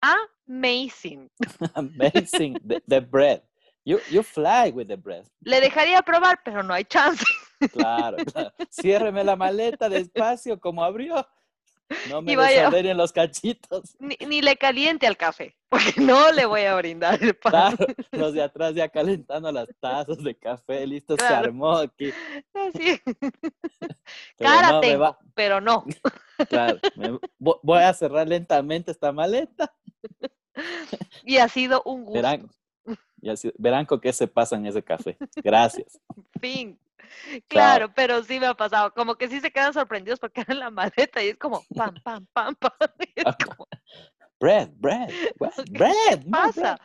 amazing. 0.00 1.30
Amazing. 1.74 2.58
The, 2.66 2.82
the 2.86 3.00
bread. 3.00 3.42
You, 3.84 4.00
you 4.10 4.22
fly 4.22 4.72
with 4.72 4.88
the 4.88 4.96
bread. 4.96 5.24
Le 5.42 5.60
dejaría 5.60 6.02
probar, 6.02 6.40
pero 6.44 6.62
no 6.62 6.74
hay 6.74 6.84
chance. 6.84 7.24
Claro, 7.72 8.16
claro. 8.24 8.52
Ciérreme 8.70 9.22
la 9.24 9.36
maleta 9.36 9.88
despacio 9.88 10.58
como 10.58 10.82
abrió. 10.82 11.26
No 12.10 12.20
me 12.22 12.34
vaya- 12.36 12.56
desordenen 12.62 12.96
los 12.96 13.12
cachitos. 13.12 13.96
Ni, 14.00 14.16
ni 14.26 14.42
le 14.42 14.56
caliente 14.56 15.06
al 15.06 15.16
café, 15.16 15.56
porque 15.68 16.00
no 16.00 16.32
le 16.32 16.44
voy 16.46 16.62
a 16.62 16.74
brindar 16.74 17.22
el 17.22 17.34
pan. 17.36 17.76
Claro, 17.76 17.86
los 18.12 18.32
de 18.34 18.42
atrás 18.42 18.74
ya 18.74 18.88
calentando 18.88 19.50
las 19.52 19.68
tazas 19.80 20.18
de 20.22 20.34
café, 20.36 20.86
listo, 20.86 21.16
Claro. 21.16 21.34
se 21.34 21.48
armó 21.48 21.76
aquí. 21.76 22.12
Así. 22.54 23.00
Pero 24.38 24.50
Cara 24.50 24.68
no, 24.70 24.80
me 24.80 24.86
tengo, 24.86 25.00
va- 25.02 25.18
pero 25.34 25.60
no. 25.60 25.84
claro, 26.48 26.78
me- 26.96 27.18
voy 27.38 27.82
a 27.82 27.92
cerrar 27.94 28.26
lentamente 28.28 28.90
esta 28.90 29.12
maleta. 29.12 29.72
Y 31.24 31.36
ha 31.38 31.48
sido 31.48 31.82
un 31.84 32.04
gusto. 32.04 32.14
Verán, 32.14 32.50
y 33.20 33.30
así- 33.30 33.52
verán 33.58 33.86
con 33.86 34.00
qué 34.00 34.12
se 34.12 34.26
pasa 34.26 34.56
en 34.56 34.66
ese 34.66 34.82
café. 34.82 35.16
Gracias. 35.36 36.00
Fin. 36.40 36.78
Claro. 37.06 37.42
Claro, 37.48 37.92
pero 37.94 38.22
sí 38.22 38.38
me 38.40 38.46
ha 38.46 38.54
pasado. 38.54 38.92
Como 38.92 39.16
que 39.16 39.28
sí 39.28 39.40
se 39.40 39.50
quedan 39.50 39.72
sorprendidos 39.72 40.18
porque 40.18 40.44
en 40.46 40.58
la 40.58 40.70
maleta 40.70 41.22
y 41.22 41.28
es 41.28 41.38
como 41.38 41.62
pam, 41.74 41.94
pam, 42.02 42.26
pam, 42.32 42.54
pam. 42.54 42.72
y 43.00 43.12
es 43.20 43.36
como, 43.44 43.66
Bread, 44.38 44.68
bread, 44.74 45.08
bread, 45.40 45.52
¿qué 45.64 45.64
bread. 45.70 45.94
te 46.10 46.16
more 46.28 46.30
pasa? 46.52 46.78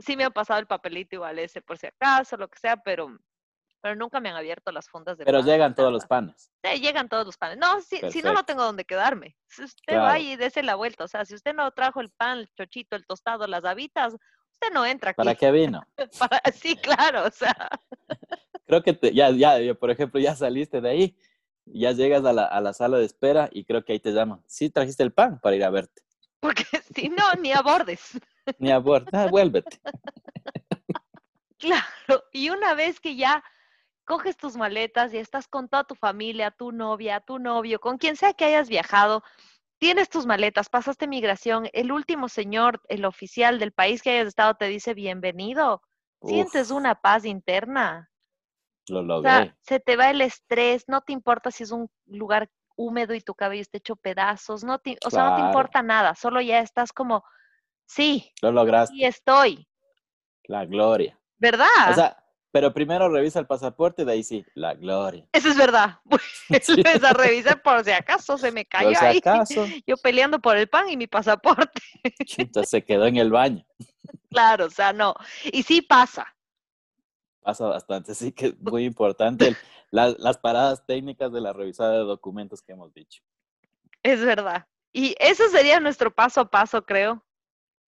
Sí 0.00 0.16
me 0.16 0.24
ha 0.24 0.30
pasado 0.30 0.58
el 0.58 0.66
papelito 0.66 1.14
igual 1.14 1.38
ese 1.38 1.62
por 1.62 1.78
si 1.78 1.86
acaso, 1.86 2.36
lo 2.36 2.48
que 2.48 2.58
sea, 2.58 2.76
pero, 2.78 3.16
pero 3.80 3.94
nunca 3.94 4.18
me 4.18 4.28
han 4.28 4.34
abierto 4.36 4.72
las 4.72 4.88
fundas 4.88 5.16
de 5.16 5.24
Pero 5.24 5.38
pan, 5.38 5.46
llegan 5.46 5.74
todos 5.76 5.92
los 5.92 6.04
panes. 6.04 6.50
Sí, 6.64 6.80
llegan 6.80 7.08
todos 7.08 7.24
los 7.24 7.36
panes. 7.36 7.58
No, 7.58 7.80
si, 7.80 7.98
si 8.10 8.22
no, 8.22 8.32
no 8.32 8.44
tengo 8.44 8.64
dónde 8.64 8.84
quedarme. 8.84 9.36
Si 9.46 9.62
usted 9.62 9.82
Claro. 9.86 10.02
va 10.02 10.18
y 10.18 10.34
dese 10.34 10.64
la 10.64 10.74
vuelta, 10.74 11.04
o 11.04 11.08
sea, 11.08 11.24
si 11.24 11.34
usted 11.36 11.54
no 11.54 11.70
trajo 11.70 12.00
el 12.00 12.10
pan, 12.10 12.38
el 12.38 12.50
chochito, 12.54 12.96
el 12.96 13.06
tostado, 13.06 13.46
las 13.46 13.64
habitas, 13.64 14.14
usted 14.14 14.72
no 14.74 14.84
entra 14.84 15.10
aquí. 15.12 15.16
¿Para 15.18 15.36
qué 15.36 15.52
vino? 15.52 15.86
Para- 16.18 16.42
Sí, 16.52 16.74
claro, 16.76 17.24
o 17.26 17.30
sea, 17.30 17.54
Creo 18.66 18.82
que 18.82 18.92
te- 18.92 19.14
ya, 19.14 19.30
ya, 19.30 19.74
por 19.74 19.90
ejemplo, 19.90 20.20
ya 20.20 20.34
saliste 20.36 20.80
de 20.80 20.90
ahí, 20.90 21.16
ya 21.64 21.92
llegas 21.92 22.24
a 22.24 22.32
la, 22.32 22.44
a 22.44 22.60
la 22.60 22.72
sala 22.72 22.98
de 22.98 23.04
espera 23.06 23.48
y 23.52 23.64
creo 23.64 23.84
que 23.84 23.92
ahí 23.92 24.00
te 24.00 24.12
llaman. 24.12 24.42
Sí, 24.46 24.70
trajiste 24.70 25.02
el 25.02 25.12
pan 25.12 25.40
para 25.40 25.56
ir 25.56 25.64
a 25.64 25.70
verte. 25.70 26.02
porque 26.40 26.64
si 26.94 27.08
no, 27.08 27.22
ni 27.40 27.52
abordes. 27.52 28.18
Ni 28.58 28.70
a 28.70 28.78
bordo. 28.78 29.06
Ah, 29.12 29.26
vuélvete. 29.30 29.80
Claro, 31.58 32.22
y 32.32 32.50
una 32.50 32.74
vez 32.74 33.00
que 33.00 33.16
ya 33.16 33.42
coges 34.04 34.36
tus 34.36 34.56
maletas 34.56 35.12
y 35.14 35.16
estás 35.18 35.48
con 35.48 35.68
toda 35.68 35.84
tu 35.84 35.94
familia, 35.94 36.50
tu 36.50 36.70
novia, 36.70 37.20
tu 37.20 37.38
novio, 37.38 37.80
con 37.80 37.96
quien 37.98 38.16
sea 38.16 38.34
que 38.34 38.44
hayas 38.44 38.68
viajado, 38.68 39.22
tienes 39.78 40.10
tus 40.10 40.26
maletas, 40.26 40.68
pasaste 40.68 41.08
migración, 41.08 41.68
el 41.72 41.92
último 41.92 42.28
señor, 42.28 42.82
el 42.88 43.04
oficial 43.04 43.58
del 43.58 43.72
país 43.72 44.02
que 44.02 44.10
hayas 44.10 44.28
estado 44.28 44.54
te 44.54 44.66
dice 44.66 44.92
bienvenido, 44.94 45.82
sientes 46.22 46.70
una 46.70 47.00
paz 47.00 47.24
interna, 47.24 48.10
Lo 48.88 49.00
o 49.00 49.22
sea, 49.22 49.40
logré. 49.40 49.56
se 49.62 49.80
te 49.80 49.96
va 49.96 50.10
el 50.10 50.20
estrés, 50.20 50.84
no 50.88 51.00
te 51.02 51.12
importa 51.12 51.50
si 51.50 51.64
es 51.64 51.70
un 51.72 51.90
lugar 52.06 52.48
húmedo 52.76 53.14
y 53.14 53.20
tu 53.20 53.34
cabello 53.34 53.62
está 53.62 53.78
hecho 53.78 53.96
pedazos, 53.96 54.62
no 54.62 54.78
te, 54.78 54.96
o 55.04 55.10
sea, 55.10 55.30
no 55.30 55.36
te 55.36 55.42
importa 55.42 55.82
nada, 55.82 56.14
solo 56.14 56.40
ya 56.40 56.60
estás 56.60 56.92
como, 56.92 57.24
sí, 57.86 58.32
Lo 58.42 58.52
lograste. 58.52 58.94
sí 58.94 59.04
estoy, 59.04 59.68
La 60.44 60.64
gloria. 60.64 61.18
¿verdad? 61.38 61.66
O 61.90 61.94
sea, 61.94 62.22
pero 62.52 62.72
primero 62.72 63.08
revisa 63.10 63.38
el 63.38 63.46
pasaporte 63.46 64.02
y 64.02 64.04
de 64.06 64.12
ahí 64.12 64.22
sí, 64.22 64.44
la 64.54 64.72
gloria. 64.74 65.26
Eso 65.32 65.48
es 65.50 65.56
verdad. 65.56 65.98
Sí. 66.62 66.80
Pues 66.82 67.02
a 67.02 67.12
revisar 67.12 67.60
por 67.60 67.84
si 67.84 67.90
acaso 67.90 68.38
se 68.38 68.52
me 68.52 68.64
cayó 68.64 68.90
Por 68.90 68.96
si 68.98 69.04
ahí. 69.04 69.18
acaso, 69.18 69.66
Yo 69.86 69.96
peleando 69.96 70.38
por 70.38 70.56
el 70.56 70.68
pan 70.68 70.88
y 70.88 70.96
mi 70.96 71.06
pasaporte. 71.08 71.82
chuta, 72.24 72.62
se 72.64 72.84
quedó 72.84 73.06
en 73.06 73.16
el 73.16 73.30
baño. 73.30 73.66
Claro, 74.30 74.66
o 74.66 74.70
sea, 74.70 74.92
no. 74.92 75.14
Y 75.44 75.62
sí 75.64 75.82
pasa. 75.82 76.24
Pasa 77.46 77.68
bastante, 77.68 78.12
sí 78.16 78.32
que 78.32 78.46
es 78.46 78.60
muy 78.60 78.84
importante 78.84 79.54
la- 79.92 80.16
las 80.18 80.36
paradas 80.36 80.84
técnicas 80.84 81.30
de 81.32 81.40
la 81.40 81.52
revisada 81.52 81.92
de 81.92 81.98
documentos 82.00 82.60
que 82.60 82.72
hemos 82.72 82.92
dicho. 82.92 83.22
Es 84.02 84.20
verdad. 84.20 84.66
Y 84.92 85.14
eso 85.20 85.44
sería 85.48 85.78
nuestro 85.78 86.12
paso 86.12 86.40
a 86.40 86.50
paso, 86.50 86.84
creo. 86.84 87.22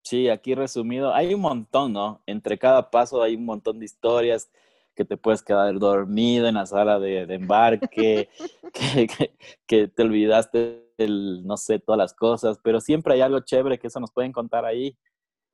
Sí, 0.02 0.28
aquí 0.28 0.56
resumido, 0.56 1.14
hay 1.14 1.32
un 1.32 1.42
montón, 1.42 1.92
¿no? 1.92 2.22
Entre 2.26 2.58
cada 2.58 2.90
paso 2.90 3.22
hay 3.22 3.36
un 3.36 3.44
montón 3.44 3.78
de 3.78 3.84
historias 3.84 4.50
que 4.96 5.04
te 5.04 5.16
puedes 5.16 5.44
quedar 5.44 5.78
dormido 5.78 6.48
en 6.48 6.54
la 6.56 6.66
sala 6.66 6.98
de, 6.98 7.26
de 7.26 7.34
embarque, 7.36 8.28
que, 8.74 9.06
que- 9.06 9.36
que 9.64 9.86
te 9.86 10.02
olvidaste, 10.02 10.90
el, 10.98 11.46
no 11.46 11.56
sé, 11.56 11.78
todas 11.78 11.98
las 11.98 12.14
cosas, 12.14 12.58
pero 12.64 12.80
siempre 12.80 13.14
hay 13.14 13.20
algo 13.20 13.38
chévere 13.38 13.78
que 13.78 13.86
eso 13.86 14.00
nos 14.00 14.10
pueden 14.10 14.32
contar 14.32 14.64
ahí. 14.64 14.98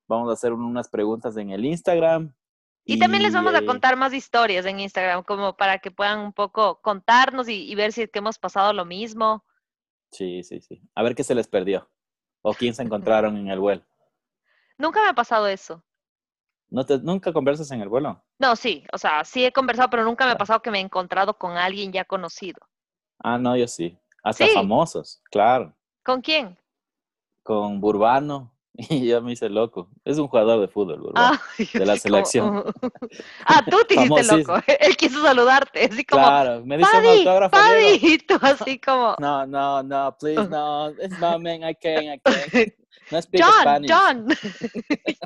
Vamos 0.08 0.30
a 0.30 0.32
hacer 0.32 0.54
unas 0.54 0.88
preguntas 0.88 1.36
en 1.36 1.50
el 1.50 1.66
Instagram. 1.66 2.32
Y, 2.84 2.98
también 2.98 3.22
les 3.22 3.32
vamos 3.32 3.54
a 3.54 3.58
eh, 3.58 3.64
contar 3.66 3.96
más 3.96 4.12
historias 4.12 4.66
en 4.66 4.80
Instagram, 4.80 5.22
como 5.22 5.56
para 5.56 5.78
que 5.78 5.90
puedan 5.90 6.18
un 6.20 6.32
poco 6.32 6.80
contarnos 6.82 7.48
y, 7.48 7.70
y 7.70 7.74
ver 7.76 7.92
si 7.92 8.02
es 8.02 8.10
que 8.10 8.18
hemos 8.18 8.38
pasado 8.38 8.72
lo 8.72 8.84
mismo. 8.84 9.44
Sí, 10.10 10.42
sí, 10.42 10.60
sí. 10.60 10.82
A 10.94 11.02
ver 11.02 11.14
qué 11.14 11.22
se 11.24 11.34
les 11.34 11.46
perdió. 11.46 11.88
O 12.42 12.52
quién 12.54 12.74
se 12.74 12.82
encontraron 12.82 13.36
en 13.36 13.48
el 13.48 13.60
vuelo. 13.60 13.82
Nunca 14.78 15.00
me 15.02 15.08
ha 15.08 15.14
pasado 15.14 15.46
eso. 15.46 15.82
¿No 16.70 16.84
te- 16.84 16.98
¿Nunca 16.98 17.32
conversas 17.32 17.70
en 17.70 17.82
el 17.82 17.88
vuelo? 17.88 18.20
No, 18.38 18.56
sí, 18.56 18.84
o 18.92 18.98
sea, 18.98 19.24
sí 19.24 19.44
he 19.44 19.52
conversado, 19.52 19.88
pero 19.90 20.04
nunca 20.04 20.24
me 20.24 20.30
ha 20.30 20.34
Claro. 20.34 20.38
pasado 20.38 20.62
que 20.62 20.70
me 20.70 20.78
he 20.78 20.82
encontrado 20.82 21.38
con 21.38 21.56
alguien 21.56 21.92
ya 21.92 22.04
conocido. 22.04 22.58
Ah, 23.18 23.38
no, 23.38 23.56
yo 23.56 23.68
sí. 23.68 23.96
Hasta 24.24 24.46
Sí. 24.46 24.52
famosos, 24.54 25.20
claro. 25.30 25.72
¿Con 26.02 26.20
quién? 26.20 26.58
Con 27.44 27.80
Burbano. 27.80 28.52
Y 28.90 29.06
yo 29.08 29.20
me 29.22 29.32
hice 29.32 29.48
loco. 29.48 29.88
Es 30.04 30.18
un 30.18 30.28
jugador 30.28 30.60
de 30.60 30.68
fútbol, 30.68 31.00
Burbano. 31.00 31.34
Ah, 31.34 31.40
de 31.58 31.80
la 31.80 31.92
como, 31.92 31.96
selección. 31.96 32.56
uh, 32.58 32.72
ah, 33.46 33.64
tú 33.68 33.78
te 33.86 33.94
hiciste 33.94 34.36
loco. 34.36 34.54
Él 34.66 34.96
quiso 34.96 35.22
saludarte, 35.22 35.84
así 35.84 36.04
como, 36.04 36.22
claro, 36.22 36.64
me 36.64 36.78
dice 36.78 36.90
un 36.96 37.02
Paddy, 37.02 37.18
autógrafo, 37.18 37.56
Diego. 37.56 37.72
Paddy, 37.72 38.14
y 38.14 38.18
tú 38.18 38.38
así 38.40 38.78
como, 38.78 39.16
No, 39.18 39.46
no, 39.46 39.82
no, 39.82 40.16
please, 40.18 40.48
no. 40.48 40.90
It's 40.90 41.18
not, 41.18 41.40
man, 41.40 41.62
I 41.62 41.74
can't, 41.74 42.06
I 42.06 42.18
can't. 42.18 42.74
No 43.10 43.20
speak 43.20 43.42
John, 43.42 43.62
Spanish. 43.62 43.90
John. 43.90 44.28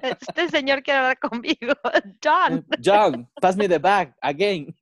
Este 0.03 0.49
señor 0.49 0.82
quiere 0.82 0.99
hablar 0.99 1.18
conmigo. 1.20 1.74
John. 2.20 2.66
John, 2.80 3.28
pass 3.40 3.57
me 3.57 3.68
the 3.68 3.78
bag 3.78 4.12
again. 4.22 4.74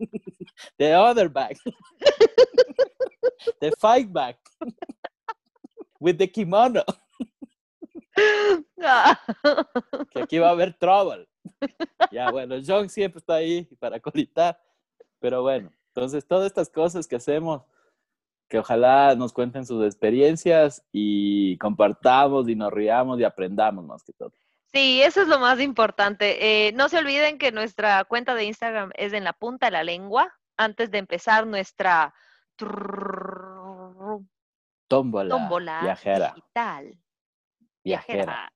the 0.78 0.92
other 0.92 1.28
bag. 1.28 1.58
the 3.60 3.72
fight 3.78 4.10
bag. 4.10 4.36
With 6.00 6.16
the 6.16 6.28
kimono. 6.28 6.82
Que 10.10 10.22
aquí 10.22 10.38
va 10.38 10.48
a 10.48 10.52
haber 10.52 10.74
trouble. 10.74 11.28
Ya, 12.10 12.30
bueno, 12.30 12.56
John 12.66 12.88
siempre 12.88 13.18
está 13.18 13.34
ahí 13.34 13.64
para 13.78 14.00
colitar. 14.00 14.58
Pero 15.18 15.42
bueno, 15.42 15.72
entonces 15.88 16.26
todas 16.26 16.46
estas 16.46 16.68
cosas 16.68 17.06
que 17.06 17.16
hacemos, 17.16 17.62
que 18.48 18.58
ojalá 18.58 19.14
nos 19.14 19.32
cuenten 19.32 19.64
sus 19.66 19.84
experiencias 19.84 20.84
y 20.92 21.56
compartamos 21.58 22.48
y 22.48 22.54
nos 22.54 22.72
riamos 22.72 23.18
y 23.20 23.24
aprendamos 23.24 23.84
más 23.84 24.02
que 24.02 24.12
todo. 24.12 24.32
Sí, 24.72 25.02
eso 25.02 25.22
es 25.22 25.28
lo 25.28 25.38
más 25.38 25.60
importante. 25.60 26.66
Eh, 26.66 26.72
no 26.72 26.88
se 26.88 26.98
olviden 26.98 27.38
que 27.38 27.52
nuestra 27.52 28.04
cuenta 28.04 28.34
de 28.34 28.44
Instagram 28.44 28.90
es 28.96 29.12
en 29.12 29.24
la 29.24 29.32
punta 29.32 29.66
de 29.66 29.72
la 29.72 29.84
lengua. 29.84 30.34
Antes 30.56 30.90
de 30.90 30.98
empezar 30.98 31.46
nuestra 31.46 32.12
Tómbola, 34.86 35.28
tómbola 35.28 35.80
viajera, 35.82 36.32
digital. 36.34 36.98
viajera. 37.82 38.52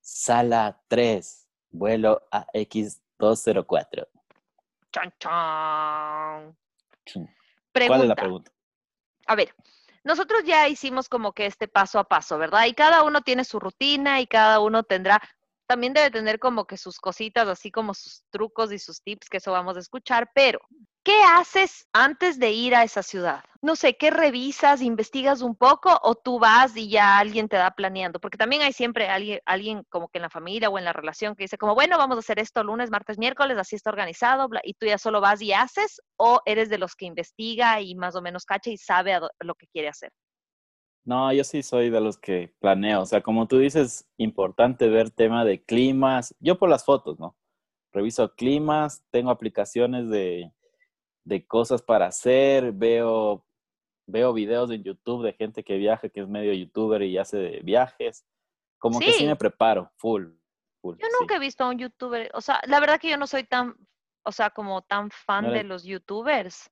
Sala 0.00 0.80
3, 0.88 1.48
vuelo 1.70 2.22
AX204. 2.30 4.08
Chan, 4.92 5.12
chan. 5.18 6.56
¿Cuál 7.72 8.02
es 8.02 8.08
la 8.08 8.16
pregunta? 8.16 8.50
a 9.28 9.34
ver, 9.36 9.54
nosotros 10.04 10.42
ya 10.44 10.68
hicimos 10.68 11.08
como 11.08 11.32
que 11.32 11.46
este 11.46 11.68
paso 11.68 11.98
a 11.98 12.04
paso, 12.04 12.38
¿verdad? 12.38 12.64
Y 12.64 12.72
cada 12.72 13.02
uno 13.02 13.20
tiene 13.20 13.44
su 13.44 13.60
rutina 13.60 14.20
y 14.20 14.26
cada 14.26 14.58
uno 14.58 14.82
tendrá, 14.82 15.20
también 15.68 15.92
debe 15.92 16.10
tener 16.10 16.38
como 16.38 16.66
que 16.66 16.78
sus 16.78 16.98
cositas, 16.98 17.46
así 17.46 17.70
como 17.70 17.92
sus 17.92 18.24
trucos 18.30 18.72
y 18.72 18.78
sus 18.78 19.02
tips, 19.02 19.28
que 19.28 19.36
eso 19.36 19.52
vamos 19.52 19.76
a 19.76 19.80
escuchar, 19.80 20.30
pero 20.34 20.58
¿qué 21.04 21.22
haces 21.22 21.86
antes 21.92 22.38
de 22.38 22.50
ir 22.50 22.74
a 22.74 22.84
esa 22.84 23.02
ciudad? 23.02 23.44
No 23.60 23.76
sé, 23.76 23.96
¿qué 23.96 24.10
revisas, 24.10 24.80
investigas 24.80 25.42
un 25.42 25.54
poco 25.54 25.98
o 26.02 26.14
tú 26.14 26.38
vas 26.38 26.74
y 26.74 26.88
ya 26.88 27.18
alguien 27.18 27.48
te 27.48 27.56
da 27.56 27.70
planeando? 27.72 28.18
Porque 28.18 28.38
también 28.38 28.62
hay 28.62 28.72
siempre 28.72 29.08
alguien, 29.08 29.40
alguien 29.44 29.84
como 29.90 30.08
que 30.08 30.18
en 30.18 30.22
la 30.22 30.30
familia 30.30 30.70
o 30.70 30.78
en 30.78 30.84
la 30.86 30.94
relación 30.94 31.34
que 31.36 31.44
dice 31.44 31.58
como, 31.58 31.74
bueno, 31.74 31.98
vamos 31.98 32.16
a 32.16 32.20
hacer 32.20 32.38
esto 32.38 32.64
lunes, 32.64 32.90
martes, 32.90 33.18
miércoles, 33.18 33.58
así 33.58 33.76
está 33.76 33.90
organizado, 33.90 34.48
y 34.62 34.72
tú 34.74 34.86
ya 34.86 34.96
solo 34.96 35.20
vas 35.20 35.42
y 35.42 35.52
haces 35.52 36.00
o 36.16 36.40
eres 36.46 36.70
de 36.70 36.78
los 36.78 36.96
que 36.96 37.04
investiga 37.04 37.80
y 37.82 37.94
más 37.94 38.16
o 38.16 38.22
menos 38.22 38.46
cacha 38.46 38.70
y 38.70 38.78
sabe 38.78 39.18
lo 39.40 39.54
que 39.54 39.66
quiere 39.66 39.88
hacer. 39.88 40.12
No, 41.08 41.32
yo 41.32 41.42
sí 41.42 41.62
soy 41.62 41.88
de 41.88 42.02
los 42.02 42.18
que 42.18 42.52
planeo. 42.60 43.00
O 43.00 43.06
sea, 43.06 43.22
como 43.22 43.48
tú 43.48 43.56
dices, 43.56 44.06
importante 44.18 44.90
ver 44.90 45.10
tema 45.10 45.42
de 45.42 45.64
climas. 45.64 46.34
Yo 46.38 46.58
por 46.58 46.68
las 46.68 46.84
fotos, 46.84 47.18
¿no? 47.18 47.34
Reviso 47.92 48.34
climas, 48.34 49.02
tengo 49.10 49.30
aplicaciones 49.30 50.10
de, 50.10 50.52
de 51.24 51.46
cosas 51.46 51.80
para 51.80 52.04
hacer, 52.04 52.72
veo, 52.72 53.42
veo 54.06 54.34
videos 54.34 54.70
en 54.70 54.82
YouTube 54.82 55.24
de 55.24 55.32
gente 55.32 55.64
que 55.64 55.78
viaja, 55.78 56.10
que 56.10 56.20
es 56.20 56.28
medio 56.28 56.52
youtuber 56.52 57.00
y 57.00 57.16
hace 57.16 57.60
viajes. 57.62 58.26
Como 58.76 59.00
que 59.00 59.14
sí 59.14 59.24
me 59.24 59.34
preparo, 59.34 59.90
full. 59.96 60.26
full 60.82 60.98
yo 60.98 61.06
nunca 61.18 61.36
he 61.36 61.40
visto 61.40 61.64
a 61.64 61.70
un 61.70 61.78
youtuber, 61.78 62.30
o 62.34 62.42
sea, 62.42 62.60
la 62.66 62.80
verdad 62.80 63.00
que 63.00 63.08
yo 63.08 63.16
no 63.16 63.26
soy 63.26 63.44
tan, 63.44 63.74
o 64.24 64.30
sea, 64.30 64.50
como 64.50 64.82
tan 64.82 65.10
fan 65.10 65.50
de 65.54 65.64
los 65.64 65.84
youtubers. 65.84 66.70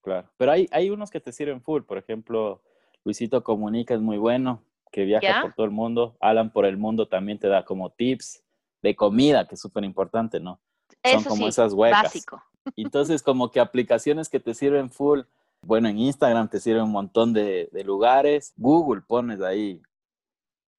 Claro, 0.00 0.30
pero 0.38 0.52
hay, 0.52 0.66
hay 0.72 0.88
unos 0.88 1.10
que 1.10 1.20
te 1.20 1.30
sirven 1.30 1.60
full, 1.60 1.82
por 1.82 1.98
ejemplo, 1.98 2.62
Luisito 3.04 3.42
Comunica 3.42 3.94
es 3.94 4.00
muy 4.00 4.18
bueno, 4.18 4.62
que 4.90 5.04
viaja 5.04 5.42
por 5.42 5.54
todo 5.54 5.66
el 5.66 5.72
mundo. 5.72 6.16
Alan 6.20 6.52
por 6.52 6.66
el 6.66 6.76
mundo 6.76 7.08
también 7.08 7.38
te 7.38 7.48
da 7.48 7.64
como 7.64 7.90
tips 7.90 8.42
de 8.82 8.96
comida, 8.96 9.46
que 9.46 9.54
es 9.54 9.60
súper 9.60 9.84
importante, 9.84 10.40
¿no? 10.40 10.60
Son 11.04 11.24
como 11.24 11.48
esas 11.48 11.72
huecas. 11.72 12.02
Básico. 12.04 12.42
Entonces, 12.76 13.22
como 13.22 13.50
que 13.50 13.60
aplicaciones 13.60 14.28
que 14.28 14.40
te 14.40 14.54
sirven 14.54 14.90
full. 14.90 15.20
Bueno, 15.62 15.88
en 15.88 15.98
Instagram 15.98 16.48
te 16.48 16.60
sirven 16.60 16.84
un 16.84 16.92
montón 16.92 17.32
de, 17.32 17.68
lugares. 17.84 18.52
Google 18.56 19.02
pones 19.02 19.40
ahí 19.40 19.82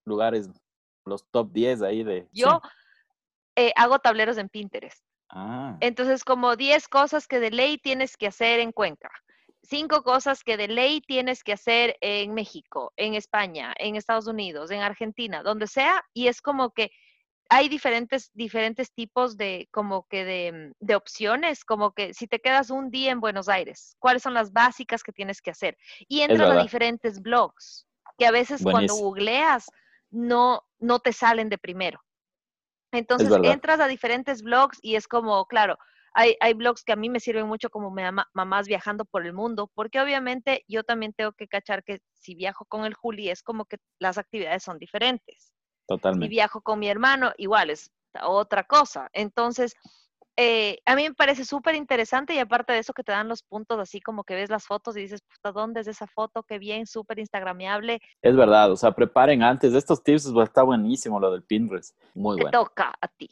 lugares, 0.06 0.50
los 1.06 1.26
top 1.30 1.52
10 1.52 1.84
ahí 1.84 2.04
de... 2.04 2.28
Yo 2.32 2.62
eh, 3.56 3.72
hago 3.76 4.00
tableros 4.00 4.38
en 4.38 4.50
Pinterest. 4.50 5.04
Ah. 5.30 5.78
Entonces, 5.80 6.24
como 6.24 6.56
10 6.56 6.88
cosas 6.88 7.28
que 7.28 7.40
de 7.40 7.52
ley 7.52 7.78
tienes 7.78 8.18
que 8.18 8.28
hacer 8.28 8.60
en 8.60 8.72
Cuenca 8.72 9.12
cinco 9.64 10.04
cosas 10.04 10.44
que 10.44 10.58
de 10.58 10.68
ley 10.68 11.02
tienes 11.02 11.44
que 11.44 11.54
hacer 11.54 11.98
en 12.02 12.34
México, 12.34 12.94
en 12.98 13.14
España, 13.14 13.74
en 13.78 13.96
Estados 13.96 14.28
Unidos, 14.28 14.72
en 14.72 14.82
Argentina, 14.82 15.44
donde 15.44 15.68
sea, 15.68 16.04
y 16.14 16.28
es 16.28 16.42
como 16.42 16.72
que 16.72 16.92
hay 17.50 17.68
diferentes, 17.68 18.32
diferentes 18.34 18.94
tipos 18.94 19.36
de, 19.36 19.68
como 19.72 20.08
que 20.08 20.24
de, 20.24 20.74
de, 20.80 20.96
opciones, 20.96 21.66
como 21.66 21.92
que 21.92 22.14
si 22.14 22.26
te 22.26 22.40
quedas 22.40 22.70
un 22.70 22.90
día 22.92 23.12
en 23.12 23.20
Buenos 23.20 23.50
Aires, 23.50 23.98
¿cuáles 24.00 24.24
son 24.24 24.34
las 24.34 24.54
básicas 24.54 25.04
que 25.04 25.12
tienes 25.12 25.42
que 25.42 25.52
hacer? 25.52 25.78
Y 26.08 26.22
entras 26.22 26.50
a 26.50 26.62
diferentes 26.62 27.22
blogs, 27.22 27.86
que 28.18 28.26
a 28.26 28.32
veces 28.32 28.64
cuando 28.64 28.96
googleas 28.96 29.66
no, 30.10 30.64
no 30.80 31.00
te 31.00 31.12
salen 31.12 31.50
de 31.50 31.58
primero. 31.58 32.02
Entonces 32.94 33.32
entras 33.44 33.82
a 33.82 33.88
diferentes 33.88 34.44
blogs 34.44 34.80
y 34.82 34.96
es 34.96 35.08
como, 35.08 35.46
claro, 35.46 35.78
hay, 36.14 36.36
hay 36.40 36.54
blogs 36.54 36.84
que 36.84 36.94
a 36.94 36.96
mí 36.96 37.10
me 37.10 37.20
sirven 37.20 37.48
mucho 37.48 37.70
como 37.70 37.94
mamás 38.34 38.68
viajando 38.68 39.06
por 39.06 39.26
el 39.26 39.34
mundo, 39.34 39.70
porque 39.74 40.00
obviamente 40.00 40.64
yo 40.68 40.84
también 40.84 41.14
tengo 41.14 41.32
que 41.32 41.48
cachar 41.48 41.84
que 41.84 42.00
si 42.14 42.36
viajo 42.36 42.66
con 42.66 42.86
el 42.86 42.94
Juli 42.94 43.30
es 43.30 43.44
como 43.44 43.66
que 43.66 43.78
las 44.00 44.18
actividades 44.18 44.64
son 44.64 44.78
diferentes. 44.78 45.54
Totalmente. 45.88 46.26
Si 46.26 46.30
viajo 46.30 46.62
con 46.62 46.80
mi 46.80 46.90
hermano, 46.90 47.32
igual 47.38 47.70
es 47.70 47.92
otra 48.22 48.64
cosa. 48.64 49.10
Entonces, 49.14 49.74
eh, 50.38 50.80
a 50.86 50.96
mí 50.96 51.04
me 51.04 51.14
parece 51.14 51.46
súper 51.46 51.76
interesante 51.76 52.34
y 52.34 52.40
aparte 52.40 52.74
de 52.74 52.80
eso 52.80 52.94
que 52.94 53.04
te 53.04 53.12
dan 53.12 53.28
los 53.28 53.44
puntos 53.44 53.80
así 53.80 54.00
como 54.02 54.24
que 54.24 54.36
ves 54.36 54.50
las 54.50 54.66
fotos 54.66 54.96
y 54.98 55.02
dices, 55.02 55.22
puta, 55.22 55.52
¿dónde 55.52 55.82
es 55.82 55.88
esa 55.88 56.08
foto? 56.08 56.44
Qué 56.44 56.58
bien, 56.58 56.88
súper 56.88 57.20
instagramiable. 57.20 58.00
Es 58.22 58.36
verdad, 58.36 58.72
o 58.72 58.76
sea, 58.76 58.92
preparen 58.92 59.44
antes. 59.44 59.74
de 59.74 59.80
Estos 59.80 60.04
tips 60.04 60.32
pues, 60.34 60.50
está 60.50 60.64
buenísimo 60.64 61.20
lo 61.20 61.32
del 61.32 61.44
Pinterest. 61.44 61.98
Muy 62.16 62.36
bueno. 62.36 62.50
Te 62.50 62.58
toca 62.58 62.94
a 63.00 63.08
ti. 63.08 63.30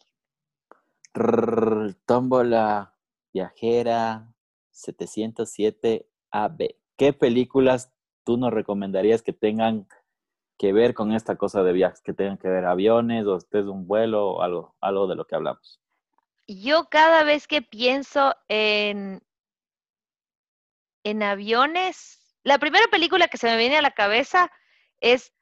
Tómbola 2.06 2.96
Viajera 3.34 4.34
707 4.72 6.08
AB. 6.32 6.76
¿Qué 6.98 7.14
películas 7.14 7.94
tú 8.24 8.38
nos 8.38 8.54
recomendarías 8.54 9.22
que 9.22 9.34
tengan 9.34 9.88
que 10.58 10.74
ver 10.74 10.94
con 10.94 11.14
esta 11.14 11.38
cosa 11.38 11.64
de 11.64 11.74
viajes? 11.74 12.02
Que 12.02 12.14
tengan 12.14 12.38
que 12.38 12.48
ver 12.48 12.66
aviones 12.66 13.26
o 13.26 13.38
estés 13.38 13.66
un 13.66 13.88
vuelo 13.88 14.32
o 14.32 14.42
algo, 14.42 14.76
algo 14.82 15.08
de 15.08 15.16
lo 15.16 15.26
que 15.26 15.36
hablamos. 15.36 15.82
Yo 16.48 16.90
cada 16.90 17.24
vez 17.24 17.48
que 17.48 17.62
pienso 17.62 18.34
en, 18.48 19.22
en 21.04 21.24
aviones, 21.24 22.38
la 22.44 22.58
primera 22.58 22.88
película 22.88 23.28
que 23.28 23.38
se 23.38 23.48
me 23.48 23.58
viene 23.58 23.78
a 23.78 23.82
la 23.82 23.92
cabeza 23.92 24.52
es 25.00 25.34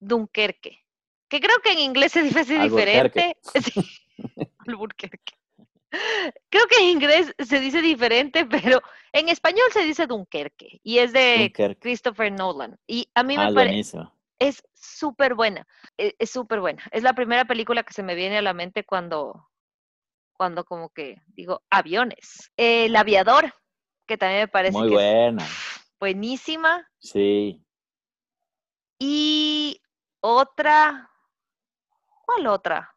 Dunkerque, 0.00 0.84
que 1.28 1.40
creo 1.40 1.58
que 1.62 1.72
en 1.72 1.78
inglés 1.78 2.12
se 2.12 2.22
dice 2.24 2.58
diferente. 2.58 3.36
Alburquerque. 4.68 5.34
Creo 6.50 6.66
que 6.66 6.76
en 6.76 6.90
inglés 6.90 7.34
se 7.38 7.60
dice 7.60 7.80
diferente, 7.80 8.46
pero 8.46 8.80
en 9.12 9.28
español 9.28 9.66
se 9.72 9.84
dice 9.84 10.06
Dunkerque 10.06 10.80
y 10.82 10.98
es 10.98 11.12
de 11.12 11.52
Christopher 11.80 12.30
Nolan. 12.30 12.78
Y 12.86 13.10
a 13.14 13.22
mí 13.22 13.36
me 13.36 13.44
ah, 13.44 13.52
parece 13.54 13.98
es 14.38 14.62
súper 14.74 15.34
buena, 15.34 15.66
e, 15.96 16.14
es 16.18 16.30
súper 16.30 16.60
buena. 16.60 16.82
Es 16.92 17.02
la 17.02 17.14
primera 17.14 17.44
película 17.44 17.82
que 17.82 17.92
se 17.92 18.02
me 18.02 18.14
viene 18.14 18.38
a 18.38 18.42
la 18.42 18.54
mente 18.54 18.84
cuando, 18.84 19.48
cuando 20.32 20.64
como 20.64 20.90
que 20.90 21.20
digo 21.26 21.62
aviones. 21.70 22.50
El 22.56 22.94
aviador, 22.96 23.52
que 24.06 24.16
también 24.16 24.42
me 24.42 24.48
parece 24.48 24.78
muy 24.78 24.90
buena, 24.90 25.46
buenísima. 25.98 26.88
Sí. 26.98 27.64
Y 28.98 29.80
otra, 30.20 31.10
¿cuál 32.24 32.46
otra? 32.46 32.94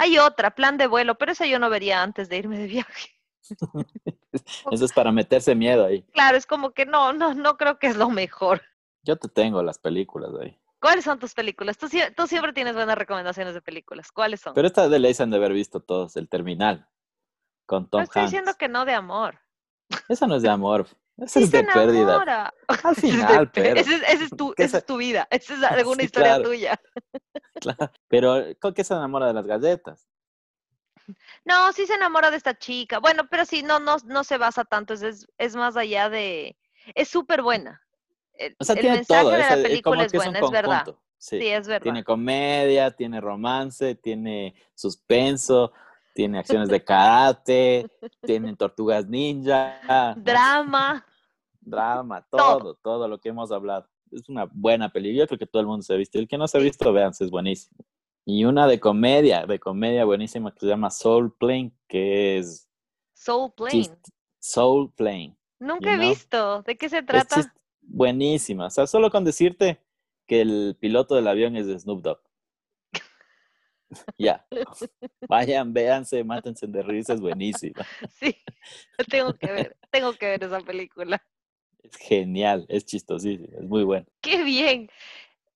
Hay 0.00 0.16
otra, 0.16 0.54
plan 0.54 0.78
de 0.78 0.86
vuelo, 0.86 1.16
pero 1.16 1.32
esa 1.32 1.44
yo 1.44 1.58
no 1.58 1.68
vería 1.70 2.04
antes 2.04 2.28
de 2.28 2.36
irme 2.36 2.56
de 2.56 2.68
viaje. 2.68 3.10
Eso 4.70 4.84
es 4.84 4.92
para 4.92 5.10
meterse 5.10 5.56
miedo 5.56 5.84
ahí. 5.84 6.02
Claro, 6.12 6.36
es 6.36 6.46
como 6.46 6.70
que 6.70 6.86
no, 6.86 7.12
no, 7.12 7.34
no 7.34 7.56
creo 7.56 7.80
que 7.80 7.88
es 7.88 7.96
lo 7.96 8.08
mejor. 8.08 8.62
Yo 9.02 9.16
te 9.16 9.28
tengo 9.28 9.60
las 9.60 9.78
películas 9.78 10.30
ahí. 10.40 10.56
¿Cuáles 10.80 11.04
son 11.04 11.18
tus 11.18 11.34
películas? 11.34 11.76
Tú, 11.78 11.88
siempre 11.88 12.52
tienes 12.52 12.76
buenas 12.76 12.96
recomendaciones 12.96 13.54
de 13.54 13.60
películas. 13.60 14.12
¿Cuáles 14.12 14.40
son? 14.40 14.54
Pero 14.54 14.68
estas 14.68 14.88
de 14.88 15.00
ley 15.00 15.14
se 15.14 15.24
han 15.24 15.30
de 15.30 15.38
haber 15.38 15.52
visto 15.52 15.80
todos. 15.80 16.14
El 16.16 16.28
Terminal. 16.28 16.88
Con 17.66 17.90
Tom 17.90 18.02
estoy 18.02 18.22
diciendo 18.22 18.52
que 18.56 18.68
no 18.68 18.84
de 18.84 18.94
amor. 18.94 19.40
Esa 20.08 20.28
no 20.28 20.36
es 20.36 20.42
de 20.42 20.48
amor. 20.48 20.86
Esa 21.18 21.40
es 21.40 21.50
de 21.50 21.64
pérdida. 21.64 22.52
Al 22.84 22.96
final, 22.96 23.50
pero. 23.50 23.80
Esa 23.80 23.94
es, 23.94 24.30
tu, 24.30 24.54
esa 24.56 24.78
es 24.78 24.86
tu 24.86 24.96
vida. 24.96 25.26
Esa 25.30 25.54
es 25.54 25.62
alguna 25.64 26.02
historia 26.02 26.42
tuya. 26.42 26.80
Claro. 27.60 27.90
Pero, 28.06 28.36
¿con 28.60 28.72
qué 28.72 28.84
se 28.84 28.94
enamora 28.94 29.26
de 29.26 29.32
las 29.32 29.44
galletas? 29.44 30.06
No, 31.44 31.72
sí 31.72 31.86
se 31.86 31.94
enamora 31.94 32.30
de 32.30 32.36
esta 32.36 32.56
chica. 32.56 33.00
Bueno, 33.00 33.26
pero 33.28 33.44
sí, 33.44 33.64
no, 33.64 33.80
no, 33.80 33.96
no 34.04 34.22
se 34.22 34.38
basa 34.38 34.64
tanto. 34.64 34.94
Es, 34.94 35.26
es 35.36 35.56
más 35.56 35.76
allá 35.76 36.08
de. 36.08 36.56
Es 36.94 37.08
súper 37.08 37.42
buena. 37.42 37.82
El, 38.34 38.54
o 38.60 38.64
sea, 38.64 38.76
tiene 38.76 38.96
mensaje 38.96 39.22
todo. 39.22 39.32
de 39.32 39.38
la 39.38 39.56
película 39.56 40.04
es, 40.04 40.12
buena, 40.12 40.38
es, 40.38 40.50
verdad. 40.50 40.86
Sí. 41.16 41.38
es 41.48 41.66
verdad. 41.66 41.82
Tiene 41.82 42.04
comedia, 42.04 42.92
tiene 42.92 43.20
romance, 43.20 43.96
tiene 43.96 44.54
suspenso, 44.74 45.72
tiene 46.14 46.38
acciones 46.38 46.68
de 46.68 46.84
karate, 46.84 47.90
tienen 48.24 48.56
tortugas 48.56 49.06
ninja. 49.06 49.80
Drama. 50.16 51.04
Drama, 51.70 52.26
todo, 52.30 52.74
todo, 52.82 53.08
lo 53.08 53.18
que 53.18 53.30
hemos 53.30 53.52
hablado. 53.52 53.88
Es 54.10 54.28
una 54.28 54.48
buena 54.52 54.90
película, 54.90 55.24
yo 55.24 55.26
creo 55.26 55.38
que 55.38 55.46
todo 55.46 55.60
el 55.60 55.68
mundo 55.68 55.82
se 55.82 55.94
ha 55.94 55.96
visto. 55.96 56.18
El 56.18 56.28
que 56.28 56.38
no 56.38 56.48
se 56.48 56.58
ha 56.58 56.60
visto, 56.60 56.92
vean, 56.92 57.12
es 57.18 57.30
buenísimo. 57.30 57.84
Y 58.24 58.44
una 58.44 58.66
de 58.66 58.78
comedia, 58.78 59.46
de 59.46 59.58
comedia 59.58 60.04
buenísima 60.04 60.52
que 60.52 60.60
se 60.60 60.66
llama 60.66 60.90
Soul 60.90 61.34
Plane, 61.38 61.72
que 61.88 62.38
es... 62.38 62.68
Soul 63.14 63.52
Plane. 63.52 63.88
Soul 64.38 64.92
Plane. 64.92 65.36
Nunca 65.58 65.94
he 65.94 65.98
visto. 65.98 66.62
¿De 66.62 66.76
qué 66.76 66.88
se 66.88 67.02
trata? 67.02 67.52
buenísima. 67.80 68.66
O 68.66 68.70
sea, 68.70 68.86
solo 68.86 69.10
con 69.10 69.24
decirte 69.24 69.82
que 70.26 70.42
el 70.42 70.76
piloto 70.78 71.14
del 71.14 71.26
avión 71.26 71.56
es 71.56 71.66
de 71.66 71.78
Snoop 71.78 72.02
Dogg. 72.02 72.20
Ya. 74.18 74.46
Vayan, 75.28 75.72
véanse, 75.72 76.22
mátense 76.24 76.66
de 76.66 76.82
risa, 76.82 77.14
es 77.14 77.20
buenísima. 77.20 77.86
Sí, 78.10 78.36
tengo 79.08 79.32
que 79.34 79.46
ver, 79.46 79.76
tengo 79.90 80.12
que 80.12 80.26
ver 80.26 80.44
esa 80.44 80.60
película. 80.60 81.22
Es 81.82 81.96
genial, 81.96 82.66
es 82.68 82.84
chistosísimo, 82.84 83.58
es 83.58 83.64
muy 83.64 83.84
bueno. 83.84 84.06
Qué 84.20 84.42
bien. 84.42 84.90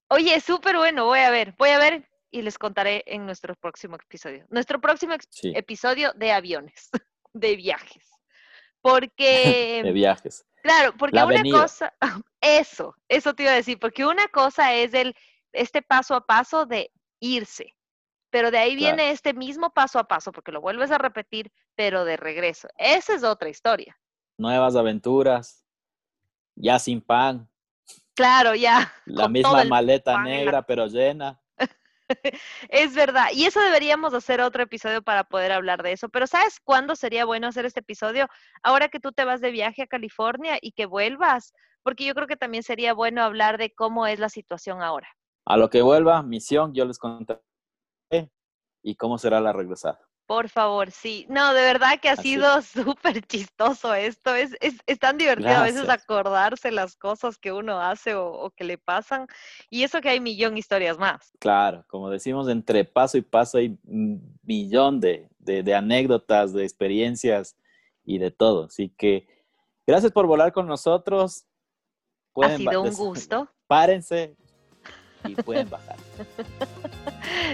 Oye, 0.09 0.39
súper 0.39 0.77
bueno, 0.77 1.05
voy 1.05 1.19
a 1.19 1.29
ver, 1.29 1.55
voy 1.57 1.69
a 1.69 1.79
ver 1.79 2.09
y 2.31 2.41
les 2.41 2.57
contaré 2.57 3.03
en 3.05 3.25
nuestro 3.25 3.55
próximo 3.55 3.95
episodio. 3.95 4.45
Nuestro 4.49 4.81
próximo 4.81 5.13
episodio 5.43 6.13
de 6.13 6.31
aviones, 6.31 6.89
de 7.33 7.55
viajes. 7.55 8.09
Porque... 8.81 9.81
de 9.83 9.91
viajes. 9.91 10.45
Claro, 10.63 10.93
porque 10.97 11.21
una 11.21 11.43
cosa, 11.43 11.93
eso, 12.41 12.95
eso 13.09 13.33
te 13.33 13.43
iba 13.43 13.51
a 13.51 13.55
decir, 13.55 13.77
porque 13.79 14.05
una 14.05 14.29
cosa 14.29 14.73
es 14.73 14.93
el, 14.93 15.13
este 15.51 15.81
paso 15.81 16.15
a 16.15 16.25
paso 16.25 16.65
de 16.65 16.89
irse, 17.19 17.75
pero 18.29 18.49
de 18.49 18.59
ahí 18.59 18.75
viene 18.75 19.11
este 19.11 19.33
mismo 19.33 19.71
paso 19.71 19.99
a 19.99 20.05
paso, 20.05 20.31
porque 20.31 20.53
lo 20.53 20.61
vuelves 20.61 20.89
a 20.91 20.97
repetir, 20.97 21.51
pero 21.75 22.05
de 22.05 22.15
regreso. 22.15 22.69
Esa 22.77 23.13
es 23.13 23.23
otra 23.23 23.49
historia. 23.49 23.97
nuevas 24.37 24.77
aventuras, 24.77 25.62
ya 26.55 26.79
sin 26.79 27.01
pan. 27.01 27.49
Claro, 28.15 28.55
ya. 28.55 28.93
La 29.05 29.27
misma 29.27 29.63
maleta 29.65 30.21
negra, 30.21 30.61
pero 30.61 30.87
llena. 30.87 31.41
es 32.69 32.95
verdad. 32.95 33.27
Y 33.33 33.45
eso 33.45 33.59
deberíamos 33.59 34.13
hacer 34.13 34.41
otro 34.41 34.63
episodio 34.63 35.01
para 35.01 35.23
poder 35.23 35.51
hablar 35.51 35.83
de 35.83 35.93
eso. 35.93 36.09
Pero 36.09 36.27
¿sabes 36.27 36.59
cuándo 36.63 36.95
sería 36.95 37.25
bueno 37.25 37.47
hacer 37.47 37.65
este 37.65 37.79
episodio? 37.79 38.27
Ahora 38.61 38.89
que 38.89 38.99
tú 38.99 39.11
te 39.11 39.25
vas 39.25 39.41
de 39.41 39.51
viaje 39.51 39.83
a 39.83 39.87
California 39.87 40.57
y 40.61 40.73
que 40.73 40.85
vuelvas, 40.85 41.53
porque 41.81 42.05
yo 42.05 42.13
creo 42.13 42.27
que 42.27 42.37
también 42.37 42.63
sería 42.63 42.93
bueno 42.93 43.23
hablar 43.23 43.57
de 43.57 43.73
cómo 43.73 44.07
es 44.07 44.19
la 44.19 44.29
situación 44.29 44.81
ahora. 44.81 45.07
A 45.45 45.57
lo 45.57 45.69
que 45.69 45.81
vuelva, 45.81 46.21
misión, 46.23 46.73
yo 46.73 46.85
les 46.85 46.97
contaré 46.97 47.41
y 48.81 48.95
cómo 48.95 49.17
será 49.17 49.41
la 49.41 49.53
regresada. 49.53 49.99
Por 50.33 50.49
favor, 50.49 50.89
sí. 50.89 51.27
No, 51.29 51.53
de 51.53 51.61
verdad 51.61 51.99
que 52.01 52.09
ha 52.09 52.15
sido 52.15 52.59
súper 52.63 53.21
chistoso 53.27 53.93
esto. 53.93 54.33
Es, 54.33 54.57
es, 54.61 54.79
es 54.87 54.97
tan 54.97 55.19
divertido 55.19 55.51
a 55.51 55.61
veces 55.61 55.87
acordarse 55.87 56.71
las 56.71 56.95
cosas 56.95 57.37
que 57.37 57.51
uno 57.51 57.79
hace 57.79 58.15
o, 58.15 58.51
que 58.57 58.63
le 58.63 58.79
pasan. 58.79 59.27
Y 59.69 59.83
eso 59.83 60.01
que 60.01 60.09
hay 60.09 60.19
millón 60.19 60.55
de 60.55 60.61
historias 60.61 60.97
más. 60.97 61.33
Claro, 61.37 61.85
como 61.87 62.09
decimos, 62.09 62.49
entre 62.49 62.83
paso 62.83 63.19
y 63.19 63.21
paso 63.21 63.59
hay 63.59 63.77
un 63.85 64.39
millón 64.41 64.99
de, 64.99 65.29
de, 65.37 65.75
anécdotas, 65.75 66.51
de 66.51 66.63
experiencias 66.63 67.55
y 68.03 68.17
de 68.17 68.31
todo. 68.31 68.63
Así 68.63 68.89
que 68.89 69.27
gracias 69.85 70.11
por 70.11 70.25
volar 70.25 70.51
con 70.51 70.65
nosotros. 70.65 71.45
ha 72.41 72.57
sido 72.57 72.81
un 72.81 72.95
gusto. 72.95 73.47
Párense 73.67 74.35
y 75.25 75.35
pueden 75.35 75.69
bajar. 75.69 75.97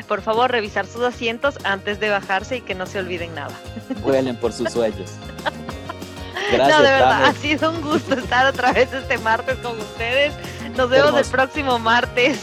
Por 0.05 0.21
favor, 0.21 0.51
revisar 0.51 0.85
sus 0.85 1.03
asientos 1.03 1.57
antes 1.63 1.99
de 1.99 2.09
bajarse 2.09 2.57
y 2.57 2.61
que 2.61 2.75
no 2.75 2.85
se 2.85 2.99
olviden 2.99 3.33
nada. 3.35 3.53
Vuelen 4.01 4.35
por 4.35 4.53
sus 4.53 4.71
sueños. 4.71 5.11
Gracias, 6.51 6.77
no, 6.77 6.83
de 6.83 6.89
verdad, 6.89 7.25
ha 7.25 7.33
sido 7.33 7.71
un 7.71 7.81
gusto 7.81 8.15
estar 8.15 8.47
otra 8.47 8.71
vez 8.71 8.91
este 8.91 9.17
martes 9.19 9.57
con 9.57 9.79
ustedes. 9.79 10.33
Nos 10.75 10.89
vemos 10.89 11.13
el 11.15 11.25
próximo 11.25 11.77
martes. 11.77 12.39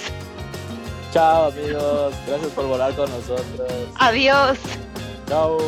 Chao 1.12 1.46
amigos, 1.46 2.14
gracias 2.26 2.52
por 2.52 2.66
volar 2.66 2.94
con 2.94 3.10
nosotros. 3.10 3.68
Adiós. 3.98 4.58
Chao. 5.28 5.58